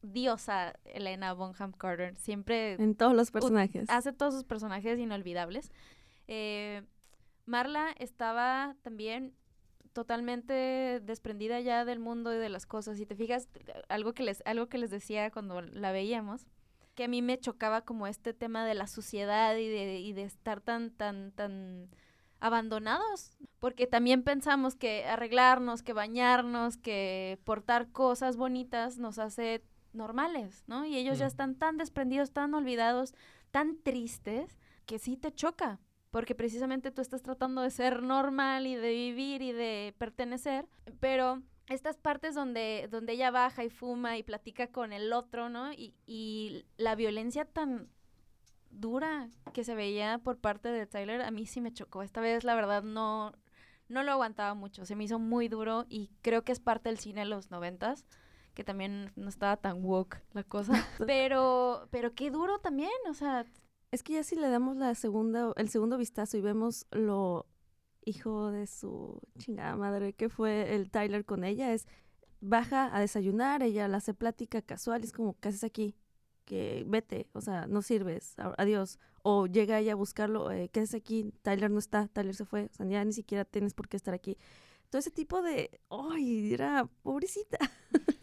diosa 0.04 0.74
Elena 0.84 1.32
Bonham 1.32 1.72
Carter 1.72 2.16
siempre 2.16 2.74
En 2.74 2.94
todos 2.94 3.14
los 3.14 3.30
personajes. 3.30 3.88
hace 3.88 4.12
todos 4.12 4.34
sus 4.34 4.44
personajes 4.44 4.98
inolvidables. 4.98 5.70
Eh, 6.28 6.82
Marla 7.46 7.94
estaba 7.98 8.76
también 8.82 9.34
totalmente 9.92 11.00
desprendida 11.00 11.60
ya 11.60 11.84
del 11.84 12.00
mundo 12.00 12.34
y 12.34 12.38
de 12.38 12.48
las 12.48 12.66
cosas. 12.66 12.98
Si 12.98 13.06
te 13.06 13.14
fijas, 13.14 13.48
algo 13.88 14.12
que 14.12 14.24
les, 14.24 14.42
algo 14.44 14.68
que 14.68 14.78
les 14.78 14.90
decía 14.90 15.30
cuando 15.30 15.62
la 15.62 15.92
veíamos, 15.92 16.46
que 16.94 17.04
a 17.04 17.08
mí 17.08 17.22
me 17.22 17.38
chocaba 17.38 17.82
como 17.82 18.06
este 18.06 18.34
tema 18.34 18.64
de 18.66 18.74
la 18.74 18.86
suciedad 18.86 19.56
y 19.56 19.68
de, 19.68 20.00
y 20.00 20.12
de 20.12 20.24
estar 20.24 20.60
tan, 20.60 20.90
tan, 20.90 21.32
tan 21.32 21.88
abandonados. 22.40 23.30
Porque 23.60 23.86
también 23.86 24.22
pensamos 24.22 24.74
que 24.74 25.04
arreglarnos, 25.04 25.82
que 25.82 25.92
bañarnos, 25.92 26.76
que 26.76 27.38
portar 27.44 27.90
cosas 27.90 28.36
bonitas 28.36 28.98
nos 28.98 29.18
hace 29.18 29.62
normales, 29.94 30.64
¿no? 30.66 30.84
Y 30.84 30.96
ellos 30.96 31.18
ya 31.18 31.26
están 31.26 31.54
tan 31.54 31.76
desprendidos, 31.76 32.32
tan 32.32 32.54
olvidados, 32.54 33.14
tan 33.50 33.78
tristes, 33.82 34.58
que 34.86 34.98
sí 34.98 35.16
te 35.16 35.32
choca. 35.32 35.80
Porque 36.10 36.34
precisamente 36.34 36.92
tú 36.92 37.00
estás 37.00 37.22
tratando 37.22 37.62
de 37.62 37.70
ser 37.70 38.02
normal 38.02 38.66
y 38.66 38.76
de 38.76 38.90
vivir 38.90 39.42
y 39.42 39.52
de 39.52 39.94
pertenecer, 39.98 40.68
pero 41.00 41.42
estas 41.68 41.96
partes 41.96 42.34
donde, 42.34 42.88
donde 42.90 43.14
ella 43.14 43.30
baja 43.30 43.64
y 43.64 43.70
fuma 43.70 44.16
y 44.16 44.22
platica 44.22 44.68
con 44.68 44.92
el 44.92 45.12
otro, 45.12 45.48
¿no? 45.48 45.72
Y, 45.72 45.94
y 46.06 46.66
la 46.76 46.94
violencia 46.94 47.44
tan 47.44 47.88
dura 48.70 49.28
que 49.52 49.64
se 49.64 49.74
veía 49.74 50.18
por 50.18 50.38
parte 50.38 50.68
de 50.68 50.86
Tyler, 50.86 51.22
a 51.22 51.30
mí 51.30 51.46
sí 51.46 51.60
me 51.60 51.72
chocó. 51.72 52.02
Esta 52.02 52.20
vez, 52.20 52.44
la 52.44 52.54
verdad, 52.54 52.82
no, 52.82 53.32
no 53.88 54.02
lo 54.02 54.12
aguantaba 54.12 54.54
mucho. 54.54 54.84
Se 54.84 54.96
me 54.96 55.04
hizo 55.04 55.18
muy 55.18 55.48
duro 55.48 55.86
y 55.88 56.10
creo 56.22 56.42
que 56.44 56.52
es 56.52 56.60
parte 56.60 56.88
del 56.90 56.98
cine 56.98 57.22
de 57.22 57.26
los 57.26 57.50
noventas, 57.50 58.04
que 58.54 58.64
también 58.64 59.12
no 59.16 59.28
estaba 59.28 59.56
tan 59.56 59.84
woke 59.84 60.22
la 60.32 60.44
cosa. 60.44 60.72
pero, 61.06 61.88
pero 61.90 62.14
qué 62.14 62.30
duro 62.30 62.58
también, 62.60 62.90
o 63.08 63.14
sea, 63.14 63.46
Es 63.90 64.02
que 64.02 64.14
ya 64.14 64.22
si 64.22 64.36
le 64.36 64.48
damos 64.48 64.76
la 64.76 64.94
segunda, 64.94 65.52
el 65.56 65.68
segundo 65.68 65.98
vistazo 65.98 66.36
y 66.36 66.40
vemos 66.40 66.86
lo 66.90 67.46
hijo 68.04 68.50
de 68.50 68.66
su 68.66 69.20
chingada 69.38 69.76
madre 69.76 70.12
que 70.12 70.28
fue 70.28 70.74
el 70.74 70.90
Tyler 70.90 71.24
con 71.24 71.44
ella, 71.44 71.72
es 71.72 71.86
baja 72.40 72.94
a 72.94 73.00
desayunar, 73.00 73.62
ella 73.62 73.88
la 73.88 73.98
hace 73.98 74.14
plática 74.14 74.62
casual, 74.62 75.02
y 75.02 75.06
es 75.06 75.12
como, 75.12 75.38
¿qué 75.40 75.48
haces 75.48 75.64
aquí? 75.64 75.96
Que 76.44 76.84
vete, 76.86 77.28
o 77.32 77.40
sea, 77.40 77.66
no 77.66 77.82
sirves, 77.82 78.34
adiós. 78.58 78.98
O 79.22 79.46
llega 79.46 79.78
ella 79.78 79.92
a 79.92 79.96
buscarlo, 79.96 80.50
eh, 80.50 80.68
¿qué 80.68 80.80
haces 80.80 80.94
aquí? 80.94 81.32
Tyler 81.42 81.70
no 81.70 81.78
está, 81.78 82.08
Tyler 82.08 82.34
se 82.34 82.44
fue, 82.44 82.66
o 82.66 82.74
sea, 82.74 82.86
ya 82.86 83.04
ni 83.04 83.12
siquiera 83.12 83.44
tienes 83.46 83.72
por 83.72 83.88
qué 83.88 83.96
estar 83.96 84.12
aquí. 84.12 84.36
Todo 84.94 85.00
ese 85.00 85.10
tipo 85.10 85.42
de, 85.42 85.80
¡ay! 85.90 86.54
Era 86.54 86.88
pobrecita. 87.02 87.58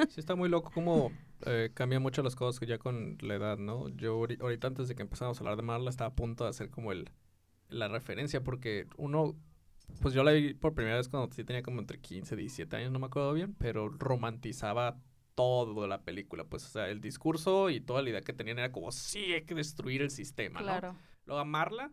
Sí, 0.08 0.22
está 0.22 0.36
muy 0.36 0.48
loco 0.48 0.72
cómo 0.74 1.12
eh, 1.46 1.70
cambia 1.74 2.00
mucho 2.00 2.24
las 2.24 2.34
cosas 2.34 2.66
ya 2.66 2.78
con 2.78 3.18
la 3.20 3.36
edad, 3.36 3.58
¿no? 3.58 3.90
Yo 3.90 4.18
ahori- 4.18 4.40
ahorita 4.42 4.68
antes 4.68 4.88
de 4.88 4.96
que 4.96 5.02
empezáramos 5.02 5.38
a 5.38 5.42
hablar 5.42 5.58
de 5.58 5.64
Marla 5.64 5.90
estaba 5.90 6.12
a 6.12 6.16
punto 6.16 6.46
de 6.46 6.52
hacer 6.52 6.70
como 6.70 6.94
el 6.94 7.10
la 7.68 7.90
referencia 7.90 8.42
porque 8.42 8.88
uno, 8.96 9.36
pues 10.02 10.14
yo 10.14 10.24
la 10.24 10.32
vi 10.32 10.54
por 10.54 10.74
primera 10.74 10.96
vez 10.96 11.10
cuando 11.10 11.30
sí 11.36 11.44
tenía 11.44 11.62
como 11.62 11.82
entre 11.82 12.00
15 12.00 12.36
y 12.36 12.38
17 12.38 12.74
años, 12.78 12.94
no 12.94 13.00
me 13.00 13.08
acuerdo 13.08 13.34
bien, 13.34 13.54
pero 13.56 13.90
romantizaba 13.90 14.98
todo 15.36 15.88
la 15.88 16.04
película, 16.04 16.46
pues, 16.46 16.64
o 16.68 16.70
sea, 16.70 16.88
el 16.88 17.02
discurso 17.02 17.70
y 17.70 17.82
toda 17.82 18.02
la 18.02 18.12
idea 18.12 18.22
que 18.22 18.32
tenían 18.32 18.60
era 18.60 18.72
como, 18.72 18.94
sí, 18.94 19.34
hay 19.34 19.44
que 19.44 19.56
destruir 19.56 20.02
el 20.04 20.10
sistema, 20.10 20.62
¿no? 20.62 20.68
claro. 20.68 20.96
Luego 21.26 21.42
a 21.42 21.44
Marla, 21.46 21.92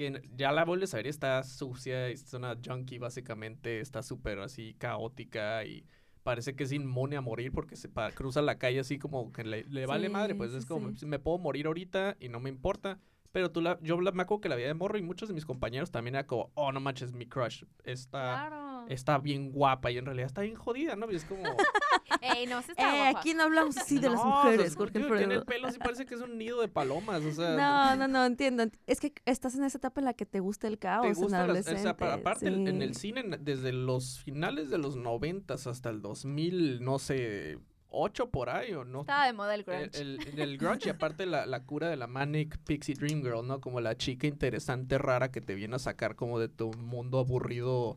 que 0.00 0.22
ya 0.34 0.50
la 0.50 0.64
vuelves 0.64 0.94
a 0.94 0.96
ver 0.96 1.08
está 1.08 1.42
sucia, 1.42 2.08
es 2.08 2.32
una 2.32 2.56
junkie 2.64 2.96
básicamente, 2.96 3.80
está 3.80 4.02
súper 4.02 4.38
así 4.38 4.72
caótica 4.78 5.62
y 5.66 5.84
parece 6.22 6.54
que 6.56 6.64
es 6.64 6.72
inmune 6.72 7.16
a 7.16 7.20
morir 7.20 7.52
porque 7.52 7.76
se 7.76 7.90
cruza 8.14 8.40
la 8.40 8.56
calle 8.56 8.80
así 8.80 8.98
como 8.98 9.30
que 9.30 9.44
le, 9.44 9.64
le 9.64 9.84
vale 9.84 10.06
Sí, 10.06 10.12
madre, 10.12 10.34
pues 10.34 10.52
sí, 10.52 10.56
es 10.56 10.64
como, 10.64 10.94
sí. 10.96 11.04
me 11.04 11.18
puedo 11.18 11.36
morir 11.36 11.66
ahorita 11.66 12.16
y 12.18 12.30
no 12.30 12.40
me 12.40 12.48
importa. 12.48 12.98
Pero 13.32 13.50
tú 13.52 13.60
la, 13.60 13.78
yo 13.80 14.00
la, 14.00 14.10
me 14.12 14.22
acuerdo 14.22 14.40
que 14.40 14.48
la 14.48 14.56
vida 14.56 14.66
de 14.66 14.74
morro 14.74 14.98
y 14.98 15.02
muchos 15.02 15.28
de 15.28 15.34
mis 15.34 15.44
compañeros 15.46 15.90
también 15.92 16.16
era 16.16 16.26
como, 16.26 16.50
oh, 16.54 16.72
no 16.72 16.80
manches, 16.80 17.12
mi 17.12 17.26
crush 17.26 17.62
está, 17.84 18.48
Claro. 18.48 18.84
está 18.88 19.18
bien 19.18 19.52
guapa 19.52 19.90
y 19.92 19.98
en 19.98 20.06
realidad 20.06 20.26
está 20.26 20.40
bien 20.42 20.56
jodida, 20.56 20.96
¿no? 20.96 21.10
Y 21.12 21.14
es 21.14 21.24
como... 21.24 21.42
Ey, 22.22 22.46
no, 22.46 22.60
sí 22.60 22.70
Eh, 22.70 22.74
está 22.76 22.90
guapa. 23.04 23.18
aquí 23.20 23.34
no 23.34 23.44
hablamos 23.44 23.76
así 23.76 23.98
de 24.00 24.08
las 24.10 24.16
"No, 24.16 24.22
sea, 24.24 24.42
mujeres, 24.44 24.66
es- 24.66 24.76
Jorge 24.76 24.98
dude, 24.98 25.18
Tiene 25.18 25.34
el 25.34 25.44
pelo 25.44 25.68
así 25.68 25.78
parece 25.78 26.06
que 26.06 26.16
es 26.16 26.20
un 26.20 26.36
nido 26.38 26.60
de 26.60 26.66
palomas, 26.68 27.22
o 27.24 27.30
sea... 27.30 27.56
No, 27.56 27.94
no, 27.96 28.08
no, 28.08 28.24
entiendo. 28.26 28.64
ent- 28.64 28.78
Es 28.88 28.98
que 29.00 29.14
estás 29.26 29.54
en 29.54 29.62
esa 29.62 29.78
etapa 29.78 30.00
en 30.00 30.06
la 30.06 30.14
que 30.14 30.26
te 30.26 30.40
gusta 30.40 30.66
el 30.66 30.78
caos 30.78 31.02
te 31.02 31.08
en 31.08 31.14
gustan 31.14 31.46
las- 31.48 31.58
o 31.58 31.62
sea, 31.62 31.72
adolescente. 31.72 31.94
pa- 31.94 32.14
aparte 32.14 32.48
el- 32.48 32.66
en 32.66 32.82
el 32.82 32.94
sí. 32.96 33.00
cine 33.08 33.20
en- 33.20 33.44
desde 33.44 33.72
los 33.72 34.18
finales 34.24 34.70
de 34.70 34.78
los 34.78 34.96
noventas 34.96 35.68
hasta 35.68 35.88
el 35.90 36.02
2000 36.02 36.82
no 36.82 36.98
sé 36.98 37.58
8 37.90 38.30
por 38.30 38.48
ahí 38.50 38.72
o 38.72 38.84
no 38.84 39.00
Estaba 39.00 39.26
de 39.26 39.32
moda 39.32 39.54
el 39.54 39.64
grunge. 39.64 40.00
el, 40.00 40.20
en 40.28 40.38
el 40.38 40.58
grunge 40.58 40.86
y 40.88 40.90
aparte 40.90 41.26
la, 41.26 41.46
la 41.46 41.64
cura 41.64 41.88
de 41.88 41.96
la 41.96 42.06
manic 42.06 42.58
pixie 42.64 42.94
dream 42.94 43.22
girl 43.22 43.46
no 43.46 43.60
como 43.60 43.80
la 43.80 43.96
chica 43.96 44.26
interesante 44.26 44.96
rara 44.98 45.30
que 45.30 45.40
te 45.40 45.54
viene 45.54 45.76
a 45.76 45.78
sacar 45.78 46.14
como 46.16 46.38
de 46.38 46.48
tu 46.48 46.70
mundo 46.74 47.18
aburrido 47.18 47.96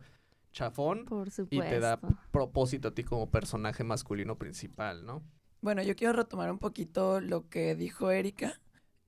chafón 0.51 1.05
Por 1.05 1.31
supuesto. 1.31 1.65
y 1.65 1.69
te 1.69 1.79
da 1.79 1.99
propósito 2.31 2.89
a 2.89 2.91
ti 2.91 3.03
como 3.03 3.29
personaje 3.29 3.83
masculino 3.83 4.37
principal 4.37 5.05
no 5.05 5.23
Bueno, 5.61 5.81
yo 5.83 5.95
quiero 5.95 6.13
retomar 6.13 6.51
un 6.51 6.59
poquito 6.59 7.21
lo 7.21 7.47
que 7.49 7.75
dijo 7.75 8.11
Erika. 8.11 8.59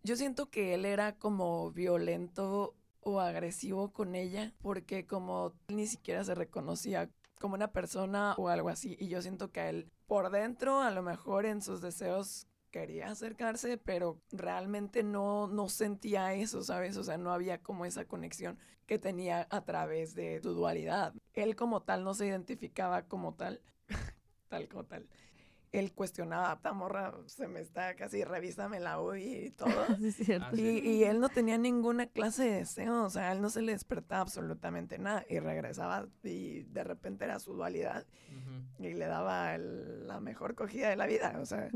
Yo 0.04 0.16
siento 0.16 0.50
que 0.50 0.74
él 0.76 0.86
era 0.86 1.18
como 1.18 1.72
violento 1.72 2.76
o 3.02 3.20
agresivo 3.20 3.92
con 3.92 4.16
ella 4.16 4.54
porque 4.60 5.06
como 5.06 5.54
él 5.68 5.76
ni 5.78 5.86
siquiera 5.88 6.24
se 6.24 6.34
reconocía 6.36 7.10
como 7.40 7.56
una 7.56 7.72
persona 7.72 8.34
o 8.38 8.50
algo 8.50 8.70
así 8.70 8.96
y 9.00 9.08
yo 9.10 9.22
siento 9.22 9.52
que 9.52 9.60
a 9.60 9.70
él 9.70 9.92
por 10.08 10.30
dentro 10.30 10.82
a 10.82 10.92
lo 10.92 11.02
mejor 11.02 11.46
en 11.46 11.62
sus 11.62 11.82
deseos 11.82 12.48
quería 12.72 13.10
acercarse 13.10 13.78
pero 13.78 14.22
realmente 14.32 15.04
no 15.04 15.48
no 15.48 15.70
sentía 15.70 16.34
eso, 16.34 16.62
¿sabes? 16.64 16.98
O 16.98 17.04
sea, 17.04 17.18
no 17.18 17.32
había 17.32 17.62
como 17.62 17.86
esa 17.86 18.06
conexión 18.06 18.58
que 18.86 19.00
tenía 19.00 19.48
a 19.50 19.66
través 19.66 20.14
de 20.14 20.42
su 20.42 20.54
dualidad. 20.54 21.14
Él 21.34 21.56
como 21.56 21.82
tal 21.84 22.04
no 22.04 22.14
se 22.14 22.28
identificaba 22.28 23.08
como 23.08 23.34
tal 23.36 23.62
tal 24.50 24.68
como 24.68 24.86
tal 24.86 25.08
él 25.80 25.94
cuestionaba, 25.94 26.54
esta 26.54 26.74
morra 26.74 27.14
se 27.28 27.48
me 27.48 27.60
está 27.62 27.96
casi, 27.96 28.24
revísame 28.24 28.80
la 28.80 29.00
UI 29.02 29.46
y 29.48 29.52
todo. 29.52 29.86
Sí, 30.00 30.08
es 30.08 30.16
cierto. 30.16 30.48
Ah, 30.52 30.60
Y, 30.60 31.04
él 31.04 31.20
no 31.20 31.30
tenía 31.30 31.58
ninguna 31.58 32.08
clase 32.08 32.44
de 32.44 32.52
deseo, 32.60 33.04
o 33.06 33.10
sea, 33.10 33.30
a 33.30 33.32
él 33.34 33.42
no 33.42 33.50
se 33.50 33.62
le 33.62 33.72
despertaba 33.72 34.22
absolutamente 34.22 34.98
nada 34.98 35.26
y 35.30 35.40
regresaba 35.40 36.08
y 36.24 36.62
de 36.64 36.84
repente 36.84 37.26
era 37.26 37.40
su 37.40 37.54
dualidad 37.54 38.06
y 38.80 38.94
le 38.94 39.06
daba 39.06 39.56
el- 39.56 40.08
la 40.08 40.20
mejor 40.20 40.56
cogida 40.56 40.90
de 40.90 40.96
la 40.96 41.06
vida, 41.08 41.38
o 41.42 41.46
sea, 41.46 41.70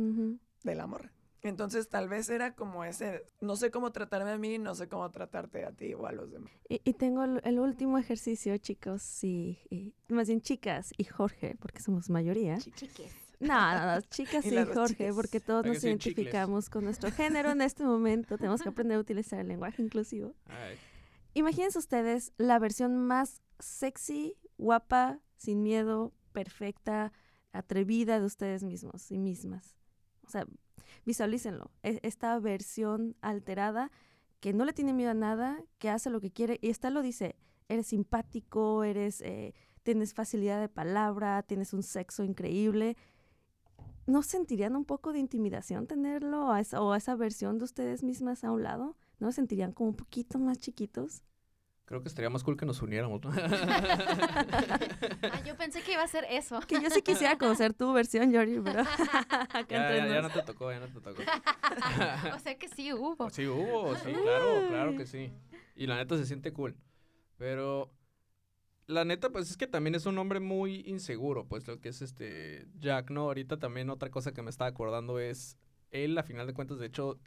del 0.64 0.80
amor. 0.80 1.12
Entonces 1.42 1.88
tal 1.88 2.10
vez 2.10 2.30
era 2.30 2.54
como 2.54 2.84
ese, 2.84 3.24
no 3.40 3.56
sé 3.56 3.72
cómo 3.72 3.94
tratarme 3.94 4.32
a 4.32 4.38
mí, 4.38 4.58
no 4.58 4.76
sé 4.76 4.90
cómo 4.90 5.10
tratarte 5.10 5.64
a 5.64 5.72
ti 5.72 5.94
o 5.94 6.06
a 6.06 6.12
los 6.12 6.30
demás. 6.32 6.52
Y, 6.68 6.82
y 6.84 6.94
tengo 6.94 7.24
el, 7.24 7.40
el 7.46 7.60
último 7.60 7.98
ejercicio, 7.98 8.58
chicos, 8.58 9.24
y, 9.24 9.58
y- 9.70 9.94
más 10.10 10.28
bien 10.28 10.42
chicas 10.42 10.92
y 10.98 11.06
Jorge, 11.06 11.56
porque 11.62 11.80
somos 11.82 12.10
mayoría. 12.10 12.58
No, 13.40 13.74
no, 13.74 13.96
no, 13.96 14.02
chicas 14.02 14.44
dos 14.52 14.70
Jorge, 14.76 14.96
chicas. 14.96 15.16
porque 15.16 15.40
todos 15.40 15.66
nos 15.66 15.78
chicles. 15.78 15.84
identificamos 15.92 16.70
con 16.70 16.84
nuestro 16.84 17.12
género 17.12 17.52
en 17.52 17.62
este 17.62 17.84
momento. 17.84 18.38
Tenemos 18.38 18.62
que 18.62 18.70
aprender 18.70 18.98
a 18.98 19.02
utilizar 19.02 19.40
el 19.40 19.48
lenguaje 19.48 19.82
inclusivo. 19.82 20.34
Ay, 20.48 20.76
Imagínense 21.36 21.78
ustedes 21.80 22.34
la 22.38 22.60
versión 22.60 22.98
más 22.98 23.42
sexy, 23.60 24.36
guapa, 24.58 25.20
sin 25.38 25.62
miedo, 25.64 26.12
perfecta, 26.34 27.14
atrevida 27.54 28.20
de 28.20 28.26
ustedes 28.26 28.64
mismos 28.64 29.10
y 29.12 29.20
mismas. 29.20 29.78
O 30.26 30.30
sea, 30.30 30.46
visualícenlo. 31.06 31.72
E- 31.84 32.00
Esta 32.04 32.38
versión 32.40 33.16
alterada 33.22 33.92
que 34.40 34.54
no 34.54 34.66
le 34.66 34.74
tiene 34.74 34.94
miedo 34.94 35.12
a 35.12 35.14
nada, 35.14 35.62
que 35.78 35.90
hace 35.90 36.10
lo 36.10 36.20
que 36.20 36.32
quiere. 36.32 36.60
Y 36.62 36.70
esta 36.70 36.90
lo 36.90 37.02
dice, 37.02 37.36
eres 37.68 37.88
simpático, 37.88 38.84
eres, 38.84 39.22
eh, 39.22 39.54
tienes 39.84 40.14
facilidad 40.14 40.60
de 40.60 40.70
palabra, 40.70 41.44
tienes 41.44 41.74
un 41.74 41.84
sexo 41.84 42.24
increíble. 42.24 42.98
¿No 44.10 44.24
sentirían 44.24 44.76
un 44.76 44.86
poco 44.86 45.14
de 45.14 45.20
intimidación 45.20 45.86
tenerlo 45.86 46.52
a 46.52 46.60
esa, 46.60 46.82
o 46.82 46.94
a 46.94 46.98
esa 46.98 47.16
versión 47.16 47.60
de 47.60 47.66
ustedes 47.66 48.02
mismas 48.02 48.44
a 48.44 48.52
un 48.52 48.64
lado? 48.64 48.98
¿No 49.20 49.32
se 49.32 49.36
sentirían 49.36 49.72
como 49.72 49.92
un 49.92 49.96
poquito 49.96 50.40
más 50.40 50.58
chiquitos? 50.58 51.22
Creo 51.86 52.02
que 52.02 52.08
estaría 52.08 52.32
más 52.32 52.44
cool 52.44 52.58
que 52.58 52.66
nos 52.66 52.82
uniéramos. 52.82 53.22
¿no? 53.22 53.30
Ah, 55.32 55.42
yo 55.46 55.56
pensé 55.56 55.84
que 55.84 55.94
iba 55.94 56.02
a 56.02 56.08
ser 56.08 56.26
eso. 56.28 56.60
Que 56.62 56.82
yo 56.82 56.90
sí 56.90 57.04
quisiera 57.04 57.38
conocer 57.38 57.74
tu 57.74 57.94
versión, 57.94 58.32
Georgie, 58.32 58.62
pero 58.62 58.84
ya, 59.70 60.08
ya, 60.08 60.22
no 60.24 60.30
te 60.32 60.42
tocó, 60.42 60.72
ya 60.72 60.80
no 60.80 60.88
te 60.88 61.02
tocó. 61.02 61.22
o 62.36 62.40
sea 62.40 62.58
que 62.58 62.68
sí 62.68 62.92
hubo. 62.92 63.30
Sí 63.30 63.46
hubo, 63.46 63.96
sí, 63.96 64.12
claro, 64.12 64.68
claro 64.70 64.98
que 64.98 65.06
sí. 65.06 65.32
Y 65.76 65.86
la 65.86 65.98
neta 65.98 66.18
se 66.18 66.26
siente 66.26 66.52
cool. 66.52 66.76
Pero 67.38 67.92
la 68.90 69.06
neta, 69.06 69.30
pues 69.30 69.50
es 69.52 69.56
que 69.58 69.68
también 69.68 69.94
es 69.96 70.06
un 70.08 70.18
hombre 70.18 70.40
muy 70.40 70.82
inseguro, 70.88 71.46
pues 71.46 71.68
lo 71.68 71.80
que 71.80 71.90
es 71.90 72.02
este 72.02 72.66
Jack, 72.80 73.12
¿no? 73.12 73.22
Ahorita 73.22 73.58
también 73.58 73.90
otra 73.92 74.10
cosa 74.10 74.34
que 74.34 74.42
me 74.42 74.50
estaba 74.50 74.68
acordando 74.70 75.20
es, 75.20 75.58
él 75.92 76.18
a 76.18 76.24
final 76.24 76.48
de 76.48 76.54
cuentas, 76.54 76.80
de 76.80 76.88
hecho, 76.88 77.20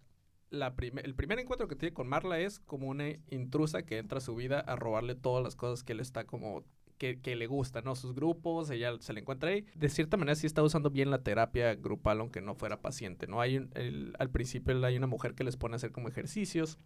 la 0.50 0.74
el 1.04 1.14
primer 1.14 1.38
encuentro 1.38 1.68
que 1.68 1.76
tiene 1.76 1.94
con 1.94 2.08
Marla 2.08 2.40
es 2.40 2.58
como 2.58 2.88
una 2.88 3.10
intrusa 3.30 3.84
que 3.84 3.98
entra 3.98 4.18
a 4.18 4.20
su 4.20 4.34
vida 4.34 4.58
a 4.60 4.74
robarle 4.76 5.14
todas 5.14 5.42
las 5.44 5.56
cosas 5.56 5.84
que 5.84 5.92
él 5.92 6.00
está 6.00 6.24
como... 6.24 6.64
Que, 6.98 7.20
que 7.20 7.34
le 7.34 7.48
gustan, 7.48 7.82
¿no? 7.84 7.96
Sus 7.96 8.14
grupos, 8.14 8.70
ella 8.70 8.92
se 9.00 9.12
le 9.12 9.20
encuentra 9.20 9.50
ahí. 9.50 9.64
De 9.74 9.88
cierta 9.88 10.16
manera 10.16 10.36
sí 10.36 10.46
está 10.46 10.62
usando 10.62 10.88
bien 10.88 11.10
la 11.10 11.22
terapia 11.24 11.74
grupal, 11.74 12.20
aunque 12.20 12.40
no 12.40 12.54
fuera 12.54 12.80
paciente, 12.80 13.26
¿no? 13.26 13.40
Hay 13.40 13.56
un- 13.56 13.70
el- 13.74 14.14
al 14.20 14.30
principio 14.30 14.84
hay 14.86 14.96
una 14.98 15.08
mujer 15.08 15.34
que 15.34 15.42
les 15.42 15.56
pone 15.56 15.74
a 15.74 15.76
hacer 15.76 15.90
como 15.90 16.08
ejercicios 16.08 16.78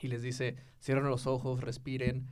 y 0.00 0.08
les 0.08 0.22
dice, 0.22 0.56
cierren 0.80 1.04
los 1.08 1.28
ojos, 1.28 1.60
respiren, 1.60 2.26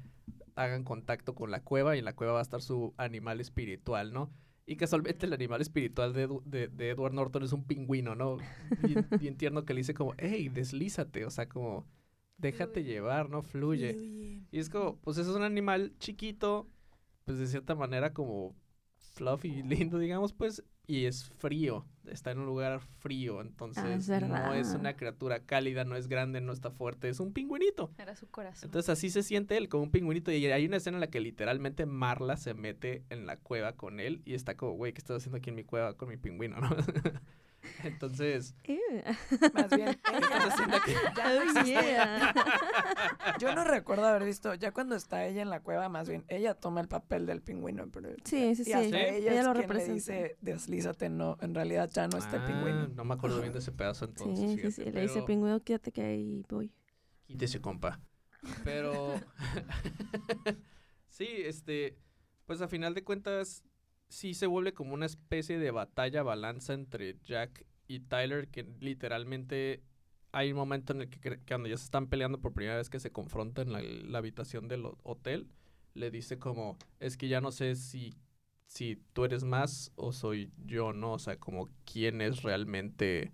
hagan 0.57 0.84
contacto 0.84 1.34
con 1.34 1.50
la 1.50 1.62
cueva 1.62 1.96
y 1.96 2.00
en 2.00 2.04
la 2.07 2.16
cueva 2.16 2.34
va 2.34 2.38
a 2.40 2.42
estar 2.42 2.62
su 2.62 2.94
animal 2.98 3.40
espiritual, 3.40 4.12
¿no? 4.12 4.32
Y 4.66 4.76
casualmente 4.76 5.26
el 5.26 5.32
animal 5.32 5.61
espiritual 5.61 6.12
de, 6.12 6.28
de, 6.44 6.68
de 6.68 6.90
Edward 6.90 7.14
Norton 7.14 7.42
es 7.44 7.52
un 7.52 7.64
pingüino, 7.64 8.14
¿no? 8.16 8.44
Bien, 8.80 9.09
bien 9.18 9.36
tierno 9.36 9.64
que 9.64 9.74
le 9.74 9.80
dice 9.80 9.94
como, 9.94 10.14
hey, 10.18 10.48
deslízate, 10.48 11.24
o 11.24 11.30
sea, 11.30 11.48
como, 11.48 11.86
déjate 12.38 12.82
Fluye. 12.82 12.84
llevar, 12.84 13.30
¿no? 13.30 13.42
Fluye. 13.42 14.00
Y 14.50 14.59
es 14.59 14.70
como, 14.70 14.98
pues 15.00 15.18
es 15.18 15.28
un 15.28 15.42
animal 15.42 15.94
chiquito, 15.98 16.68
pues 17.24 17.38
de 17.38 17.46
cierta 17.46 17.74
manera 17.74 18.12
como 18.14 18.57
fluffy, 19.14 19.62
lindo, 19.62 19.98
digamos, 19.98 20.32
pues, 20.32 20.62
y 20.87 21.07
es 21.07 21.24
frío, 21.39 21.84
está 22.07 22.30
en 22.30 22.39
un 22.39 22.47
lugar 22.47 22.80
frío, 22.80 23.41
entonces 23.41 24.09
no 24.09 24.55
es 24.55 24.74
una 24.74 24.97
criatura 24.97 25.41
cálida, 25.41 25.84
no 25.84 25.97
es 25.97 26.09
grande, 26.09 26.41
no 26.41 26.53
está 26.53 26.70
fuerte, 26.70 27.09
es 27.09 27.20
un 27.20 27.32
pingüinito. 27.32 27.91
Era 27.99 28.14
su 28.14 28.28
corazón. 28.28 28.68
Entonces 28.68 28.91
así 28.91 29.11
se 29.11 29.22
siente 29.22 29.57
él, 29.57 29.68
como 29.68 29.84
un 29.84 29.91
pingüinito. 29.91 30.30
Y 30.30 30.47
hay 30.47 30.66
una 30.66 30.76
escena 30.76 30.97
en 30.97 31.01
la 31.01 31.09
que 31.09 31.20
literalmente 31.20 31.87
Marla 31.87 32.37
se 32.37 32.55
mete 32.55 33.05
en 33.11 33.26
la 33.26 33.37
cueva 33.37 33.72
con 33.72 34.01
él 34.01 34.22
y 34.24 34.34
está 34.34 34.57
como, 34.57 34.72
güey, 34.72 34.93
¿qué 34.93 34.99
estás 34.99 35.18
haciendo 35.18 35.39
aquí 35.39 35.51
en 35.51 35.57
mi 35.57 35.64
cueva 35.64 35.95
con 35.97 36.09
mi 36.09 36.16
pingüino? 36.16 36.61
¿no? 36.61 36.70
Entonces, 37.84 38.54
Ew. 38.64 38.78
Más 39.54 39.68
bien, 39.70 39.98
¿qué 40.04 40.16
estás 40.16 40.52
haciendo 40.52 40.76
aquí? 40.76 40.92
ya 41.16 41.34
no 41.34 41.60
Oh, 41.60 41.64
yeah. 41.64 42.34
Yo 43.38 43.54
no 43.54 43.64
recuerdo 43.64 44.06
haber 44.06 44.24
visto, 44.24 44.54
ya 44.54 44.72
cuando 44.72 44.94
está 44.96 45.26
ella 45.26 45.42
en 45.42 45.50
la 45.50 45.60
cueva, 45.60 45.88
más 45.88 46.08
bien, 46.08 46.24
ella 46.28 46.54
toma 46.54 46.80
el 46.80 46.88
papel 46.88 47.26
del 47.26 47.42
pingüino, 47.42 47.88
pero... 47.90 48.10
Sí, 48.24 48.54
sí, 48.54 48.62
y 48.62 48.64
sí. 48.64 48.72
hasta 48.72 48.98
ella, 48.98 49.16
Ella 49.16 49.40
es 49.40 49.46
lo 49.46 49.54
quien 49.54 49.68
le 49.68 49.94
dice, 49.94 50.36
deslízate, 50.40 51.08
no, 51.08 51.36
en 51.40 51.54
realidad 51.54 51.90
ya 51.92 52.08
no 52.08 52.18
está 52.18 52.36
el 52.36 52.42
Ah, 52.42 52.46
pingüino. 52.46 52.88
No 52.88 53.04
me 53.04 53.14
acuerdo 53.14 53.40
bien 53.40 53.52
de 53.52 53.58
ese 53.58 53.72
pedazo 53.72 54.04
entonces. 54.06 54.50
Sí, 54.52 54.58
sí, 54.58 54.84
sí. 54.84 54.90
Le 54.90 55.02
dice 55.02 55.22
pingüino, 55.22 55.60
quédate 55.62 55.92
que 55.92 56.02
ahí 56.02 56.44
voy. 56.48 56.72
Quítese, 57.26 57.60
compa. 57.60 58.00
Pero. 58.64 59.14
sí, 61.08 61.26
este. 61.28 61.98
Pues 62.44 62.60
a 62.60 62.68
final 62.68 62.94
de 62.94 63.02
cuentas, 63.02 63.64
sí 64.09 64.34
se 64.34 64.46
vuelve 64.46 64.72
como 64.74 64.94
una 64.94 65.07
especie 65.07 65.59
de 65.59 65.70
batalla 65.70 66.22
balanza 66.22 66.72
entre 66.74 67.18
Jack 67.24 67.64
y 67.88 68.00
Tyler, 68.00 68.48
que 68.48 68.64
literalmente 68.80 69.82
hay 70.32 70.50
un 70.52 70.59
momento 70.59 70.92
en 70.92 71.02
el 71.02 71.09
que, 71.11 71.18
que 71.20 71.38
cuando 71.46 71.68
ya 71.68 71.76
se 71.76 71.84
están 71.84 72.09
peleando 72.09 72.40
por 72.40 72.52
primera 72.52 72.76
vez 72.76 72.90
que 72.90 73.00
se 73.00 73.11
confrontan 73.11 73.68
en 73.68 73.72
la, 73.72 73.80
la 73.82 74.18
habitación 74.18 74.68
del 74.68 74.84
ho- 74.86 74.98
hotel, 75.02 75.48
le 75.94 76.11
dice 76.11 76.38
como, 76.38 76.76
es 77.00 77.16
que 77.16 77.28
ya 77.28 77.40
no 77.40 77.52
sé 77.52 77.74
si, 77.74 78.14
si 78.66 78.96
tú 79.12 79.24
eres 79.24 79.44
más 79.44 79.92
o 79.96 80.12
soy 80.12 80.50
yo, 80.66 80.92
¿no? 80.92 81.12
O 81.14 81.18
sea, 81.18 81.38
como 81.38 81.68
quién 81.90 82.20
es 82.20 82.42
realmente 82.42 83.32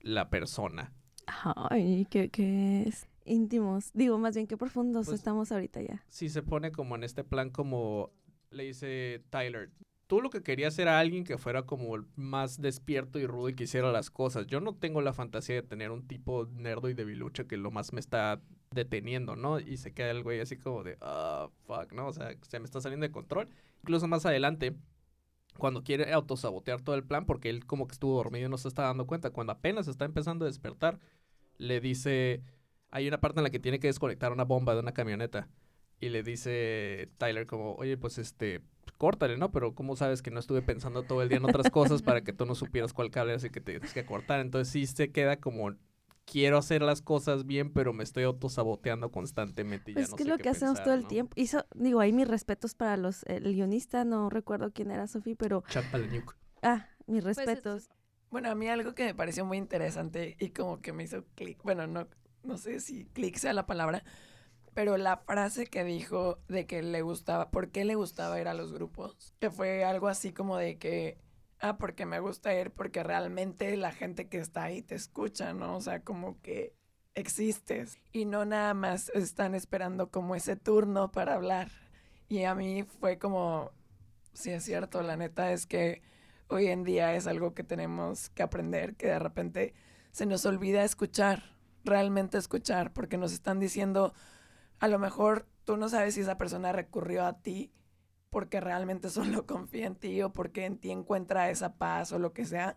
la 0.00 0.30
persona. 0.30 0.92
Ay, 1.26 2.06
qué, 2.10 2.30
qué 2.30 2.84
es 2.88 3.06
íntimos. 3.26 3.90
Digo, 3.92 4.18
más 4.18 4.34
bien, 4.34 4.46
qué 4.46 4.56
profundos 4.56 5.06
Pues- 5.06 5.18
estamos 5.18 5.50
ahorita 5.52 5.82
ya. 5.82 6.02
sí 6.08 6.28
se 6.28 6.42
pone 6.42 6.72
como 6.72 6.94
en 6.94 7.04
este 7.04 7.24
plan 7.24 7.50
como 7.50 8.10
le 8.54 8.64
dice 8.64 9.22
Tyler, 9.30 9.70
tú 10.06 10.20
lo 10.20 10.30
que 10.30 10.42
querías 10.42 10.78
era 10.78 10.98
alguien 10.98 11.24
que 11.24 11.38
fuera 11.38 11.64
como 11.64 11.94
el 11.96 12.04
más 12.16 12.60
despierto 12.60 13.18
y 13.18 13.26
rudo 13.26 13.48
y 13.48 13.54
que 13.54 13.64
hiciera 13.64 13.92
las 13.92 14.10
cosas. 14.10 14.46
Yo 14.46 14.60
no 14.60 14.74
tengo 14.74 15.00
la 15.02 15.12
fantasía 15.12 15.56
de 15.56 15.62
tener 15.62 15.90
un 15.90 16.06
tipo 16.06 16.46
nerdo 16.46 16.88
y 16.88 16.94
debilucho 16.94 17.46
que 17.46 17.56
lo 17.56 17.70
más 17.70 17.92
me 17.92 18.00
está 18.00 18.40
deteniendo, 18.70 19.36
¿no? 19.36 19.60
Y 19.60 19.76
se 19.76 19.92
queda 19.92 20.10
el 20.10 20.22
güey 20.22 20.40
así 20.40 20.56
como 20.56 20.82
de, 20.82 20.96
ah, 21.00 21.48
fuck, 21.66 21.92
¿no? 21.92 22.08
O 22.08 22.12
sea, 22.12 22.34
se 22.42 22.58
me 22.58 22.64
está 22.64 22.80
saliendo 22.80 23.06
de 23.06 23.12
control. 23.12 23.48
Incluso 23.82 24.08
más 24.08 24.26
adelante, 24.26 24.74
cuando 25.58 25.82
quiere 25.84 26.12
autosabotear 26.12 26.80
todo 26.82 26.96
el 26.96 27.04
plan, 27.04 27.26
porque 27.26 27.50
él 27.50 27.66
como 27.66 27.86
que 27.86 27.92
estuvo 27.92 28.16
dormido 28.16 28.46
y 28.46 28.50
no 28.50 28.58
se 28.58 28.68
está 28.68 28.82
dando 28.84 29.06
cuenta, 29.06 29.30
cuando 29.30 29.52
apenas 29.52 29.88
está 29.88 30.04
empezando 30.04 30.44
a 30.44 30.48
despertar, 30.48 30.98
le 31.58 31.80
dice, 31.80 32.42
hay 32.90 33.08
una 33.08 33.20
parte 33.20 33.40
en 33.40 33.44
la 33.44 33.50
que 33.50 33.60
tiene 33.60 33.78
que 33.78 33.86
desconectar 33.86 34.32
una 34.32 34.44
bomba 34.44 34.74
de 34.74 34.80
una 34.80 34.92
camioneta. 34.92 35.48
Y 36.04 36.10
le 36.10 36.22
dice 36.22 37.10
Tyler 37.18 37.46
como, 37.46 37.74
oye, 37.76 37.96
pues 37.96 38.18
este, 38.18 38.60
córtale, 38.98 39.36
¿no? 39.38 39.50
Pero 39.52 39.74
¿cómo 39.74 39.96
sabes 39.96 40.22
que 40.22 40.30
no 40.30 40.40
estuve 40.40 40.62
pensando 40.62 41.02
todo 41.06 41.22
el 41.22 41.28
día 41.28 41.38
en 41.38 41.44
otras 41.44 41.70
cosas 41.70 42.02
para 42.02 42.22
que 42.22 42.32
tú 42.32 42.46
no 42.46 42.54
supieras 42.54 42.92
cuál 42.92 43.10
cable 43.10 43.32
así 43.34 43.50
que 43.50 43.60
te 43.60 43.72
tienes 43.72 43.92
que 43.94 44.04
cortar? 44.04 44.40
Entonces 44.40 44.70
sí 44.72 44.86
se 44.86 45.10
queda 45.12 45.40
como, 45.40 45.72
quiero 46.24 46.58
hacer 46.58 46.82
las 46.82 47.00
cosas 47.02 47.46
bien, 47.46 47.72
pero 47.72 47.92
me 47.92 48.04
estoy 48.04 48.24
autosaboteando 48.24 49.10
constantemente 49.10 49.92
y 49.92 49.94
Pues 49.94 50.04
ya 50.04 50.06
es 50.06 50.10
no 50.10 50.16
que 50.16 50.24
sé 50.24 50.28
lo 50.28 50.36
qué 50.36 50.42
que 50.44 50.48
hacemos 50.50 50.82
todo 50.82 50.94
el 50.94 51.06
tiempo. 51.06 51.32
Hizo, 51.36 51.64
digo, 51.74 52.00
ahí 52.00 52.12
mis 52.12 52.28
respetos 52.28 52.74
para 52.74 52.96
los 52.96 53.22
el 53.24 53.44
guionista, 53.54 54.04
no 54.04 54.28
recuerdo 54.30 54.72
quién 54.72 54.90
era 54.90 55.06
Sofi, 55.06 55.34
pero 55.34 55.62
Chad 55.68 55.84
Palahniuk. 55.90 56.36
ah, 56.62 56.88
mis 57.06 57.22
Pues, 57.22 57.36
respetos. 57.36 57.90
Bueno, 58.30 58.50
a 58.50 58.54
mí 58.54 58.68
algo 58.68 58.94
que 58.94 59.04
me 59.04 59.14
pareció 59.14 59.44
muy 59.44 59.58
interesante 59.58 60.36
y 60.40 60.50
como 60.50 60.80
que 60.80 60.92
me 60.92 61.04
hizo 61.04 61.24
clic, 61.36 61.62
bueno, 61.62 61.86
no, 61.86 62.08
no 62.42 62.58
sé 62.58 62.80
si 62.80 63.06
clic 63.06 63.36
sea 63.36 63.52
la 63.52 63.66
palabra, 63.66 64.02
pero 64.74 64.96
la 64.96 65.16
frase 65.18 65.66
que 65.66 65.84
dijo 65.84 66.38
de 66.48 66.66
que 66.66 66.82
le 66.82 67.02
gustaba, 67.02 67.50
¿por 67.50 67.70
qué 67.70 67.84
le 67.84 67.94
gustaba 67.94 68.40
ir 68.40 68.48
a 68.48 68.54
los 68.54 68.72
grupos? 68.72 69.34
Que 69.38 69.50
fue 69.50 69.84
algo 69.84 70.08
así 70.08 70.32
como 70.32 70.56
de 70.56 70.78
que, 70.78 71.18
ah, 71.60 71.78
porque 71.78 72.06
me 72.06 72.20
gusta 72.20 72.54
ir 72.58 72.72
porque 72.72 73.02
realmente 73.02 73.76
la 73.76 73.92
gente 73.92 74.28
que 74.28 74.38
está 74.38 74.64
ahí 74.64 74.82
te 74.82 74.96
escucha, 74.96 75.54
¿no? 75.54 75.76
O 75.76 75.80
sea, 75.80 76.02
como 76.02 76.40
que 76.42 76.74
existes 77.14 77.98
y 78.12 78.24
no 78.24 78.44
nada 78.44 78.74
más 78.74 79.08
están 79.14 79.54
esperando 79.54 80.10
como 80.10 80.34
ese 80.34 80.56
turno 80.56 81.12
para 81.12 81.34
hablar. 81.34 81.70
Y 82.28 82.44
a 82.44 82.54
mí 82.54 82.82
fue 82.82 83.18
como, 83.18 83.70
sí 84.32 84.50
es 84.50 84.64
cierto, 84.64 85.02
la 85.02 85.16
neta 85.16 85.52
es 85.52 85.66
que 85.66 86.02
hoy 86.48 86.66
en 86.66 86.84
día 86.84 87.14
es 87.14 87.26
algo 87.26 87.54
que 87.54 87.64
tenemos 87.64 88.30
que 88.30 88.42
aprender, 88.42 88.96
que 88.96 89.06
de 89.06 89.18
repente 89.18 89.74
se 90.10 90.26
nos 90.26 90.44
olvida 90.46 90.84
escuchar, 90.84 91.56
realmente 91.84 92.38
escuchar, 92.38 92.92
porque 92.92 93.16
nos 93.18 93.32
están 93.32 93.60
diciendo, 93.60 94.14
a 94.80 94.88
lo 94.88 94.98
mejor 94.98 95.46
tú 95.64 95.76
no 95.76 95.88
sabes 95.88 96.14
si 96.14 96.20
esa 96.20 96.38
persona 96.38 96.72
recurrió 96.72 97.24
a 97.24 97.38
ti 97.40 97.72
porque 98.30 98.60
realmente 98.60 99.08
solo 99.10 99.46
confía 99.46 99.86
en 99.86 99.96
ti 99.96 100.22
o 100.22 100.32
porque 100.32 100.64
en 100.64 100.78
ti 100.78 100.90
encuentra 100.90 101.50
esa 101.50 101.76
paz 101.76 102.12
o 102.12 102.18
lo 102.18 102.32
que 102.32 102.44
sea 102.44 102.76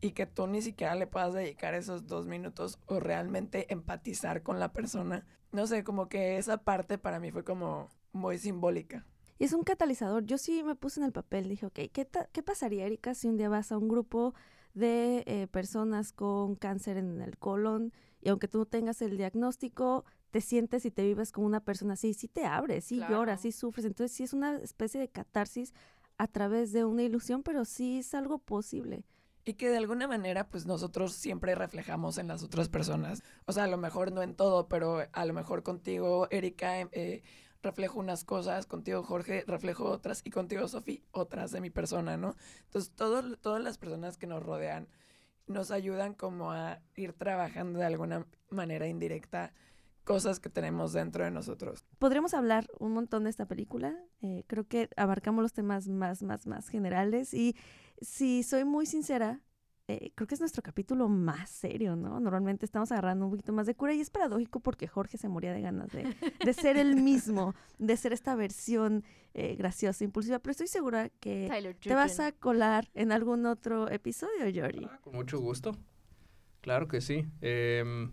y 0.00 0.12
que 0.12 0.26
tú 0.26 0.46
ni 0.46 0.62
siquiera 0.62 0.94
le 0.94 1.06
puedas 1.06 1.34
dedicar 1.34 1.74
esos 1.74 2.06
dos 2.06 2.26
minutos 2.26 2.78
o 2.86 3.00
realmente 3.00 3.72
empatizar 3.72 4.42
con 4.42 4.58
la 4.58 4.72
persona. 4.72 5.26
No 5.52 5.66
sé, 5.66 5.84
como 5.84 6.08
que 6.08 6.38
esa 6.38 6.58
parte 6.58 6.96
para 6.96 7.20
mí 7.20 7.30
fue 7.30 7.44
como 7.44 7.88
muy 8.12 8.38
simbólica. 8.38 9.06
Y 9.38 9.44
es 9.44 9.52
un 9.52 9.62
catalizador. 9.62 10.24
Yo 10.24 10.38
sí 10.38 10.62
me 10.62 10.74
puse 10.74 11.00
en 11.00 11.06
el 11.06 11.12
papel, 11.12 11.48
dije, 11.48 11.66
ok, 11.66 11.80
¿qué, 11.92 12.08
qué 12.32 12.42
pasaría, 12.42 12.86
Erika, 12.86 13.14
si 13.14 13.28
un 13.28 13.36
día 13.36 13.48
vas 13.48 13.72
a 13.72 13.78
un 13.78 13.88
grupo 13.88 14.34
de 14.74 15.24
eh, 15.26 15.48
personas 15.48 16.12
con 16.12 16.54
cáncer 16.54 16.96
en 16.96 17.20
el 17.20 17.36
colon 17.38 17.92
y 18.20 18.28
aunque 18.28 18.48
tú 18.48 18.58
no 18.58 18.66
tengas 18.66 19.02
el 19.02 19.16
diagnóstico, 19.16 20.04
te 20.30 20.40
sientes 20.40 20.84
y 20.84 20.90
te 20.90 21.02
vives 21.04 21.32
como 21.32 21.46
una 21.46 21.60
persona 21.64 21.94
así, 21.94 22.14
sí 22.14 22.28
te 22.28 22.44
abres, 22.46 22.84
sí 22.84 22.96
Claro. 22.96 23.14
lloras, 23.16 23.42
sí 23.42 23.52
sufres. 23.52 23.84
Entonces 23.86 24.16
sí 24.16 24.22
es 24.24 24.32
una 24.32 24.56
especie 24.56 25.00
de 25.00 25.08
catarsis 25.08 25.72
a 26.18 26.26
través 26.28 26.72
de 26.72 26.84
una 26.84 27.02
ilusión, 27.02 27.42
pero 27.42 27.64
sí 27.64 27.98
es 27.98 28.14
algo 28.14 28.38
posible. 28.38 29.04
Y 29.44 29.54
que 29.54 29.70
de 29.70 29.78
alguna 29.78 30.06
manera, 30.06 30.48
pues 30.50 30.66
nosotros 30.66 31.14
siempre 31.14 31.54
reflejamos 31.54 32.18
en 32.18 32.28
las 32.28 32.42
otras 32.42 32.68
personas. 32.68 33.22
O 33.46 33.52
sea, 33.52 33.64
a 33.64 33.68
lo 33.68 33.78
mejor 33.78 34.12
no 34.12 34.22
en 34.22 34.34
todo, 34.34 34.68
pero 34.68 34.98
a 35.12 35.24
lo 35.24 35.32
mejor 35.32 35.62
contigo, 35.62 36.28
Erika, 36.30 36.78
em, 36.78 36.88
eh, 36.92 37.22
reflejo 37.62 37.98
unas 37.98 38.24
cosas, 38.24 38.66
contigo, 38.66 39.02
Jorge, 39.02 39.44
reflejo 39.46 39.84
otras, 39.84 40.20
y 40.24 40.30
contigo, 40.30 40.68
Sofi, 40.68 41.02
otras 41.10 41.50
de 41.52 41.60
mi 41.60 41.70
persona, 41.70 42.16
¿no? 42.16 42.36
Entonces, 42.66 42.92
todo- 42.94 43.36
todas 43.38 43.62
las 43.62 43.78
personas 43.78 44.16
que 44.18 44.26
nos 44.26 44.42
rodean 44.42 44.88
nos 45.46 45.70
ayudan 45.70 46.14
como 46.14 46.52
a 46.52 46.80
ir 46.94 47.12
trabajando 47.14 47.78
de 47.80 47.86
alguna 47.86 48.26
manera 48.50 48.86
indirecta 48.86 49.52
cosas 50.14 50.40
que 50.40 50.48
tenemos 50.50 50.92
dentro 50.92 51.24
de 51.24 51.30
nosotros. 51.30 51.84
Podríamos 51.98 52.34
hablar 52.34 52.66
un 52.78 52.92
montón 52.92 53.24
de 53.24 53.30
esta 53.30 53.46
película. 53.46 53.96
eh, 54.22 54.44
creo 54.46 54.66
que 54.66 54.88
abarcamos 54.96 55.42
los 55.42 55.52
temas 55.52 55.88
más, 55.88 56.22
más, 56.22 56.46
más 56.46 56.68
generales. 56.68 57.32
Y 57.34 57.54
si 58.00 58.42
soy 58.42 58.64
muy 58.64 58.86
sincera, 58.86 59.40
eh, 59.88 60.12
creo 60.14 60.26
que 60.28 60.34
es 60.34 60.40
nuestro 60.40 60.62
capítulo 60.62 61.08
más 61.08 61.50
serio, 61.50 61.96
¿no? 61.96 62.20
Normalmente 62.20 62.64
estamos 62.64 62.92
agarrando 62.92 63.24
un 63.24 63.32
poquito 63.32 63.52
más 63.52 63.66
de 63.66 63.74
cura 63.74 63.92
y 63.92 64.00
es 64.00 64.10
paradójico 64.10 64.60
porque 64.60 64.86
Jorge 64.86 65.18
se 65.18 65.28
moría 65.28 65.52
de 65.52 65.60
ganas 65.62 65.90
de, 65.90 66.14
de 66.44 66.52
ser 66.52 66.76
el 66.76 66.94
mismo, 67.02 67.54
de 67.78 67.96
ser 67.96 68.12
esta 68.12 68.34
versión 68.36 69.02
eh, 69.34 69.56
graciosa, 69.56 70.04
impulsiva. 70.04 70.38
Pero 70.38 70.52
estoy 70.52 70.68
segura 70.68 71.08
que 71.20 71.48
te 71.82 71.94
vas 71.94 72.20
a 72.20 72.32
colar 72.32 72.88
en 72.94 73.10
algún 73.12 73.46
otro 73.46 73.88
episodio, 73.90 74.44
Jordi. 74.54 74.86
Ah, 74.88 74.98
con 75.02 75.14
mucho 75.14 75.40
gusto. 75.40 75.72
Claro 76.60 76.86
que 76.88 77.00
sí. 77.00 77.26
Em, 77.40 78.12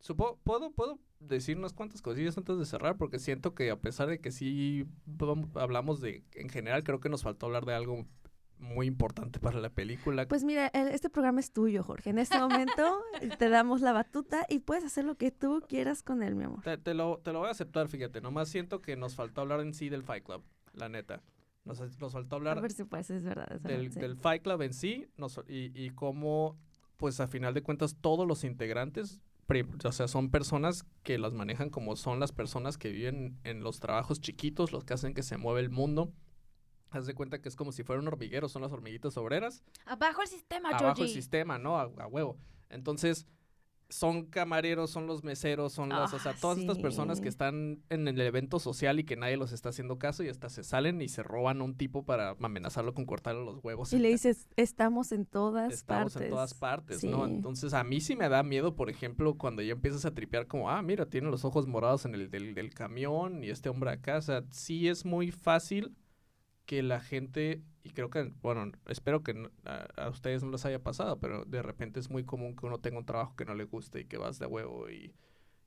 supo- 0.00 0.38
¿puedo, 0.44 0.70
puedo 0.70 0.98
decir 1.20 1.56
unas 1.58 1.72
cuantas 1.72 2.02
cosillas 2.02 2.36
antes 2.38 2.58
de 2.58 2.64
cerrar, 2.64 2.96
porque 2.96 3.18
siento 3.18 3.54
que 3.54 3.70
a 3.70 3.76
pesar 3.80 4.08
de 4.08 4.18
que 4.20 4.30
sí 4.32 4.86
hablamos 5.54 6.00
de, 6.00 6.24
en 6.34 6.48
general, 6.48 6.82
creo 6.82 7.00
que 7.00 7.08
nos 7.08 7.22
faltó 7.22 7.46
hablar 7.46 7.64
de 7.66 7.74
algo 7.74 8.06
muy 8.58 8.86
importante 8.86 9.38
para 9.40 9.58
la 9.58 9.70
película. 9.70 10.26
Pues 10.28 10.44
mira, 10.44 10.66
el- 10.68 10.88
este 10.88 11.08
programa 11.08 11.40
es 11.40 11.50
tuyo, 11.52 11.82
Jorge. 11.82 12.10
En 12.10 12.18
este 12.18 12.38
momento 12.38 13.00
te 13.38 13.48
damos 13.48 13.80
la 13.80 13.92
batuta 13.92 14.44
y 14.50 14.58
puedes 14.60 14.84
hacer 14.84 15.04
lo 15.04 15.16
que 15.16 15.30
tú 15.30 15.62
quieras 15.66 16.02
con 16.02 16.22
él, 16.22 16.34
mi 16.34 16.44
amor. 16.44 16.62
Te, 16.62 16.76
te 16.76 16.92
lo, 16.92 17.18
te 17.22 17.32
lo 17.32 17.38
voy 17.40 17.48
a 17.48 17.52
aceptar, 17.52 17.88
fíjate. 17.88 18.20
Nomás 18.20 18.48
siento 18.50 18.82
que 18.82 18.96
nos 18.96 19.14
faltó 19.14 19.40
hablar 19.40 19.60
en 19.60 19.72
sí 19.72 19.88
del 19.88 20.02
Fight 20.02 20.24
Club, 20.24 20.42
la 20.74 20.88
neta. 20.90 21.22
Nos, 21.64 21.80
nos 22.00 22.12
faltó 22.12 22.36
A 22.36 22.38
hablar 22.38 22.60
ver 22.60 22.72
si 22.72 22.84
puedes, 22.84 23.08
es 23.10 23.22
verdad. 23.22 23.46
es 23.52 23.62
verdad, 23.62 23.78
del, 23.78 23.92
sí. 23.92 24.00
del 24.00 24.16
Fight 24.16 24.42
Club 24.42 24.60
en 24.62 24.74
sí 24.74 25.06
nos- 25.16 25.40
y, 25.48 25.70
y 25.74 25.90
cómo, 25.90 26.58
pues 26.98 27.18
a 27.20 27.28
final 27.28 27.54
de 27.54 27.62
cuentas, 27.62 27.96
todos 28.00 28.26
los 28.26 28.44
integrantes, 28.44 29.20
o 29.84 29.92
sea, 29.92 30.08
son 30.08 30.30
personas 30.30 30.84
que 31.02 31.18
las 31.18 31.32
manejan 31.32 31.70
como 31.70 31.96
son 31.96 32.20
las 32.20 32.32
personas 32.32 32.78
que 32.78 32.90
viven 32.90 33.38
en 33.44 33.62
los 33.62 33.80
trabajos 33.80 34.20
chiquitos, 34.20 34.72
los 34.72 34.84
que 34.84 34.94
hacen 34.94 35.14
que 35.14 35.22
se 35.22 35.36
mueve 35.36 35.60
el 35.60 35.70
mundo. 35.70 36.12
Haz 36.90 37.06
de 37.06 37.14
cuenta 37.14 37.40
que 37.40 37.48
es 37.48 37.56
como 37.56 37.72
si 37.72 37.82
fuera 37.82 38.00
un 38.00 38.08
hormiguero, 38.08 38.48
son 38.48 38.62
las 38.62 38.72
hormiguitas 38.72 39.16
obreras 39.16 39.62
Abajo 39.86 40.22
el 40.22 40.28
sistema, 40.28 40.70
abajo 40.70 41.02
el 41.02 41.08
sistema, 41.08 41.58
¿no? 41.58 41.78
A, 41.78 41.82
a 41.82 42.06
huevo. 42.06 42.36
Entonces, 42.68 43.26
son 43.90 44.24
camareros, 44.26 44.90
son 44.90 45.06
los 45.06 45.24
meseros, 45.24 45.72
son 45.72 45.90
las, 45.90 46.14
o 46.14 46.18
sea, 46.18 46.32
Ah, 46.32 46.36
todas 46.40 46.58
estas 46.58 46.78
personas 46.78 47.20
que 47.20 47.28
están 47.28 47.82
en 47.90 48.08
el 48.08 48.20
evento 48.20 48.58
social 48.58 48.98
y 49.00 49.04
que 49.04 49.16
nadie 49.16 49.36
los 49.36 49.52
está 49.52 49.68
haciendo 49.70 49.98
caso 49.98 50.22
y 50.22 50.28
hasta 50.28 50.48
se 50.48 50.62
salen 50.64 51.02
y 51.02 51.08
se 51.08 51.22
roban 51.22 51.60
a 51.60 51.64
un 51.64 51.74
tipo 51.76 52.04
para 52.04 52.36
amenazarlo 52.40 52.94
con 52.94 53.04
cortarle 53.04 53.44
los 53.44 53.62
huevos. 53.62 53.92
Y 53.92 53.98
le 53.98 54.08
dices, 54.08 54.48
estamos 54.56 55.12
en 55.12 55.26
todas 55.26 55.72
Estamos 55.72 56.12
partes. 56.14 56.22
en 56.22 56.30
todas 56.34 56.54
partes, 56.54 57.04
¿no? 57.04 57.26
Entonces, 57.26 57.74
a 57.74 57.84
mí 57.84 58.00
sí 58.00 58.16
me 58.16 58.28
da 58.28 58.42
miedo, 58.42 58.76
por 58.76 58.88
ejemplo, 58.90 59.34
cuando 59.36 59.60
ya 59.62 59.72
empiezas 59.72 60.04
a 60.04 60.14
tripear 60.14 60.46
como, 60.46 60.70
ah, 60.70 60.80
mira, 60.82 61.06
tiene 61.06 61.28
los 61.30 61.44
ojos 61.44 61.66
morados 61.66 62.04
en 62.04 62.14
el 62.14 62.30
del, 62.30 62.54
del 62.54 62.72
camión 62.72 63.42
y 63.44 63.50
este 63.50 63.68
hombre 63.68 63.90
acá. 63.90 64.18
O 64.18 64.22
sea, 64.22 64.44
sí 64.50 64.88
es 64.88 65.04
muy 65.04 65.32
fácil 65.32 65.96
que 66.64 66.82
la 66.84 67.00
gente, 67.00 67.64
y 67.82 67.90
creo 67.90 68.10
que, 68.10 68.32
bueno, 68.42 68.70
espero 68.88 69.22
que 69.22 69.48
a, 69.64 69.86
a 69.96 70.08
ustedes 70.10 70.42
no 70.42 70.50
les 70.50 70.64
haya 70.66 70.82
pasado, 70.82 71.18
pero 71.18 71.44
de 71.44 71.62
repente 71.62 71.98
es 72.00 72.10
muy 72.10 72.24
común 72.24 72.54
que 72.56 72.66
uno 72.66 72.78
tenga 72.78 72.98
un 72.98 73.06
trabajo 73.06 73.36
que 73.36 73.44
no 73.44 73.54
le 73.54 73.64
guste 73.64 74.00
y 74.00 74.04
que 74.04 74.18
vas 74.18 74.38
de 74.38 74.46
huevo 74.46 74.90
y, 74.90 75.14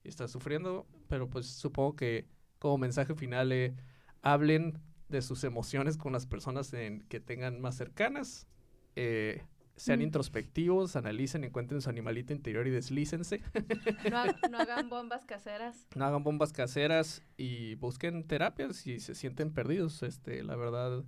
y 0.04 0.08
estás 0.08 0.32
sufriendo, 0.32 0.86
pero 1.08 1.30
pues 1.30 1.48
supongo 1.48 1.96
que 1.96 2.28
como 2.60 2.78
mensaje 2.78 3.16
final 3.16 3.52
eh, 3.52 3.76
hablen 4.22 4.80
de 5.10 5.22
sus 5.22 5.44
emociones 5.44 5.98
con 5.98 6.14
las 6.14 6.26
personas 6.26 6.74
en- 6.74 7.02
que 7.10 7.20
tengan 7.20 7.60
más 7.62 7.76
cercanas, 7.76 8.48
eh, 8.96 9.44
sean 9.76 10.00
Mm. 10.00 10.04
introspectivos, 10.04 10.96
analicen, 10.96 11.44
encuentren 11.44 11.82
su 11.82 11.90
animalito 11.90 12.32
interior 12.32 12.68
y 12.68 12.70
deslícense. 12.70 13.42
No, 14.12 14.18
ha- 14.18 14.36
no 14.52 14.58
hagan 14.60 14.90
bombas 14.90 15.26
caseras. 15.26 15.88
no 15.96 16.06
hagan 16.06 16.24
bombas 16.24 16.54
caseras 16.54 17.24
y 17.38 17.74
busquen 17.76 18.24
terapias 18.28 18.76
si 18.78 19.00
se 19.00 19.16
sienten 19.16 19.52
perdidos. 19.52 20.04
Este, 20.04 20.44
la 20.44 20.56
verdad, 20.56 21.04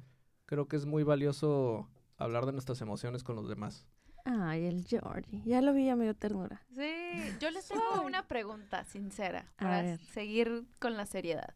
creo 0.46 0.68
que 0.68 0.76
es 0.76 0.86
muy 0.86 1.04
valioso 1.04 1.90
hablar 2.18 2.46
de 2.46 2.52
nuestras 2.52 2.82
emociones 2.82 3.24
con 3.24 3.36
los 3.36 3.48
demás. 3.48 3.86
Ay, 4.26 4.66
el 4.66 4.86
Jordi. 4.90 5.44
Ya 5.46 5.62
lo 5.62 5.74
vi, 5.74 5.86
ya 5.86 5.96
me 5.96 6.06
dio 6.06 6.16
ternura. 6.16 6.64
Sí, 6.74 6.92
yo 7.40 7.52
les 7.52 7.68
tengo 7.68 8.02
una 8.04 8.28
pregunta 8.28 8.84
sincera 8.84 9.52
para 9.58 9.98
seguir 9.98 10.66
con 10.80 10.98
la 10.98 11.06
seriedad. 11.06 11.54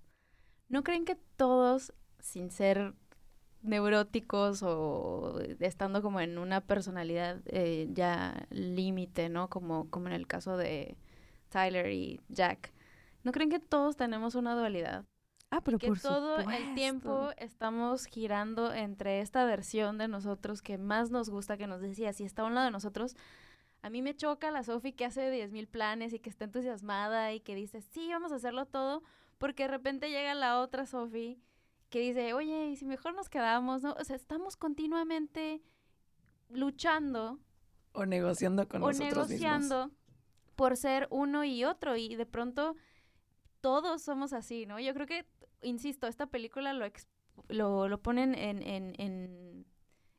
¿No 0.67 0.83
creen 0.83 1.03
que 1.03 1.15
todos, 1.35 1.93
sin 2.19 2.51
ser 2.51 2.93
neuróticos 3.61 4.61
o 4.63 5.39
estando 5.59 6.01
como 6.01 6.21
en 6.21 6.37
una 6.37 6.61
personalidad 6.61 7.41
eh, 7.45 7.87
ya 7.91 8.47
límite, 8.51 9.29
¿no? 9.29 9.49
Como, 9.49 9.89
como 9.89 10.07
en 10.07 10.13
el 10.13 10.27
caso 10.27 10.55
de 10.55 10.95
Tyler 11.49 11.91
y 11.91 12.21
Jack, 12.29 12.71
¿no 13.23 13.31
creen 13.31 13.49
que 13.49 13.59
todos 13.59 13.97
tenemos 13.97 14.35
una 14.35 14.55
dualidad? 14.55 15.05
Ah, 15.51 15.61
pero 15.61 15.79
que 15.79 15.87
por 15.87 15.99
todo 15.99 16.37
el 16.37 16.43
supuesto. 16.43 16.73
tiempo 16.75 17.29
estamos 17.37 18.05
girando 18.05 18.71
entre 18.73 19.21
esta 19.21 19.45
versión 19.45 19.97
de 19.97 20.07
nosotros 20.07 20.61
que 20.61 20.77
más 20.77 21.09
nos 21.09 21.29
gusta, 21.29 21.57
que 21.57 21.65
nos 21.67 21.81
decía, 21.81 22.13
si 22.13 22.23
está 22.23 22.43
a 22.43 22.45
un 22.45 22.53
lado 22.53 22.65
de 22.65 22.71
nosotros, 22.71 23.15
a 23.81 23.89
mí 23.89 24.01
me 24.01 24.15
choca 24.15 24.51
la 24.51 24.63
Sofi 24.63 24.93
que 24.93 25.05
hace 25.05 25.31
10.000 25.31 25.67
planes 25.67 26.13
y 26.13 26.19
que 26.19 26.29
está 26.29 26.45
entusiasmada 26.45 27.33
y 27.33 27.39
que 27.39 27.55
dice, 27.55 27.81
sí, 27.81 28.09
vamos 28.11 28.31
a 28.31 28.35
hacerlo 28.35 28.65
todo, 28.67 29.01
porque 29.37 29.63
de 29.63 29.69
repente 29.69 30.09
llega 30.11 30.33
la 30.35 30.59
otra 30.59 30.85
Sofi 30.85 31.41
que 31.89 31.99
dice, 31.99 32.33
oye, 32.33 32.67
¿y 32.67 32.75
si 32.75 32.85
mejor 32.85 33.15
nos 33.15 33.29
quedamos? 33.29 33.81
¿no? 33.81 33.93
O 33.93 34.03
sea, 34.03 34.15
estamos 34.15 34.55
continuamente 34.55 35.63
luchando 36.49 37.39
O 37.93 38.05
negociando 38.05 38.67
con 38.67 38.83
o 38.83 38.87
nosotros 38.87 39.29
mismos. 39.29 39.29
negociando 39.29 39.91
por 40.55 40.77
ser 40.77 41.07
uno 41.09 41.43
y 41.43 41.63
otro 41.63 41.95
y 41.95 42.15
de 42.15 42.25
pronto 42.25 42.75
todos 43.61 44.01
somos 44.01 44.33
así, 44.33 44.65
¿no? 44.65 44.79
Yo 44.79 44.93
creo 44.93 45.07
que, 45.07 45.25
insisto, 45.61 46.07
esta 46.07 46.27
película 46.27 46.73
lo, 46.73 46.85
lo, 47.47 47.87
lo 47.87 48.01
ponen 48.01 48.35
en, 48.35 48.61
en, 48.63 48.93
en 48.97 49.65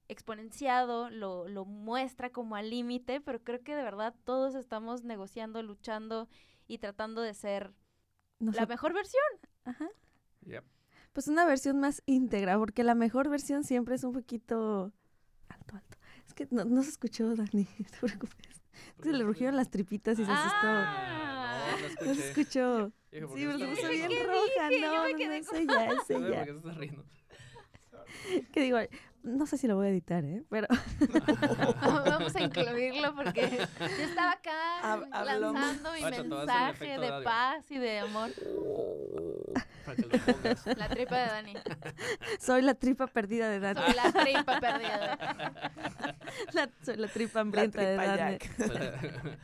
exponenciado, 0.08 1.08
lo, 1.10 1.48
lo 1.48 1.64
muestra 1.64 2.30
como 2.30 2.56
al 2.56 2.70
límite, 2.70 3.20
pero 3.20 3.42
creo 3.42 3.62
que 3.62 3.76
de 3.76 3.82
verdad 3.82 4.14
todos 4.24 4.54
estamos 4.54 5.04
negociando, 5.04 5.62
luchando 5.62 6.28
y 6.66 6.78
tratando 6.78 7.22
de 7.22 7.34
ser 7.34 7.72
la 8.40 8.66
mejor 8.66 8.92
versión. 8.92 9.22
Ajá. 9.64 9.88
Yep. 10.46 10.64
Pues 11.12 11.28
una 11.28 11.44
versión 11.44 11.80
más 11.80 12.02
íntegra, 12.06 12.58
porque 12.58 12.84
la 12.84 12.94
mejor 12.94 13.28
versión 13.28 13.64
siempre 13.64 13.94
es 13.94 14.04
un 14.04 14.12
poquito 14.12 14.92
alto, 15.48 15.76
alto. 15.76 15.98
Es 16.26 16.34
que 16.34 16.48
no, 16.50 16.64
no 16.64 16.82
se 16.82 16.90
escuchó, 16.90 17.34
Dani, 17.34 17.68
no 17.78 17.86
te 17.90 17.98
preocupes. 18.00 18.62
Se 19.02 19.12
le 19.12 19.24
rugieron 19.24 19.56
las 19.56 19.70
tripitas 19.70 20.18
y 20.18 20.24
se 20.24 20.30
asustó. 20.30 20.66
Ah. 20.66 21.29
No, 22.00 22.06
no 22.06 22.12
escuché. 22.12 22.28
escuchó. 22.28 22.92
Dije, 23.10 23.26
¿por 23.26 23.36
Sí, 23.38 23.44
pero 23.46 23.58
se 23.58 23.66
puso 23.66 23.88
bien 23.88 24.08
¿Qué 24.08 24.22
roja. 24.24 24.68
dije? 24.68 24.80
No, 24.80 24.86
no, 24.86 25.02
no, 25.02 25.06
es 25.08 25.52
ella, 25.52 25.86
es 25.92 26.10
ella. 26.10 26.20
por 26.20 26.44
qué 26.44 26.52
se 26.52 26.56
está 26.58 26.72
riendo. 26.72 27.04
Que 28.52 28.60
digo, 28.62 28.78
no 29.22 29.46
sé 29.46 29.56
si 29.56 29.66
lo 29.68 29.76
voy 29.76 29.86
a 29.86 29.90
editar, 29.90 30.24
¿eh? 30.24 30.42
Pero 30.50 30.66
Vamos 32.06 32.34
a 32.34 32.40
incluirlo 32.42 33.14
porque 33.14 33.48
yo 33.78 34.04
estaba 34.04 34.32
acá 34.32 34.80
Hab- 34.82 35.24
lanzando 35.24 35.92
mi 35.92 36.02
mensaje 36.02 36.98
de 36.98 36.98
de 36.98 37.22
paz 37.22 37.70
y 37.70 37.78
de 37.78 37.98
amor. 38.00 38.30
Para 39.84 39.96
que 39.96 40.02
lo 40.02 40.08
pongas. 40.34 40.66
La 40.76 40.88
tripa 40.88 41.16
de 41.18 41.26
Dani. 41.26 41.54
soy 42.40 42.62
la 42.62 42.74
tripa 42.74 43.06
perdida 43.06 43.48
de 43.48 43.60
Dani. 43.60 43.80
Soy 43.80 43.94
la 43.94 44.12
tripa 44.12 44.60
perdida. 44.60 45.18
La- 46.52 46.70
soy 46.82 46.96
la 46.96 47.08
tripa 47.08 47.32
La 47.34 47.40
hambrienta 47.42 47.80
de 47.80 47.96
tripa 47.96 48.16
Dani. 48.16 48.38
Jack. 48.38 49.38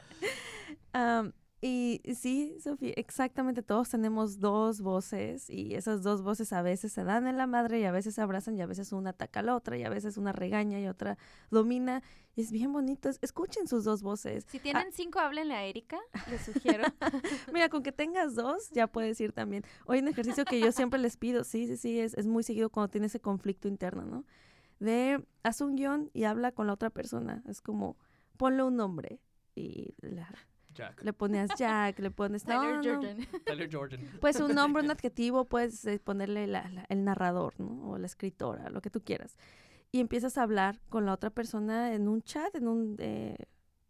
Y 1.63 2.03
sí, 2.15 2.55
Sofía, 2.61 2.93
exactamente 2.97 3.63
todos 3.63 3.89
tenemos 3.89 4.41
dos 4.41 4.83
voces 4.83 5.49
y 5.49 5.75
esas 5.75 6.03
dos 6.03 6.21
voces 6.23 6.53
a 6.53 6.61
veces 6.61 6.93
se 6.93 7.03
dan 7.03 7.27
en 7.27 7.39
la 7.39 7.47
madre 7.47 7.81
y 7.81 7.85
a 7.85 7.93
veces 7.93 8.15
se 8.15 8.21
abrazan 8.21 8.57
y 8.59 8.61
a 8.61 8.67
veces 8.67 8.93
una 8.93 9.11
ataca 9.11 9.41
a 9.41 9.43
la 9.43 9.57
otra 9.57 9.79
y 9.79 9.83
a 9.83 9.89
veces 9.89 10.19
una 10.19 10.33
regaña 10.33 10.79
y 10.81 10.87
otra 10.87 11.17
domina. 11.51 12.03
Y 12.35 12.43
es 12.43 12.53
bien 12.53 12.73
bonito, 12.75 13.09
es- 13.09 13.19
escuchen 13.23 13.67
sus 13.69 13.85
dos 13.85 14.03
voces. 14.03 14.45
Si 14.49 14.59
tienen 14.61 14.93
cinco, 14.93 15.19
háblenle 15.19 15.55
a 15.55 15.65
Erika, 15.65 15.99
les 16.31 16.43
sugiero. 16.43 16.85
Mira, 17.55 17.71
con 17.71 17.83
que 17.83 17.91
tengas 17.93 18.35
dos, 18.35 18.69
ya 18.71 18.87
puedes 18.87 19.19
ir 19.23 19.33
también. 19.33 19.65
Hoy 19.87 20.01
un 20.01 20.09
ejercicio 20.09 20.45
que 20.45 20.61
yo 20.61 20.73
siempre 20.73 21.01
les 21.01 21.17
pido, 21.17 21.43
sí, 21.43 21.67
sí, 21.67 21.79
sí, 21.79 21.99
es, 21.99 22.13
es 22.15 22.27
muy 22.27 22.43
seguido 22.43 22.69
cuando 22.69 22.91
tiene 22.91 23.07
ese 23.07 23.21
conflicto 23.21 23.67
interno, 23.67 24.03
¿no? 24.05 24.25
De 24.79 25.25
haz 25.43 25.63
un 25.63 25.75
guion 25.75 26.11
y 26.13 26.25
habla 26.25 26.53
con 26.53 26.67
la 26.67 26.75
otra 26.75 26.91
persona. 26.91 27.43
Es 27.49 27.63
como, 27.63 27.97
ponle 28.37 28.63
un 28.63 28.77
nombre 28.77 29.21
y 29.55 29.95
la- 30.03 30.29
Jack. 30.77 31.03
le 31.03 31.13
pones 31.13 31.51
Jack, 31.59 31.99
le 31.99 32.11
pones... 32.11 32.47
no, 32.47 32.61
Tyler 32.61 32.77
no, 32.77 32.83
Jordan. 32.95 33.27
Tyler 33.47 33.69
Jordan. 33.73 34.01
Pues 34.21 34.39
un 34.41 34.55
nombre, 34.55 34.83
un 34.85 34.91
adjetivo, 34.91 35.45
puedes 35.47 35.85
eh, 35.87 35.99
ponerle 35.99 36.47
la- 36.47 36.69
la- 36.71 36.85
el 36.89 37.05
narrador, 37.05 37.59
¿no? 37.59 37.91
O 37.91 37.99
la 37.99 38.07
escritora, 38.07 38.71
lo 38.71 38.81
que 38.83 38.91
tú 38.91 39.01
quieras. 39.03 39.37
Y 39.93 40.01
empiezas 40.01 40.37
a 40.39 40.43
hablar 40.43 40.81
con 40.89 41.07
la 41.07 41.13
otra 41.13 41.31
persona 41.31 41.95
en 41.95 42.09
un 42.09 42.21
chat, 42.23 42.55
en 42.55 42.69
un 42.69 42.97
eh, 42.99 43.37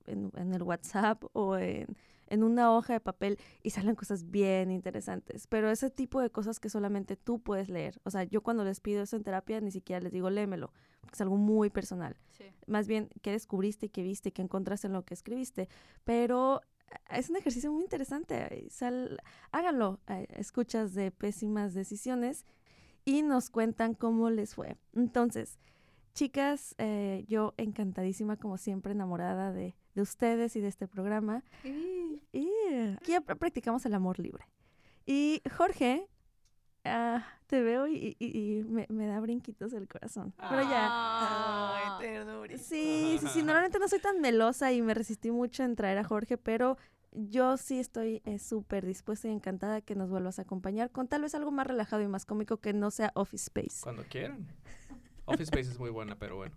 en, 0.06 0.30
en 0.36 0.54
el 0.54 0.62
WhatsApp 0.62 1.24
o 1.32 1.56
en, 1.56 1.86
en 2.28 2.44
una 2.44 2.72
hoja 2.72 2.92
de 2.92 3.00
papel 3.00 3.38
y 3.62 3.70
salen 3.70 3.96
cosas 3.96 4.30
bien 4.30 4.70
interesantes. 4.70 5.46
Pero 5.48 5.68
ese 5.70 5.90
tipo 5.90 6.20
de 6.20 6.30
cosas 6.30 6.60
que 6.60 6.68
solamente 6.68 7.16
tú 7.16 7.40
puedes 7.40 7.68
leer. 7.68 8.00
O 8.04 8.10
sea, 8.10 8.22
yo 8.24 8.42
cuando 8.42 8.62
les 8.64 8.80
pido 8.80 9.02
eso 9.02 9.16
en 9.16 9.24
terapia 9.24 9.60
ni 9.60 9.70
siquiera 9.72 10.00
les 10.00 10.12
digo 10.12 10.30
léemelo, 10.30 10.72
porque 11.00 11.14
es 11.14 11.20
algo 11.22 11.36
muy 11.36 11.70
personal 11.70 12.16
Sí. 12.30 12.44
más 12.66 12.86
bien 12.86 13.08
qué 13.22 13.30
descubriste, 13.32 13.88
qué 13.88 14.02
viste, 14.02 14.30
qué 14.32 14.42
encontraste 14.42 14.86
en 14.86 14.92
lo 14.92 15.04
que 15.04 15.14
escribiste. 15.14 15.68
Pero 16.04 16.60
es 17.10 17.30
un 17.30 17.36
ejercicio 17.36 17.72
muy 17.72 17.82
interesante. 17.82 18.34
eh, 18.54 18.68
sal- 18.70 19.18
háganlo, 19.52 20.00
eh, 20.08 20.26
escuchas 20.30 20.94
de 20.94 21.10
pésimas 21.10 21.74
decisiones 21.74 22.44
y 23.04 23.22
nos 23.22 23.50
cuentan 23.50 23.94
cómo 23.94 24.30
les 24.30 24.54
fue. 24.54 24.76
Entonces, 24.94 25.58
chicas, 26.14 26.74
eh, 26.78 27.24
yo 27.28 27.54
encantadísima, 27.56 28.36
como 28.36 28.56
siempre, 28.58 28.92
enamorada 28.92 29.52
de, 29.52 29.76
de 29.94 30.02
ustedes 30.02 30.56
y 30.56 30.60
de 30.60 30.68
este 30.68 30.88
programa. 30.88 31.42
Y 32.32 32.50
aquí 32.96 33.12
ya 33.12 33.20
pr- 33.20 33.38
practicamos 33.38 33.84
el 33.86 33.94
amor 33.94 34.18
libre. 34.18 34.44
Y 35.04 35.42
Jorge, 35.56 36.08
ah, 36.88 37.26
te 37.46 37.62
veo 37.62 37.86
y, 37.86 38.16
y- 38.18 38.58
y 38.58 38.62
me, 38.64 38.86
me 38.88 39.06
da 39.06 39.20
brinquitos 39.20 39.72
el 39.72 39.88
corazón. 39.88 40.32
Pero 40.36 40.62
ya. 40.62 40.88
Ah. 40.90 41.98
Ay, 42.00 42.06
ternurita. 42.06 42.62
Sí, 42.62 43.18
sí, 43.20 43.26
sí. 43.28 43.42
Normalmente 43.42 43.78
no 43.78 43.88
soy 43.88 44.00
tan 44.00 44.20
melosa 44.20 44.72
y 44.72 44.82
me 44.82 44.94
resistí 44.94 45.30
mucho 45.30 45.62
en 45.62 45.76
traer 45.76 45.98
a 45.98 46.04
Jorge, 46.04 46.36
pero 46.38 46.76
yo 47.12 47.56
sí 47.56 47.78
estoy 47.78 48.20
eh, 48.24 48.38
súper 48.38 48.84
dispuesta 48.84 49.28
y 49.28 49.30
encantada 49.32 49.80
que 49.80 49.94
nos 49.94 50.10
vuelvas 50.10 50.38
a 50.38 50.42
acompañar 50.42 50.90
con 50.90 51.08
tal 51.08 51.22
vez 51.22 51.34
algo 51.34 51.50
más 51.50 51.66
relajado 51.66 52.02
y 52.02 52.08
más 52.08 52.26
cómico 52.26 52.58
que 52.58 52.72
no 52.72 52.90
sea 52.90 53.12
Office 53.14 53.44
Space. 53.46 53.80
Cuando 53.82 54.04
quieran. 54.04 54.46
Office 55.24 55.44
Space 55.44 55.70
es 55.72 55.78
muy 55.78 55.90
buena, 55.90 56.16
pero 56.16 56.36
bueno. 56.36 56.54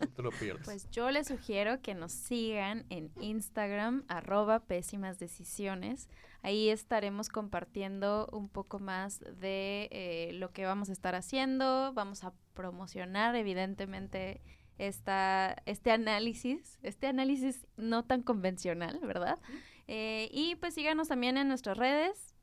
No 0.00 0.08
te 0.08 0.22
lo 0.22 0.30
pierdas. 0.30 0.64
Pues 0.64 0.88
yo 0.90 1.10
les 1.10 1.26
sugiero 1.26 1.82
que 1.82 1.94
nos 1.94 2.12
sigan 2.12 2.86
en 2.88 3.10
Instagram, 3.20 4.04
arroba 4.08 4.60
pésimas 4.60 5.18
decisiones. 5.18 6.08
Ahí 6.44 6.68
estaremos 6.68 7.30
compartiendo 7.30 8.28
un 8.30 8.50
poco 8.50 8.78
más 8.78 9.20
de 9.20 9.88
eh, 9.90 10.30
lo 10.34 10.52
que 10.52 10.66
vamos 10.66 10.90
a 10.90 10.92
estar 10.92 11.14
haciendo. 11.14 11.94
Vamos 11.94 12.22
a 12.22 12.34
promocionar, 12.52 13.34
evidentemente, 13.34 14.42
esta, 14.76 15.56
este 15.64 15.90
análisis, 15.90 16.78
este 16.82 17.06
análisis 17.06 17.66
no 17.78 18.04
tan 18.04 18.22
convencional, 18.22 19.00
¿verdad? 19.00 19.38
Eh, 19.86 20.28
y 20.32 20.56
pues 20.56 20.74
síganos 20.74 21.08
también 21.08 21.38
en 21.38 21.48
nuestras 21.48 21.78
redes. 21.78 22.34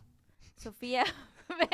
Sofía 0.56 1.04
B. 1.60 1.70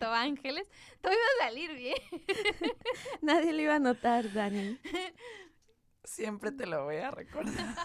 Ángeles. 0.00 0.68
Todo 1.00 1.12
iba 1.12 1.22
a 1.22 1.46
salir 1.46 1.74
bien. 1.74 1.96
Nadie 3.22 3.52
lo 3.52 3.62
iba 3.62 3.76
a 3.76 3.78
notar, 3.78 4.32
Dani. 4.32 4.80
Siempre 6.02 6.50
te 6.50 6.66
lo 6.66 6.86
voy 6.86 6.96
a 6.96 7.12
recordar. 7.12 7.76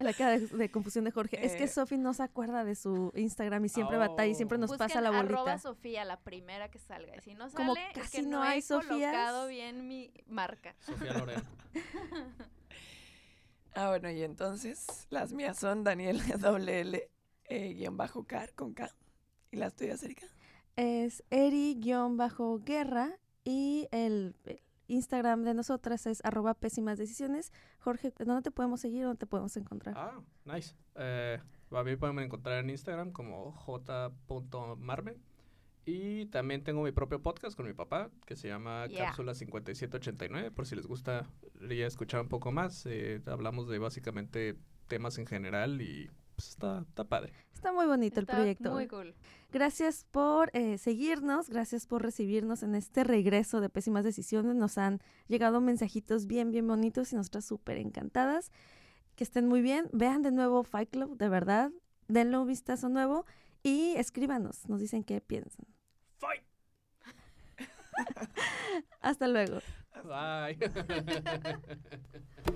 La 0.04 0.12
cara 0.14 0.38
de, 0.38 0.46
de 0.46 0.70
confusión 0.70 1.04
de 1.04 1.10
Jorge. 1.10 1.44
es 1.44 1.52
que 1.56 1.64
Eh. 1.64 1.68
Sofi 1.68 1.98
no 1.98 2.14
se 2.14 2.22
acuerda 2.22 2.64
de 2.64 2.74
su 2.74 3.12
Instagram 3.14 3.64
y 3.64 3.68
siempre 3.68 3.96
batalla 3.98 4.26
y 4.30 4.34
siempre 4.34 4.56
nos 4.58 4.70
Busquen 4.70 4.88
pasa 4.88 5.00
la 5.00 5.10
arroba 5.10 5.42
bolita. 5.42 5.58
Sofía, 5.58 6.04
la 6.04 6.18
primera 6.20 6.70
que 6.70 6.78
salga. 6.78 7.14
Y 7.16 7.20
si 7.20 7.34
no 7.34 7.48
sale, 7.50 7.56
Como 7.66 7.76
es 7.76 7.92
casi 7.94 8.16
que 8.18 8.22
no 8.22 8.38
no, 8.38 8.42
hay 8.42 8.60
he 8.60 8.62
Sofías. 8.62 8.90
colocado 8.90 9.46
bien 9.48 9.86
mi 9.88 10.10
marca. 10.26 10.74
Sofía 10.80 11.12
Loren. 11.12 11.42
Ah, 13.72 13.88
bueno, 13.90 14.10
y 14.10 14.22
entonces 14.24 15.06
las 15.10 15.32
mías 15.32 15.56
son 15.58 15.84
Daniel 15.84 16.20
doble 16.40 16.80
L, 16.80 17.08
eh, 17.44 17.72
guion 17.74 17.96
bajo 17.96 18.24
car 18.24 18.52
con 18.54 18.74
K. 18.74 18.90
¿Y 19.52 19.56
las 19.58 19.74
tuyas, 19.76 20.02
Erika? 20.02 20.26
Es 20.76 21.22
eri-guerra 21.30 23.16
y 23.44 23.86
el, 23.92 24.34
el 24.44 24.60
Instagram 24.90 25.44
de 25.44 25.54
nosotras 25.54 26.06
es 26.06 26.20
arroba 26.24 26.54
pésimas 26.54 26.98
decisiones. 26.98 27.52
Jorge, 27.78 28.12
¿dónde 28.18 28.42
te 28.42 28.50
podemos 28.50 28.80
seguir? 28.80 29.04
¿Dónde 29.04 29.18
te 29.18 29.26
podemos 29.26 29.56
encontrar? 29.56 29.94
Ah, 29.96 30.20
nice. 30.44 30.74
Eh, 30.96 31.38
a 31.70 31.84
mí 31.84 31.96
pueden 31.96 32.18
encontrar 32.18 32.58
en 32.58 32.70
Instagram 32.70 33.12
como 33.12 33.52
j.marme. 33.52 35.16
Y 35.86 36.26
también 36.26 36.62
tengo 36.62 36.82
mi 36.82 36.92
propio 36.92 37.22
podcast 37.22 37.56
con 37.56 37.66
mi 37.66 37.72
papá 37.72 38.10
que 38.26 38.36
se 38.36 38.48
llama 38.48 38.86
Yeah. 38.86 39.06
Cápsula 39.06 39.34
5789. 39.34 40.50
Por 40.50 40.66
si 40.66 40.76
les 40.76 40.86
gusta 40.86 41.26
ya 41.60 41.86
escuchar 41.86 42.20
un 42.20 42.28
poco 42.28 42.52
más. 42.52 42.84
Eh, 42.86 43.22
hablamos 43.26 43.68
de 43.68 43.78
básicamente 43.78 44.56
temas 44.88 45.18
en 45.18 45.26
general 45.26 45.80
y 45.80 46.10
pues, 46.40 46.50
está, 46.50 46.84
está 46.88 47.04
padre. 47.04 47.32
Está 47.54 47.72
muy 47.72 47.86
bonito 47.86 48.20
Está 48.20 48.32
el 48.32 48.38
proyecto. 48.38 48.72
Muy 48.72 48.88
cool. 48.88 49.14
Gracias 49.52 50.06
por 50.10 50.50
eh, 50.54 50.78
seguirnos, 50.78 51.50
gracias 51.50 51.86
por 51.86 52.02
recibirnos 52.02 52.62
en 52.62 52.74
este 52.74 53.04
regreso 53.04 53.60
de 53.60 53.68
Pésimas 53.68 54.04
Decisiones. 54.04 54.56
Nos 54.56 54.78
han 54.78 55.02
llegado 55.28 55.60
mensajitos 55.60 56.26
bien, 56.26 56.50
bien 56.50 56.66
bonitos 56.66 57.12
y 57.12 57.16
nosotras 57.16 57.44
súper 57.44 57.76
encantadas. 57.76 58.50
Que 59.16 59.24
estén 59.24 59.46
muy 59.48 59.60
bien. 59.60 59.90
Vean 59.92 60.22
de 60.22 60.30
nuevo 60.30 60.64
Fight 60.64 60.88
Club, 60.88 61.18
de 61.18 61.28
verdad. 61.28 61.70
Denle 62.08 62.38
un 62.38 62.46
vistazo 62.46 62.88
nuevo 62.88 63.26
y 63.62 63.92
escríbanos. 63.96 64.66
Nos 64.68 64.80
dicen 64.80 65.04
qué 65.04 65.20
piensan. 65.20 65.66
Fight. 66.16 66.42
Hasta 69.00 69.28
luego. 69.28 69.58
Bye. 70.04 70.58